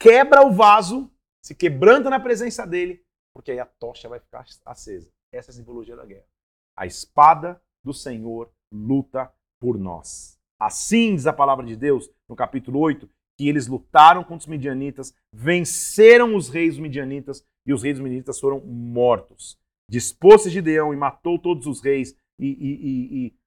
Quebra 0.00 0.46
o 0.46 0.50
vaso, 0.50 1.12
se 1.44 1.54
quebranta 1.54 2.08
na 2.08 2.18
presença 2.18 2.66
dele, 2.66 3.04
porque 3.34 3.50
aí 3.50 3.58
a 3.58 3.66
tocha 3.66 4.08
vai 4.08 4.18
ficar 4.18 4.46
acesa. 4.64 5.12
Essa 5.30 5.50
é 5.50 5.52
a 5.52 5.54
simbologia 5.54 5.94
da 5.94 6.06
guerra. 6.06 6.26
A 6.74 6.86
espada 6.86 7.62
do 7.84 7.92
Senhor 7.92 8.50
luta 8.72 9.30
por 9.60 9.78
nós. 9.78 10.40
Assim 10.58 11.14
diz 11.14 11.26
a 11.26 11.32
palavra 11.34 11.66
de 11.66 11.76
Deus 11.76 12.10
no 12.26 12.34
capítulo 12.34 12.80
8, 12.80 13.08
que 13.38 13.46
eles 13.46 13.66
lutaram 13.66 14.22
contra 14.22 14.38
os 14.38 14.46
midianitas, 14.46 15.14
venceram 15.30 16.34
os 16.34 16.48
reis 16.48 16.78
midianitas 16.78 17.46
e 17.66 17.72
os 17.74 17.82
reis 17.82 17.98
midianitas 17.98 18.40
foram 18.40 18.60
mortos. 18.60 19.58
Dispôs-se 19.86 20.48
Gideão 20.48 20.94
e 20.94 20.96
matou 20.96 21.38
todos 21.38 21.66
os 21.66 21.82
reis 21.82 22.16
e, 22.38 22.46
e, 22.46 22.70
e, 22.72 23.26
e 23.26 23.38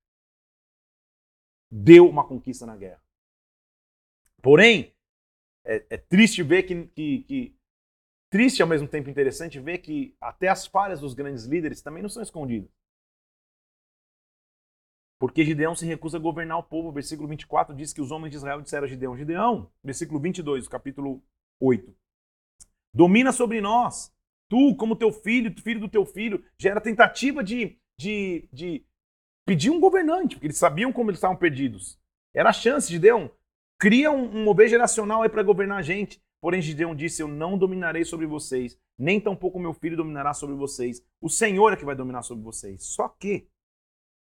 deu 1.71 2.07
uma 2.07 2.27
conquista 2.27 2.65
na 2.65 2.75
guerra. 2.75 3.01
Porém, 4.41 4.92
é, 5.65 5.85
é 5.89 5.97
triste 5.97 6.43
ver 6.43 6.63
que, 6.63 6.85
que, 6.87 7.23
que, 7.23 7.55
Triste 8.33 8.63
ao 8.63 8.67
mesmo 8.67 8.87
tempo 8.87 9.11
interessante 9.11 9.59
ver 9.59 9.77
que 9.77 10.15
até 10.19 10.47
as 10.47 10.65
falhas 10.65 10.99
dos 10.99 11.13
grandes 11.13 11.45
líderes 11.45 11.83
também 11.83 12.01
não 12.01 12.09
são 12.09 12.23
escondidas. 12.23 12.67
Porque 15.19 15.45
Gideão 15.45 15.75
se 15.75 15.85
recusa 15.85 16.17
a 16.17 16.19
governar 16.19 16.57
o 16.57 16.63
povo. 16.63 16.91
Versículo 16.91 17.29
24 17.29 17.75
diz 17.75 17.93
que 17.93 18.01
os 18.01 18.09
homens 18.09 18.31
de 18.31 18.37
Israel 18.37 18.59
disseram 18.59 18.85
a 18.85 18.87
Gideão: 18.87 19.15
Gideão, 19.15 19.71
versículo 19.83 20.19
22, 20.19 20.67
capítulo 20.67 21.23
8. 21.59 21.95
Domina 22.91 23.31
sobre 23.31 23.61
nós. 23.61 24.11
Tu, 24.49 24.75
como 24.77 24.95
teu 24.95 25.11
filho, 25.11 25.53
filho 25.61 25.81
do 25.81 25.87
teu 25.87 26.03
filho, 26.03 26.43
já 26.57 26.71
era 26.71 26.81
tentativa 26.81 27.43
de, 27.43 27.77
de, 27.99 28.49
de 28.51 28.83
pedir 29.45 29.69
um 29.69 29.79
governante, 29.79 30.35
porque 30.35 30.47
eles 30.47 30.57
sabiam 30.57 30.91
como 30.91 31.11
eles 31.11 31.19
estavam 31.19 31.37
perdidos. 31.37 31.99
Era 32.33 32.49
a 32.49 32.53
chance, 32.53 32.91
Gideão. 32.91 33.31
Cria 33.83 34.09
um, 34.09 34.37
um 34.37 34.45
mover 34.45 34.69
geracional 34.69 35.23
aí 35.23 35.29
para 35.29 35.43
governar 35.43 35.79
a 35.79 35.81
gente. 35.81 36.23
Porém, 36.39 36.61
Gideão 36.61 36.95
disse: 36.95 37.21
Eu 37.21 37.27
não 37.27 37.57
dominarei 37.57 38.05
sobre 38.05 38.25
vocês, 38.25 38.79
nem 38.97 39.19
tampouco 39.19 39.59
meu 39.59 39.73
filho 39.73 39.97
dominará 39.97 40.33
sobre 40.33 40.55
vocês. 40.55 41.05
O 41.19 41.29
Senhor 41.29 41.73
é 41.73 41.75
que 41.75 41.83
vai 41.83 41.93
dominar 41.93 42.21
sobre 42.21 42.45
vocês. 42.45 42.81
Só 42.85 43.09
que 43.09 43.45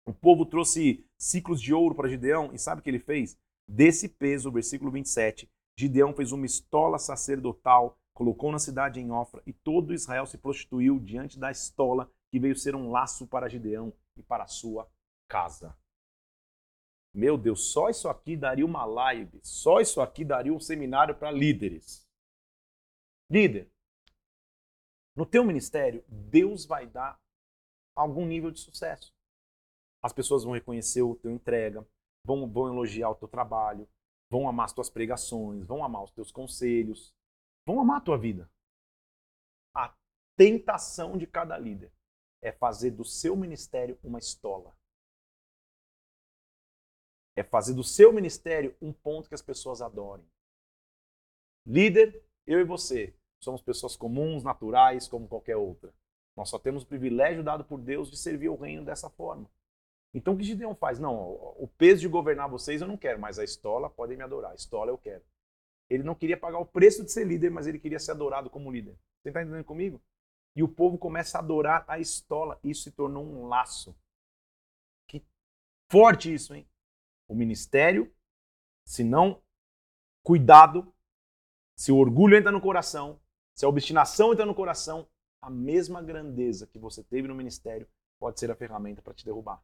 o 0.06 0.14
povo 0.14 0.46
trouxe 0.46 1.04
ciclos 1.18 1.60
de 1.60 1.74
ouro 1.74 1.96
para 1.96 2.08
Gideão, 2.08 2.52
e 2.54 2.60
sabe 2.60 2.82
o 2.82 2.84
que 2.84 2.90
ele 2.92 3.00
fez? 3.00 3.36
Desse 3.68 4.08
peso, 4.08 4.52
versículo 4.52 4.92
27, 4.92 5.50
Gideão 5.76 6.14
fez 6.14 6.32
uma 6.32 6.46
estola 6.46 7.00
sacerdotal, 7.00 7.98
colocou 8.14 8.52
na 8.52 8.60
cidade 8.60 9.00
em 9.00 9.12
Ofra, 9.12 9.42
e 9.44 9.52
todo 9.52 9.92
Israel 9.92 10.28
se 10.28 10.38
prostituiu 10.38 11.00
diante 11.00 11.40
da 11.40 11.50
estola, 11.50 12.08
que 12.30 12.40
veio 12.40 12.56
ser 12.56 12.76
um 12.76 12.92
laço 12.92 13.26
para 13.26 13.50
Gideão 13.50 13.92
e 14.16 14.22
para 14.22 14.46
sua 14.46 14.88
casa. 15.28 15.76
Meu 17.18 17.36
Deus, 17.36 17.72
só 17.72 17.90
isso 17.90 18.08
aqui 18.08 18.38
daria 18.38 18.64
uma 18.64 18.86
live, 18.86 19.40
só 19.42 19.82
isso 19.82 20.00
aqui 20.02 20.24
daria 20.24 20.54
um 20.54 20.60
seminário 20.60 21.16
para 21.16 21.32
líderes. 21.32 22.08
Líder, 23.28 23.68
no 25.16 25.26
teu 25.26 25.44
ministério, 25.44 26.06
Deus 26.08 26.64
vai 26.64 26.86
dar 26.86 27.20
algum 27.96 28.24
nível 28.24 28.52
de 28.52 28.60
sucesso. 28.60 29.12
As 30.00 30.14
pessoas 30.14 30.44
vão 30.44 30.54
reconhecer 30.54 31.02
o 31.02 31.16
teu 31.16 31.32
entrega, 31.32 31.84
vão, 32.24 32.48
vão 32.48 32.68
elogiar 32.68 33.10
o 33.10 33.16
teu 33.16 33.28
trabalho, 33.28 33.90
vão 34.30 34.48
amar 34.48 34.66
as 34.66 34.74
tuas 34.74 34.88
pregações, 34.92 35.66
vão 35.66 35.84
amar 35.84 36.04
os 36.04 36.12
teus 36.12 36.32
conselhos, 36.32 37.16
vão 37.66 37.82
amar 37.82 37.98
a 37.98 38.02
tua 38.02 38.18
vida. 38.20 38.48
A 39.74 39.92
tentação 40.36 41.18
de 41.18 41.26
cada 41.26 41.58
líder 41.58 41.92
é 42.44 42.52
fazer 42.52 42.92
do 42.92 43.04
seu 43.04 43.36
ministério 43.36 43.98
uma 44.04 44.20
estola 44.20 44.77
é 47.38 47.44
fazer 47.44 47.76
do 47.76 47.84
seu 47.84 48.12
ministério 48.12 48.76
um 48.82 48.92
ponto 48.92 49.30
que 49.30 49.36
as 49.36 49.44
pessoas 49.44 49.80
adorem. 49.80 50.26
Líder, 51.64 52.24
eu 52.48 52.60
e 52.60 52.64
você, 52.64 53.14
somos 53.40 53.62
pessoas 53.62 53.96
comuns, 53.96 54.44
naturais, 54.44 55.08
como 55.08 55.28
qualquer 55.28 55.56
outra. 55.56 55.94
Nós 56.36 56.50
só 56.50 56.58
temos 56.58 56.82
o 56.82 56.88
privilégio 56.88 57.44
dado 57.44 57.64
por 57.64 57.80
Deus 57.80 58.10
de 58.10 58.18
servir 58.18 58.50
o 58.50 58.56
reino 58.56 58.84
dessa 58.84 59.08
forma. 59.10 59.48
Então 60.14 60.34
o 60.34 60.38
que 60.38 60.44
Gideão 60.44 60.74
faz? 60.74 61.00
Não, 61.00 61.16
o 61.16 61.70
peso 61.78 62.02
de 62.02 62.08
governar 62.08 62.50
vocês 62.50 62.82
eu 62.82 62.88
não 62.88 62.98
quero, 62.98 63.20
mas 63.20 63.38
a 63.38 63.44
estola 63.44 63.88
podem 63.88 64.18
me 64.18 64.24
adorar. 64.24 64.52
A 64.52 64.56
estola 64.56 64.90
eu 64.90 64.98
quero. 64.98 65.24
Ele 65.88 66.02
não 66.02 66.16
queria 66.16 66.38
pagar 66.38 66.58
o 66.58 66.66
preço 66.66 67.04
de 67.06 67.12
ser 67.12 67.26
líder, 67.26 67.52
mas 67.52 67.68
ele 67.68 67.78
queria 67.78 68.00
ser 68.00 68.12
adorado 68.12 68.50
como 68.50 68.72
líder. 68.72 68.98
Você 69.22 69.30
está 69.30 69.44
entendendo 69.44 69.64
comigo? 69.64 70.02
E 70.56 70.64
o 70.64 70.68
povo 70.68 70.98
começa 70.98 71.38
a 71.38 71.42
adorar 71.42 71.86
a 71.88 72.00
estola. 72.00 72.60
Isso 72.64 72.84
se 72.84 72.92
tornou 72.92 73.24
um 73.24 73.46
laço. 73.46 73.96
Que 75.08 75.24
forte 75.92 76.34
isso, 76.34 76.56
hein? 76.56 76.68
O 77.28 77.36
ministério, 77.36 78.12
se 78.86 79.04
não 79.04 79.42
cuidado, 80.24 80.94
se 81.76 81.92
o 81.92 81.98
orgulho 81.98 82.36
entra 82.36 82.52
no 82.52 82.62
coração, 82.62 83.20
se 83.54 83.66
a 83.66 83.70
obstinação 83.70 84.34
entra 84.34 84.46
no 84.46 84.56
coração, 84.56 85.08
a 85.42 85.50
mesma 85.50 86.02
grandeza 86.02 86.68
que 86.68 86.80
você 86.80 87.04
teve 87.04 87.28
no 87.28 87.36
ministério 87.36 87.88
pode 88.20 88.40
ser 88.40 88.50
a 88.50 88.56
ferramenta 88.56 89.02
para 89.02 89.14
te 89.14 89.24
derrubar. 89.24 89.62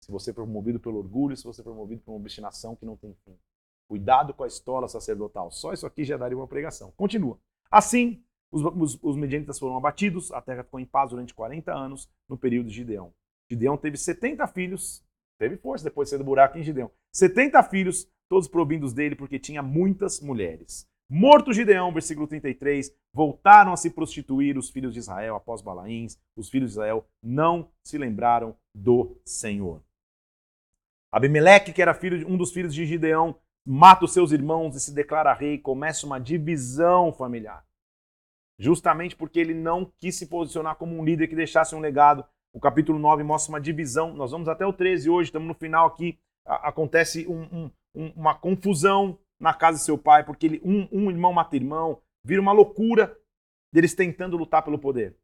Se 0.00 0.10
você 0.10 0.32
for 0.32 0.46
movido 0.46 0.80
pelo 0.80 0.98
orgulho, 0.98 1.36
se 1.36 1.44
você 1.44 1.62
for 1.62 1.74
movido 1.74 2.02
por 2.02 2.12
uma 2.12 2.20
obstinação 2.20 2.76
que 2.76 2.84
não 2.84 2.96
tem 2.96 3.14
fim. 3.24 3.38
Cuidado 3.88 4.34
com 4.34 4.42
a 4.42 4.46
estola 4.46 4.88
sacerdotal. 4.88 5.50
Só 5.50 5.72
isso 5.72 5.86
aqui 5.86 6.04
já 6.04 6.16
daria 6.16 6.36
uma 6.36 6.48
pregação. 6.48 6.92
Continua. 6.92 7.38
Assim, 7.70 8.24
os, 8.50 8.62
os, 8.62 8.98
os 9.02 9.16
medianitas 9.16 9.58
foram 9.58 9.76
abatidos, 9.76 10.32
a 10.32 10.42
terra 10.42 10.64
ficou 10.64 10.80
em 10.80 10.86
paz 10.86 11.10
durante 11.10 11.34
40 11.34 11.72
anos, 11.72 12.10
no 12.28 12.36
período 12.36 12.68
de 12.68 12.74
Gideão. 12.74 13.14
Gideão 13.50 13.76
teve 13.76 13.96
70 13.96 14.46
filhos 14.48 15.04
Teve 15.42 15.56
força 15.56 15.82
depois 15.82 16.06
de 16.06 16.10
ser 16.10 16.18
do 16.18 16.24
buraco 16.24 16.56
em 16.56 16.62
Gideão. 16.62 16.88
70 17.10 17.60
filhos, 17.64 18.08
todos 18.28 18.46
provindos 18.46 18.92
dele, 18.92 19.16
porque 19.16 19.40
tinha 19.40 19.60
muitas 19.60 20.20
mulheres. 20.20 20.88
Morto 21.10 21.52
Gideão, 21.52 21.92
versículo 21.92 22.28
33, 22.28 22.94
voltaram 23.12 23.72
a 23.72 23.76
se 23.76 23.90
prostituir 23.90 24.56
os 24.56 24.70
filhos 24.70 24.92
de 24.92 25.00
Israel 25.00 25.34
após 25.34 25.60
Balaíns. 25.60 26.16
Os 26.36 26.48
filhos 26.48 26.70
de 26.70 26.74
Israel 26.74 27.04
não 27.20 27.68
se 27.82 27.98
lembraram 27.98 28.54
do 28.72 29.20
Senhor. 29.24 29.82
Abimeleque, 31.10 31.72
que 31.72 31.82
era 31.82 31.92
filho 31.92 32.24
um 32.28 32.36
dos 32.36 32.52
filhos 32.52 32.72
de 32.72 32.86
Gideão, 32.86 33.34
mata 33.66 34.04
os 34.04 34.12
seus 34.12 34.30
irmãos 34.30 34.76
e 34.76 34.80
se 34.80 34.94
declara 34.94 35.34
rei. 35.34 35.58
Começa 35.58 36.06
uma 36.06 36.20
divisão 36.20 37.12
familiar. 37.12 37.66
Justamente 38.60 39.16
porque 39.16 39.40
ele 39.40 39.54
não 39.54 39.92
quis 39.98 40.14
se 40.14 40.28
posicionar 40.28 40.76
como 40.76 40.96
um 40.96 41.04
líder 41.04 41.26
que 41.26 41.34
deixasse 41.34 41.74
um 41.74 41.80
legado 41.80 42.24
o 42.52 42.60
capítulo 42.60 42.98
9 42.98 43.22
mostra 43.22 43.52
uma 43.52 43.60
divisão. 43.60 44.14
Nós 44.14 44.30
vamos 44.30 44.48
até 44.48 44.66
o 44.66 44.72
13 44.72 45.08
hoje, 45.08 45.28
estamos 45.28 45.48
no 45.48 45.54
final 45.54 45.86
aqui. 45.86 46.18
acontece 46.44 47.26
um, 47.26 47.70
um, 47.94 48.12
uma 48.14 48.34
confusão 48.34 49.18
na 49.40 49.54
casa 49.54 49.78
de 49.78 49.84
seu 49.84 49.98
pai, 49.98 50.24
porque 50.24 50.46
ele, 50.46 50.62
um, 50.64 50.88
um 50.92 51.10
irmão 51.10 51.32
mata 51.32 51.56
irmão, 51.56 52.00
vira 52.24 52.40
uma 52.40 52.52
loucura 52.52 53.16
deles 53.72 53.94
tentando 53.94 54.36
lutar 54.36 54.62
pelo 54.62 54.78
poder. 54.78 55.16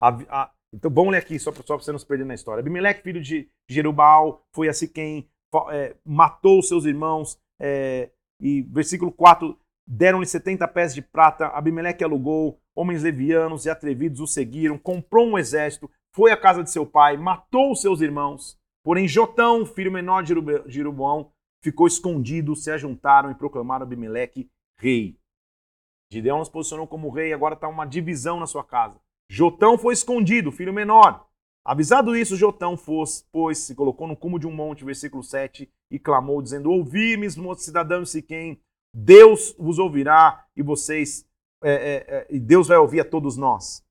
A, 0.00 0.08
a, 0.28 0.52
então 0.72 0.90
vamos 0.90 1.12
ler 1.12 1.18
aqui, 1.18 1.38
só 1.38 1.52
para 1.52 1.62
você 1.62 1.92
não 1.92 1.98
se 1.98 2.06
perder 2.06 2.24
na 2.24 2.34
história. 2.34 2.60
Abimeleque, 2.60 3.02
filho 3.02 3.20
de 3.20 3.48
Jerubal, 3.68 4.46
foi 4.52 4.68
a 4.68 4.72
Siquém, 4.72 5.28
é, 5.70 5.96
matou 6.04 6.62
seus 6.62 6.84
irmãos, 6.84 7.38
é, 7.60 8.10
e 8.40 8.62
versículo 8.62 9.12
4, 9.12 9.58
deram-lhe 9.86 10.26
70 10.26 10.66
pés 10.68 10.94
de 10.94 11.02
prata, 11.02 11.46
Abimeleque 11.48 12.02
alugou, 12.02 12.60
homens 12.74 13.02
levianos 13.02 13.66
e 13.66 13.70
atrevidos 13.70 14.20
o 14.20 14.26
seguiram, 14.26 14.76
comprou 14.78 15.26
um 15.26 15.38
exército, 15.38 15.90
foi 16.14 16.30
à 16.30 16.36
casa 16.36 16.62
de 16.62 16.70
seu 16.70 16.86
pai, 16.86 17.16
matou 17.16 17.72
os 17.72 17.80
seus 17.80 18.00
irmãos. 18.00 18.56
Porém, 18.84 19.08
Jotão, 19.08 19.66
filho 19.66 19.90
menor 19.90 20.22
de 20.22 20.34
Jeroboão, 20.66 21.32
ficou 21.62 21.86
escondido, 21.86 22.54
se 22.54 22.70
ajuntaram 22.70 23.30
e 23.30 23.34
proclamaram 23.34 23.82
Abimeleque 23.84 24.48
rei. 24.78 25.18
Gideão 26.12 26.38
nos 26.38 26.48
posicionou 26.48 26.86
como 26.86 27.10
rei, 27.10 27.32
agora 27.32 27.54
está 27.54 27.66
uma 27.66 27.86
divisão 27.86 28.38
na 28.38 28.46
sua 28.46 28.62
casa. 28.62 29.00
Jotão 29.28 29.76
foi 29.76 29.94
escondido, 29.94 30.52
filho 30.52 30.72
menor. 30.72 31.26
Avisado 31.64 32.14
isso, 32.14 32.36
Jotão, 32.36 32.76
fosse, 32.76 33.24
pois, 33.32 33.58
se 33.58 33.74
colocou 33.74 34.06
no 34.06 34.16
cume 34.16 34.38
de 34.38 34.46
um 34.46 34.52
monte, 34.52 34.84
versículo 34.84 35.22
7, 35.22 35.68
e 35.90 35.98
clamou, 35.98 36.42
dizendo: 36.42 36.70
Ouvi-me, 36.70 37.28
cidadãos 37.56 38.10
Siquém, 38.10 38.60
Deus 38.94 39.56
vos 39.58 39.78
ouvirá 39.78 40.44
e 40.54 40.62
vocês, 40.62 41.26
é, 41.62 41.72
é, 41.72 42.16
é, 42.16 42.26
e 42.30 42.38
Deus 42.38 42.68
vai 42.68 42.76
ouvir 42.76 43.00
a 43.00 43.04
todos 43.04 43.36
nós. 43.36 43.83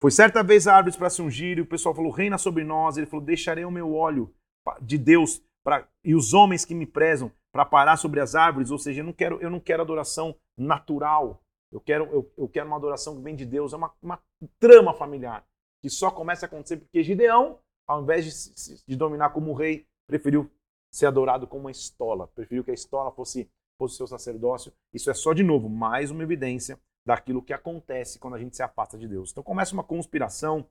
Foi 0.00 0.10
certa 0.10 0.42
vez 0.42 0.66
árvores 0.66 0.96
para 0.96 1.10
se 1.10 1.22
ungir, 1.22 1.58
e 1.58 1.62
o 1.62 1.66
pessoal 1.66 1.94
falou: 1.94 2.10
Reina 2.10 2.38
sobre 2.38 2.64
nós. 2.64 2.96
Ele 2.96 3.06
falou: 3.06 3.24
Deixarei 3.24 3.64
o 3.64 3.70
meu 3.70 3.94
óleo 3.94 4.34
de 4.80 4.98
Deus 4.98 5.42
pra, 5.64 5.88
e 6.04 6.14
os 6.14 6.34
homens 6.34 6.64
que 6.64 6.74
me 6.74 6.86
prezam 6.86 7.32
para 7.52 7.64
parar 7.64 7.96
sobre 7.96 8.20
as 8.20 8.34
árvores. 8.34 8.70
Ou 8.70 8.78
seja, 8.78 9.00
eu 9.00 9.04
não 9.04 9.12
quero, 9.12 9.40
eu 9.40 9.50
não 9.50 9.60
quero 9.60 9.82
adoração 9.82 10.36
natural. 10.56 11.42
Eu 11.72 11.80
quero, 11.80 12.04
eu, 12.06 12.32
eu 12.36 12.48
quero 12.48 12.66
uma 12.66 12.76
adoração 12.76 13.16
que 13.16 13.22
vem 13.22 13.34
de 13.34 13.44
Deus. 13.44 13.72
É 13.72 13.76
uma, 13.76 13.92
uma 14.02 14.22
trama 14.58 14.92
familiar 14.94 15.44
que 15.82 15.90
só 15.90 16.10
começa 16.10 16.46
a 16.46 16.48
acontecer 16.48 16.78
porque 16.78 17.02
Gideão, 17.02 17.58
ao 17.86 18.02
invés 18.02 18.24
de, 18.24 18.82
de 18.86 18.96
dominar 18.96 19.30
como 19.30 19.54
rei, 19.54 19.86
preferiu 20.06 20.50
ser 20.92 21.06
adorado 21.06 21.46
como 21.46 21.62
uma 21.62 21.70
estola, 21.70 22.28
preferiu 22.28 22.64
que 22.64 22.70
a 22.70 22.74
estola 22.74 23.10
fosse, 23.12 23.50
fosse 23.78 23.96
seu 23.96 24.06
sacerdócio. 24.06 24.72
Isso 24.92 25.10
é 25.10 25.14
só, 25.14 25.32
de 25.32 25.42
novo, 25.42 25.68
mais 25.68 26.10
uma 26.10 26.22
evidência 26.22 26.80
daquilo 27.06 27.40
que 27.40 27.52
acontece 27.52 28.18
quando 28.18 28.34
a 28.34 28.38
gente 28.38 28.56
se 28.56 28.62
afasta 28.62 28.98
de 28.98 29.06
Deus. 29.06 29.30
Então 29.30 29.44
começa 29.44 29.72
uma 29.72 29.84
conspiração, 29.84 30.66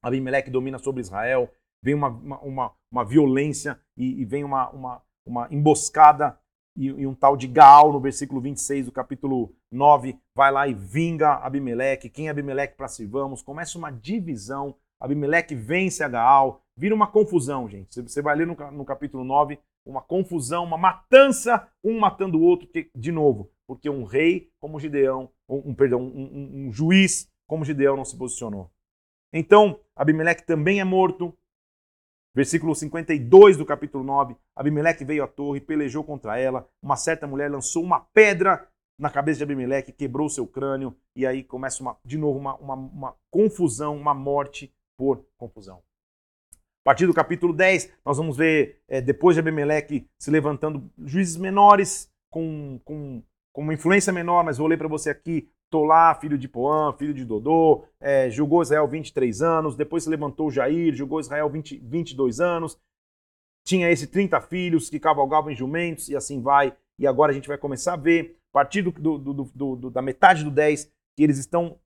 Abimeleque 0.00 0.50
domina 0.50 0.78
sobre 0.78 1.00
Israel, 1.00 1.50
vem 1.82 1.94
uma, 1.94 2.08
uma, 2.08 2.40
uma, 2.40 2.72
uma 2.90 3.04
violência 3.04 3.78
e, 3.96 4.22
e, 4.22 4.24
vem 4.24 4.44
uma, 4.44 4.70
uma, 4.70 5.02
uma 5.26 5.48
emboscada 5.50 6.38
e, 6.76 6.86
e, 6.86 7.06
um 7.06 7.14
tal 7.14 7.36
de 7.36 7.46
Gaal 7.48 7.92
no 7.92 8.00
versículo 8.00 8.40
26 8.40 8.86
do 8.86 8.92
capítulo 8.92 9.54
9 9.70 10.18
vai 10.34 10.52
lá 10.52 10.68
e 10.68 10.74
vinga 10.74 11.34
Abimeleque. 11.34 12.08
Quem 12.08 12.28
é 12.28 12.30
Abimeleque 12.30 12.76
para 12.76 12.88
se 12.88 13.04
vamos? 13.04 13.42
Começa 13.42 13.76
uma 13.76 13.90
divisão. 13.90 14.76
Abimeleque 15.00 15.54
vence 15.54 16.04
a 16.04 16.08
Gaal. 16.08 16.62
Vira 16.76 16.94
uma 16.94 17.06
confusão, 17.06 17.68
gente. 17.68 18.00
Você 18.00 18.22
vai 18.22 18.36
ler 18.36 18.46
no, 18.46 18.54
no 18.72 18.84
capítulo 18.84 19.24
9 19.24 19.58
uma 19.84 20.00
confusão, 20.00 20.64
uma 20.64 20.78
matança, 20.78 21.68
um 21.82 21.98
matando 21.98 22.38
o 22.38 22.42
outro, 22.42 22.68
de 22.94 23.12
novo, 23.12 23.50
porque 23.66 23.88
um 23.88 24.04
rei 24.04 24.50
como 24.58 24.80
Gideão, 24.80 25.30
um, 25.48 25.70
um 25.70 25.74
perdão, 25.74 26.02
um, 26.02 26.66
um, 26.66 26.72
juiz 26.72 27.30
como 27.46 27.64
Gideão 27.64 27.96
não 27.96 28.04
se 28.04 28.16
posicionou. 28.16 28.70
Então, 29.32 29.80
Abimeleque 29.96 30.46
também 30.46 30.80
é 30.80 30.84
morto, 30.84 31.36
Versículo 32.34 32.74
52 32.74 33.56
do 33.56 33.64
capítulo 33.64 34.02
9: 34.02 34.36
Abimeleque 34.56 35.04
veio 35.04 35.22
à 35.22 35.28
torre, 35.28 35.60
pelejou 35.60 36.02
contra 36.02 36.36
ela. 36.36 36.68
Uma 36.82 36.96
certa 36.96 37.28
mulher 37.28 37.48
lançou 37.48 37.82
uma 37.82 38.00
pedra 38.00 38.68
na 38.98 39.08
cabeça 39.08 39.38
de 39.38 39.44
Abimeleque, 39.44 39.92
quebrou 39.92 40.28
seu 40.28 40.44
crânio. 40.44 40.96
E 41.14 41.24
aí 41.24 41.44
começa 41.44 41.80
uma, 41.80 41.96
de 42.04 42.18
novo 42.18 42.38
uma, 42.38 42.56
uma, 42.56 42.74
uma 42.74 43.16
confusão, 43.30 43.96
uma 43.96 44.12
morte 44.12 44.74
por 44.98 45.24
confusão. 45.38 45.80
A 46.56 46.84
partir 46.84 47.06
do 47.06 47.14
capítulo 47.14 47.52
10, 47.52 47.92
nós 48.04 48.18
vamos 48.18 48.36
ver, 48.36 48.82
é, 48.88 49.00
depois 49.00 49.36
de 49.36 49.40
Abimeleque 49.40 50.06
se 50.18 50.30
levantando, 50.30 50.90
juízes 50.98 51.36
menores 51.36 52.12
com, 52.30 52.80
com, 52.84 53.22
com 53.54 53.62
uma 53.62 53.72
influência 53.72 54.12
menor, 54.12 54.44
mas 54.44 54.58
vou 54.58 54.66
ler 54.66 54.76
para 54.76 54.88
você 54.88 55.08
aqui 55.08 55.48
Tolá, 55.70 56.14
filho 56.16 56.36
de 56.36 56.48
Poã, 56.48 56.92
filho 56.92 57.14
de 57.14 57.24
Dodô, 57.24 57.84
é, 58.00 58.28
julgou 58.28 58.62
Israel 58.62 58.86
23 58.86 59.42
anos, 59.42 59.76
depois 59.76 60.02
se 60.02 60.10
levantou 60.10 60.50
Jair, 60.50 60.92
julgou 60.92 61.20
Israel 61.20 61.48
20, 61.48 61.78
22 61.78 62.40
anos, 62.40 62.76
tinha 63.64 63.90
esse 63.90 64.08
30 64.08 64.40
filhos 64.42 64.90
que 64.90 64.98
cavalgavam 64.98 65.52
em 65.52 65.56
jumentos 65.56 66.08
e 66.08 66.16
assim 66.16 66.42
vai. 66.42 66.76
E 66.98 67.06
agora 67.06 67.30
a 67.30 67.34
gente 67.34 67.48
vai 67.48 67.56
começar 67.56 67.94
a 67.94 67.96
ver, 67.96 68.36
a 68.50 68.52
partir 68.52 68.82
do, 68.82 68.90
do, 68.90 69.44
do, 69.44 69.90
da 69.90 70.02
metade 70.02 70.44
do 70.44 70.50
10, 70.50 70.92
que 71.16 71.22
eles 71.22 71.38
estão 71.38 71.78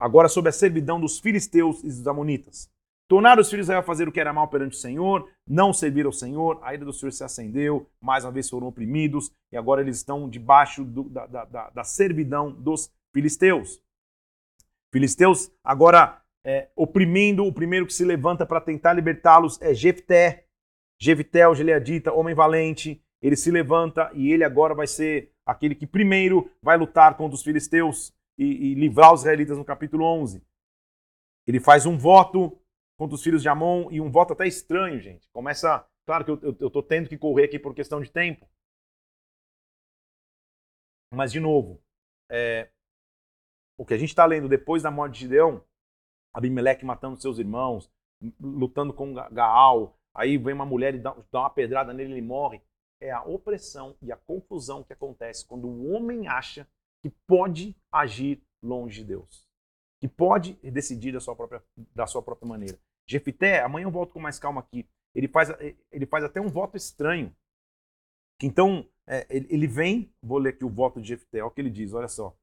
agora 0.00 0.28
sob 0.28 0.48
a 0.48 0.52
servidão 0.52 0.98
dos 0.98 1.18
filisteus 1.20 1.82
e 1.84 1.88
dos 1.88 2.08
amonitas. 2.08 2.70
Tornaram 3.08 3.40
os 3.40 3.48
filhos 3.48 3.64
de 3.64 3.70
Israel 3.70 3.80
a 3.80 3.82
fazer 3.82 4.06
o 4.06 4.12
que 4.12 4.20
era 4.20 4.34
mal 4.34 4.48
perante 4.48 4.76
o 4.76 4.78
Senhor, 4.78 5.30
não 5.46 5.72
servir 5.72 6.04
ao 6.04 6.12
Senhor, 6.12 6.60
a 6.62 6.74
ira 6.74 6.84
do 6.84 6.92
Senhor 6.92 7.10
se 7.10 7.24
acendeu, 7.24 7.90
mais 7.98 8.22
uma 8.22 8.30
vez 8.30 8.50
foram 8.50 8.66
oprimidos, 8.66 9.32
e 9.50 9.56
agora 9.56 9.80
eles 9.80 9.96
estão 9.96 10.28
debaixo 10.28 10.84
do, 10.84 11.04
da, 11.04 11.26
da, 11.26 11.70
da, 11.70 11.84
servidão 11.84 12.52
dos 12.52 12.92
filisteus. 13.14 13.82
Filisteus 14.92 15.50
agora 15.64 16.20
é, 16.44 16.68
oprimindo, 16.76 17.46
o 17.46 17.52
primeiro 17.52 17.86
que 17.86 17.94
se 17.94 18.04
levanta 18.04 18.44
para 18.44 18.60
tentar 18.60 18.92
libertá-los 18.92 19.58
é 19.62 19.72
Jefté. 19.72 20.44
Jefté, 21.00 21.48
o 21.48 21.54
Gileadita, 21.54 22.12
homem 22.12 22.34
valente, 22.34 23.02
ele 23.22 23.36
se 23.36 23.50
levanta 23.50 24.10
e 24.12 24.30
ele 24.30 24.44
agora 24.44 24.74
vai 24.74 24.86
ser 24.86 25.32
aquele 25.46 25.74
que 25.74 25.86
primeiro 25.86 26.50
vai 26.62 26.76
lutar 26.76 27.16
contra 27.16 27.34
os 27.34 27.42
filisteus 27.42 28.12
e, 28.36 28.72
e 28.72 28.74
livrar 28.74 29.14
os 29.14 29.20
israelitas 29.20 29.56
no 29.56 29.64
capítulo 29.64 30.04
11. 30.04 30.42
Ele 31.46 31.58
faz 31.58 31.86
um 31.86 31.96
voto 31.96 32.58
contra 32.98 33.14
os 33.14 33.22
filhos 33.22 33.40
de 33.40 33.48
Amon 33.48 33.88
e 33.90 34.00
um 34.00 34.10
voto 34.10 34.32
até 34.32 34.46
estranho, 34.46 35.00
gente. 35.00 35.28
Começa. 35.30 35.86
Claro 36.04 36.24
que 36.24 36.30
eu, 36.30 36.66
estou 36.66 36.82
tendo 36.82 37.08
que 37.08 37.16
correr 37.16 37.44
aqui 37.44 37.58
por 37.58 37.74
questão 37.74 38.00
de 38.00 38.10
tempo. 38.10 38.48
Mas, 41.14 41.30
de 41.30 41.38
novo, 41.38 41.80
é, 42.30 42.70
o 43.78 43.84
que 43.84 43.94
a 43.94 43.98
gente 43.98 44.08
está 44.08 44.26
lendo 44.26 44.48
depois 44.48 44.82
da 44.82 44.90
morte 44.90 45.14
de 45.14 45.20
Gideão, 45.20 45.64
Abimeleque 46.34 46.84
matando 46.84 47.20
seus 47.20 47.38
irmãos, 47.38 47.90
lutando 48.40 48.92
com 48.92 49.14
Gaal, 49.14 49.96
aí 50.14 50.36
vem 50.36 50.54
uma 50.54 50.66
mulher 50.66 50.94
e 50.94 50.98
dá, 50.98 51.14
dá 51.30 51.40
uma 51.40 51.50
pedrada 51.50 51.92
nele 51.94 52.10
e 52.10 52.12
ele 52.14 52.22
morre. 52.22 52.60
É 53.00 53.10
a 53.10 53.22
opressão 53.22 53.96
e 54.02 54.10
a 54.10 54.16
confusão 54.16 54.82
que 54.82 54.92
acontece 54.92 55.46
quando 55.46 55.68
o 55.68 55.92
homem 55.92 56.26
acha 56.26 56.66
que 57.00 57.10
pode 57.26 57.76
agir 57.92 58.42
longe 58.60 59.02
de 59.02 59.08
Deus, 59.08 59.46
que 60.00 60.08
pode 60.08 60.54
decidir 60.54 61.12
da 61.12 61.20
sua 61.20 61.36
própria, 61.36 61.62
da 61.94 62.06
sua 62.06 62.22
própria 62.22 62.48
maneira. 62.48 62.78
Jefité, 63.08 63.60
amanhã 63.60 63.86
eu 63.86 63.90
volto 63.90 64.12
com 64.12 64.20
mais 64.20 64.38
calma 64.38 64.60
aqui. 64.60 64.86
Ele 65.14 65.26
faz, 65.26 65.48
ele 65.90 66.06
faz 66.06 66.24
até 66.24 66.40
um 66.40 66.48
voto 66.48 66.76
estranho. 66.76 67.34
Então, 68.42 68.86
é, 69.06 69.26
ele, 69.30 69.66
vem, 69.66 70.12
vou 70.22 70.38
ler 70.38 70.50
aqui 70.50 70.64
o 70.64 70.70
voto 70.70 71.00
de 71.00 71.08
Jefté, 71.08 71.38
olha 71.38 71.46
o 71.46 71.50
que 71.50 71.60
ele 71.60 71.70
diz, 71.70 71.92
olha 71.92 72.08
só. 72.08 72.36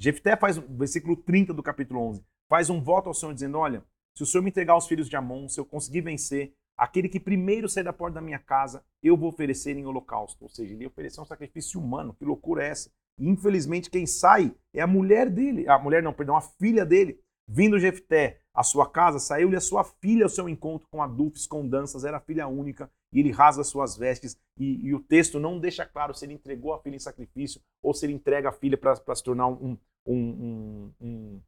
Jefté 0.00 0.36
faz, 0.36 0.56
versículo 0.56 1.16
30 1.16 1.52
do 1.52 1.62
capítulo 1.62 2.00
11, 2.00 2.24
faz 2.48 2.70
um 2.70 2.80
voto 2.80 3.08
ao 3.08 3.14
Senhor 3.14 3.34
dizendo, 3.34 3.58
olha, 3.58 3.84
se 4.16 4.22
o 4.22 4.26
Senhor 4.26 4.42
me 4.42 4.50
entregar 4.50 4.76
os 4.76 4.86
filhos 4.86 5.08
de 5.08 5.16
Amon, 5.16 5.48
se 5.48 5.58
eu 5.60 5.64
conseguir 5.64 6.00
vencer, 6.00 6.54
aquele 6.76 7.08
que 7.08 7.20
primeiro 7.20 7.68
sair 7.68 7.84
da 7.84 7.92
porta 7.92 8.14
da 8.14 8.20
minha 8.20 8.38
casa, 8.38 8.84
eu 9.02 9.16
vou 9.16 9.28
oferecer 9.28 9.76
em 9.76 9.86
holocausto. 9.86 10.44
Ou 10.44 10.48
seja, 10.48 10.74
ele 10.74 10.86
ofereceu 10.86 11.22
um 11.22 11.26
sacrifício 11.26 11.80
humano, 11.80 12.14
que 12.14 12.24
loucura 12.24 12.64
é 12.64 12.68
essa? 12.68 12.90
Infelizmente, 13.18 13.90
quem 13.90 14.06
sai 14.06 14.54
é 14.72 14.80
a 14.80 14.86
mulher 14.86 15.28
dele, 15.28 15.68
a 15.68 15.78
mulher 15.78 16.02
não, 16.02 16.12
perdão, 16.12 16.36
a 16.36 16.40
filha 16.40 16.84
dele. 16.84 17.20
Vindo 17.48 17.78
Jefté 17.78 18.40
à 18.54 18.62
sua 18.62 18.88
casa, 18.88 19.18
saiu-lhe 19.18 19.56
a 19.56 19.60
sua 19.60 19.84
filha 19.84 20.24
ao 20.24 20.28
seu 20.28 20.48
encontro 20.48 20.86
com 20.90 21.02
adultos, 21.02 21.46
com 21.46 21.66
danças, 21.66 22.04
era 22.04 22.20
filha 22.20 22.46
única, 22.46 22.90
e 23.12 23.20
ele 23.20 23.30
rasga 23.30 23.64
suas 23.64 23.96
vestes, 23.96 24.38
e, 24.58 24.86
e, 24.86 24.94
o 24.94 25.00
texto 25.00 25.40
não 25.40 25.58
deixa 25.58 25.84
claro 25.84 26.14
se 26.14 26.24
ele 26.24 26.34
entregou 26.34 26.72
a 26.72 26.80
filha 26.80 26.96
em 26.96 27.00
sacrifício 27.00 27.60
ou 27.82 27.92
se 27.92 28.06
ele 28.06 28.12
entrega 28.12 28.50
a 28.50 28.52
filha 28.52 28.76
para 28.76 29.14
se 29.14 29.22
tornar 29.22 29.48
um, 29.48 29.76
um, 30.06 30.92
um, 31.00 31.42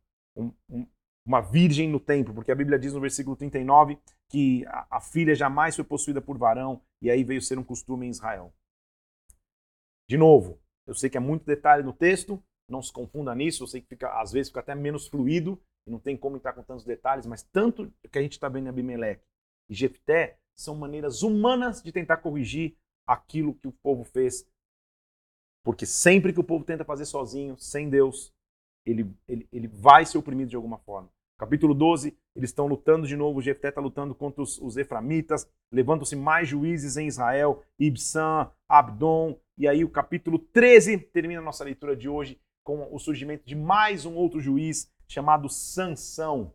um, 0.69 0.87
uma 1.27 1.41
virgem 1.41 1.89
no 1.89 2.01
templo, 2.01 2.35
porque 2.35 2.53
a 2.53 2.55
Bíblia 2.55 2.79
diz 2.79 2.93
no 2.93 3.01
versículo 3.01 3.37
39 3.37 3.99
que 4.29 4.65
a, 4.67 4.97
a 4.97 5.01
filha 5.01 5.35
jamais 5.35 5.77
foi 5.77 5.85
possuída 5.85 6.21
por 6.21 6.37
varão, 6.37 6.83
e 7.01 7.11
aí 7.11 7.23
veio 7.23 7.41
ser 7.41 7.59
um 7.59 7.65
costume 7.65 8.07
em 8.07 8.11
Israel. 8.11 8.53
De 10.09 10.17
novo, 10.17 10.61
eu 10.87 10.95
sei 10.95 11.09
que 11.09 11.17
é 11.17 11.21
muito 11.21 11.45
detalhe 11.45 11.83
no 11.83 11.93
texto, 11.93 12.43
não 12.69 12.83
se 12.83 12.93
confunda 12.93 13.35
nisso, 13.35 13.63
eu 13.63 13.67
sei 13.67 13.81
que 13.81 13.89
fica, 13.89 14.21
às 14.21 14.33
vezes 14.33 14.49
fica 14.49 14.61
até 14.61 14.75
menos 14.75 15.07
fluido, 15.07 15.61
e 15.87 15.91
não 15.91 15.99
tem 15.99 16.17
como 16.17 16.37
entrar 16.37 16.53
com 16.53 16.63
tantos 16.63 16.85
detalhes, 16.85 17.27
mas 17.27 17.43
tanto 17.43 17.93
que 18.11 18.19
a 18.19 18.23
gente 18.23 18.33
está 18.33 18.49
vendo 18.49 18.67
em 18.67 18.69
Abimeleque 18.69 19.25
e 19.69 19.75
Jefté 19.75 20.39
são 20.55 20.75
maneiras 20.75 21.23
humanas 21.23 21.83
de 21.83 21.93
tentar 21.93 22.19
corrigir 22.19 22.77
aquilo 23.07 23.55
que 23.55 23.69
o 23.69 23.73
povo 23.73 24.05
fez. 24.05 24.47
Porque 25.63 25.87
sempre 25.87 26.33
que 26.33 26.41
o 26.41 26.45
povo 26.45 26.65
tenta 26.65 26.85
fazer 26.85 27.07
sozinho, 27.07 27.57
sem 27.59 27.89
Deus, 27.89 28.33
ele, 28.87 29.11
ele, 29.27 29.49
ele 29.53 29.69
vai 29.69 30.05
ser 30.05 30.19
oprimido 30.19 30.51
de 30.51 30.57
alguma 30.57 30.79
forma. 30.79 31.11
Capítulo 31.37 31.75
12, 31.75 32.17
eles 32.37 32.51
estão 32.51 32.67
lutando 32.67 33.07
de 33.07 33.17
novo, 33.17 33.43
Jefté 33.43 33.69
está 33.69 33.81
lutando 33.81 34.15
contra 34.15 34.41
os, 34.41 34.61
os 34.61 34.77
eframitas, 34.77 35.51
levantam-se 35.73 36.15
mais 36.15 36.49
juízes 36.49 36.97
em 36.97 37.09
Israel, 37.09 37.63
Ibsam, 37.79 38.53
Abdon, 38.69 39.39
e 39.59 39.67
aí 39.67 39.85
o 39.85 39.91
capítulo 39.91 40.39
13 40.39 40.99
termina 40.99 41.41
a 41.41 41.45
nossa 41.45 41.65
leitura 41.65 41.97
de 41.97 42.09
hoje 42.09 42.41
com 42.63 42.89
o 42.95 42.99
surgimento 42.99 43.45
de 43.45 43.57
mais 43.57 44.07
um 44.07 44.15
outro 44.15 44.41
juiz, 44.41 44.91
chamado 45.09 45.49
Sansão. 45.49 46.53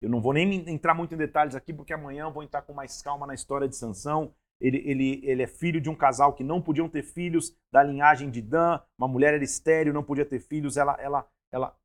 Eu 0.00 0.10
não 0.10 0.20
vou 0.20 0.32
nem 0.32 0.68
entrar 0.68 0.94
muito 0.94 1.14
em 1.14 1.18
detalhes 1.18 1.54
aqui, 1.54 1.72
porque 1.72 1.92
amanhã 1.92 2.24
eu 2.24 2.32
vou 2.32 2.42
entrar 2.42 2.62
com 2.62 2.72
mais 2.72 3.00
calma 3.00 3.26
na 3.26 3.34
história 3.34 3.68
de 3.68 3.76
Sansão. 3.76 4.34
Ele, 4.60 4.78
ele, 4.84 5.20
ele 5.24 5.42
é 5.42 5.46
filho 5.46 5.80
de 5.80 5.90
um 5.90 5.94
casal 5.94 6.32
que 6.34 6.44
não 6.44 6.60
podiam 6.60 6.88
ter 6.88 7.02
filhos 7.02 7.56
da 7.72 7.82
linhagem 7.82 8.30
de 8.30 8.40
Dan. 8.40 8.80
Uma 8.98 9.08
mulher 9.08 9.34
era 9.34 9.42
estéreo, 9.42 9.92
não 9.92 10.02
podia 10.02 10.24
ter 10.24 10.40
filhos. 10.40 10.76
Ela, 10.76 10.96
ela, 11.00 11.26
ela 11.50 11.76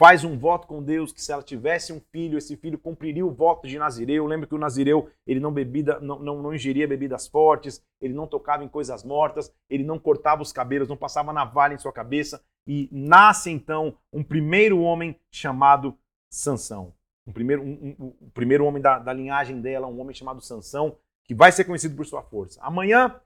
faz 0.00 0.24
um 0.24 0.38
voto 0.38 0.66
com 0.66 0.82
Deus 0.82 1.12
que 1.12 1.20
se 1.20 1.30
ela 1.30 1.42
tivesse 1.42 1.92
um 1.92 2.00
filho, 2.10 2.38
esse 2.38 2.56
filho 2.56 2.78
cumpriria 2.78 3.26
o 3.26 3.30
voto 3.30 3.68
de 3.68 3.78
Nazireu. 3.78 4.24
Lembra 4.24 4.46
que 4.46 4.54
o 4.54 4.58
Nazireu 4.58 5.10
ele 5.26 5.38
não, 5.38 5.52
bebida, 5.52 6.00
não, 6.00 6.18
não, 6.18 6.40
não 6.40 6.54
ingeria 6.54 6.88
bebidas 6.88 7.28
fortes, 7.28 7.84
ele 8.00 8.14
não 8.14 8.26
tocava 8.26 8.64
em 8.64 8.68
coisas 8.68 9.04
mortas, 9.04 9.52
ele 9.68 9.84
não 9.84 9.98
cortava 9.98 10.40
os 10.40 10.54
cabelos, 10.54 10.88
não 10.88 10.96
passava 10.96 11.34
navalha 11.34 11.74
em 11.74 11.78
sua 11.78 11.92
cabeça. 11.92 12.42
E 12.66 12.88
nasce 12.90 13.50
então 13.50 13.94
um 14.10 14.24
primeiro 14.24 14.80
homem 14.80 15.14
chamado 15.30 15.94
Sansão. 16.30 16.94
Um 17.26 17.32
primeiro, 17.32 17.62
um, 17.62 17.94
um, 18.00 18.14
um 18.22 18.30
primeiro 18.30 18.64
homem 18.64 18.80
da, 18.80 18.98
da 18.98 19.12
linhagem 19.12 19.60
dela, 19.60 19.86
um 19.86 20.00
homem 20.00 20.14
chamado 20.14 20.40
Sansão, 20.40 20.96
que 21.24 21.34
vai 21.34 21.52
ser 21.52 21.64
conhecido 21.64 21.94
por 21.94 22.06
sua 22.06 22.22
força. 22.22 22.58
Amanhã 22.62 23.20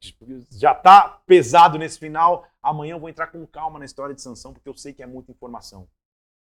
tipo, 0.00 0.24
já 0.50 0.72
está 0.72 1.20
pesado 1.26 1.78
nesse 1.78 1.98
final. 1.98 2.46
Amanhã 2.62 2.94
eu 2.94 3.00
vou 3.00 3.10
entrar 3.10 3.26
com 3.26 3.46
calma 3.46 3.78
na 3.78 3.84
história 3.84 4.14
de 4.14 4.22
Sansão, 4.22 4.54
porque 4.54 4.70
eu 4.70 4.74
sei 4.74 4.94
que 4.94 5.02
é 5.02 5.06
muita 5.06 5.30
informação. 5.30 5.86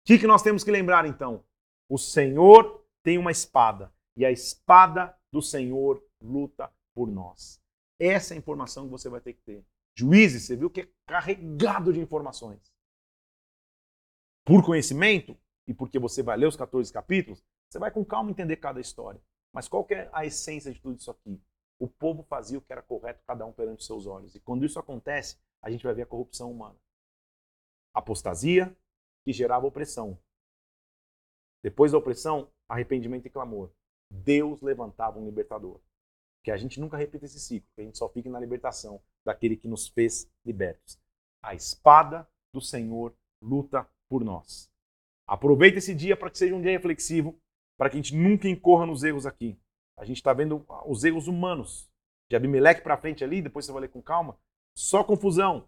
Que, 0.09 0.17
que 0.17 0.25
nós 0.25 0.41
temos 0.41 0.63
que 0.63 0.71
lembrar 0.71 1.05
então? 1.05 1.45
O 1.87 1.95
Senhor 1.95 2.83
tem 3.03 3.19
uma 3.19 3.29
espada, 3.29 3.93
e 4.17 4.25
a 4.25 4.31
espada 4.31 5.15
do 5.31 5.39
Senhor 5.39 6.03
luta 6.19 6.73
por 6.95 7.11
nós. 7.11 7.61
Essa 7.99 8.33
é 8.33 8.35
a 8.35 8.39
informação 8.39 8.85
que 8.85 8.89
você 8.89 9.07
vai 9.07 9.21
ter 9.21 9.33
que 9.33 9.41
ter. 9.43 9.63
Juízes, 9.95 10.47
você 10.47 10.55
viu 10.55 10.67
que 10.67 10.81
é 10.81 10.89
carregado 11.05 11.93
de 11.93 11.99
informações. 11.99 12.73
Por 14.43 14.65
conhecimento, 14.65 15.37
e 15.67 15.75
porque 15.75 15.99
você 15.99 16.23
vai 16.23 16.37
ler 16.37 16.47
os 16.47 16.55
14 16.55 16.91
capítulos, 16.91 17.45
você 17.69 17.77
vai 17.77 17.91
com 17.91 18.03
calma 18.03 18.31
entender 18.31 18.55
cada 18.55 18.81
história. 18.81 19.21
Mas 19.53 19.67
qual 19.67 19.85
é 19.91 20.09
a 20.11 20.25
essência 20.25 20.73
de 20.73 20.81
tudo 20.81 20.97
isso 20.97 21.11
aqui? 21.11 21.39
o 21.77 21.87
povo 21.87 22.23
fazia 22.23 22.57
o 22.57 22.61
que 22.61 22.73
era 22.73 22.81
correto, 22.81 23.23
cada 23.27 23.45
um 23.45 23.53
perante 23.53 23.81
os 23.81 23.85
seus 23.85 24.07
olhos. 24.07 24.33
E 24.33 24.39
quando 24.39 24.65
isso 24.65 24.79
acontece, 24.79 25.37
a 25.61 25.69
gente 25.69 25.83
vai 25.83 25.93
ver 25.93 26.01
a 26.01 26.07
corrupção 26.07 26.51
humana. 26.51 26.75
Apostasia, 27.93 28.75
que 29.23 29.33
gerava 29.33 29.67
opressão. 29.67 30.17
Depois 31.63 31.91
da 31.91 31.97
opressão, 31.97 32.49
arrependimento 32.67 33.25
e 33.25 33.29
clamor. 33.29 33.71
Deus 34.11 34.61
levantava 34.61 35.19
um 35.19 35.25
libertador. 35.25 35.79
Que 36.43 36.51
a 36.51 36.57
gente 36.57 36.79
nunca 36.79 36.97
repita 36.97 37.25
esse 37.25 37.39
ciclo, 37.39 37.69
que 37.75 37.81
a 37.81 37.83
gente 37.83 37.97
só 37.97 38.07
fique 38.09 38.29
na 38.29 38.39
libertação 38.39 39.01
daquele 39.25 39.57
que 39.57 39.67
nos 39.67 39.87
fez 39.89 40.31
libertos. 40.45 40.97
A 41.43 41.53
espada 41.53 42.27
do 42.53 42.61
Senhor 42.61 43.13
luta 43.41 43.87
por 44.09 44.23
nós. 44.23 44.71
Aproveita 45.27 45.77
esse 45.77 45.93
dia 45.93 46.17
para 46.17 46.29
que 46.29 46.37
seja 46.37 46.55
um 46.55 46.61
dia 46.61 46.71
reflexivo, 46.71 47.39
para 47.77 47.89
que 47.89 47.97
a 47.97 48.01
gente 48.01 48.15
nunca 48.15 48.47
incorra 48.47 48.85
nos 48.85 49.03
erros 49.03 49.25
aqui. 49.25 49.59
A 49.97 50.05
gente 50.05 50.17
está 50.17 50.33
vendo 50.33 50.65
os 50.85 51.03
erros 51.03 51.27
humanos. 51.27 51.89
De 52.29 52.35
Abimeleque 52.35 52.81
para 52.81 52.97
frente 52.97 53.23
ali, 53.23 53.41
depois 53.41 53.65
você 53.65 53.71
vai 53.71 53.81
ler 53.81 53.89
com 53.89 54.01
calma. 54.01 54.37
Só 54.75 55.03
confusão. 55.03 55.67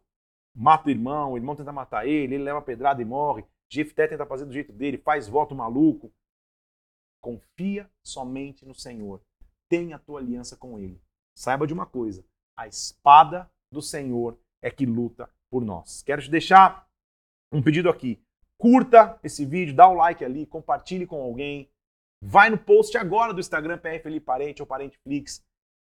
Mata 0.54 0.88
o 0.88 0.91
irmão, 0.91 1.32
o 1.32 1.38
irmão 1.38 1.56
tenta 1.56 1.72
matar 1.72 2.06
ele, 2.06 2.36
ele 2.36 2.43
leva 2.43 2.62
pedrada 2.62 3.02
e 3.02 3.06
morre. 3.06 3.45
Jefté 3.70 4.08
tenta 4.08 4.26
fazer 4.26 4.45
do 4.45 4.52
jeito 4.52 4.74
dele, 4.74 4.97
faz 4.97 5.28
voto 5.28 5.56
maluco. 5.56 6.12
Confia 7.22 7.89
somente 8.04 8.66
no 8.66 8.74
Senhor. 8.74 9.22
Tenha 9.70 9.95
a 9.95 9.99
tua 9.99 10.20
aliança 10.20 10.58
com 10.58 10.78
ele. 10.78 11.02
Saiba 11.38 11.66
de 11.66 11.74
uma 11.74 11.86
coisa: 11.86 12.26
a 12.58 12.68
espada 12.68 13.49
do 13.72 13.82
Senhor 13.82 14.38
é 14.62 14.70
que 14.70 14.86
luta 14.86 15.30
por 15.49 15.64
nós. 15.64 16.04
Quero 16.04 16.22
te 16.22 16.30
deixar 16.30 16.88
um 17.52 17.62
pedido 17.62 17.89
aqui. 17.89 18.22
Curta 18.58 19.20
esse 19.24 19.45
vídeo, 19.45 19.76
dá 19.76 19.88
o 19.88 19.93
like 19.93 20.24
ali, 20.24 20.45
compartilhe 20.45 21.08
com 21.08 21.22
alguém. 21.22 21.70
Vai 22.24 22.49
no 22.49 22.58
post 22.58 22.95
agora 22.97 23.34
do 23.34 23.39
Instagram 23.39 23.78
PR 23.80 24.02
Felipe 24.04 24.26
Parente 24.26 24.62
ou 24.62 24.68
Parente 24.68 24.99
Flix. 24.99 25.43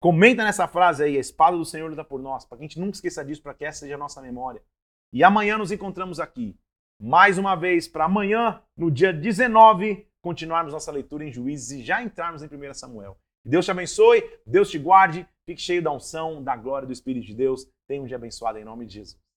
Comenta 0.01 0.43
nessa 0.43 0.67
frase 0.67 1.03
aí, 1.03 1.17
a 1.17 1.19
espada 1.19 1.57
do 1.57 1.65
Senhor 1.65 1.89
luta 1.89 2.05
por 2.05 2.21
nós, 2.21 2.45
para 2.45 2.57
que 2.57 2.63
a 2.63 2.67
gente 2.67 2.79
nunca 2.79 2.95
esqueça 2.95 3.23
disso, 3.23 3.41
para 3.41 3.53
que 3.53 3.65
essa 3.65 3.79
seja 3.79 3.95
a 3.95 3.97
nossa 3.97 4.21
memória. 4.21 4.63
E 5.11 5.23
amanhã 5.23 5.57
nos 5.57 5.71
encontramos 5.71 6.19
aqui, 6.19 6.57
mais 7.01 7.37
uma 7.37 7.55
vez, 7.55 7.87
para 7.87 8.05
amanhã, 8.05 8.61
no 8.77 8.89
dia 8.89 9.11
19, 9.11 10.07
continuarmos 10.21 10.71
nossa 10.71 10.91
leitura 10.91 11.25
em 11.25 11.31
Juízes 11.31 11.71
e 11.71 11.83
já 11.83 12.01
entrarmos 12.01 12.41
em 12.41 12.47
1 12.47 12.73
Samuel. 12.73 13.17
Deus 13.43 13.65
te 13.65 13.71
abençoe, 13.71 14.23
Deus 14.45 14.69
te 14.69 14.77
guarde, 14.77 15.27
fique 15.45 15.61
cheio 15.61 15.81
da 15.81 15.91
unção, 15.91 16.43
da 16.43 16.55
glória 16.55 16.85
do 16.85 16.93
Espírito 16.93 17.27
de 17.27 17.33
Deus. 17.33 17.69
Tenha 17.87 18.01
um 18.01 18.05
dia 18.05 18.17
abençoado 18.17 18.57
em 18.57 18.63
nome 18.63 18.85
de 18.85 18.93
Jesus. 18.93 19.28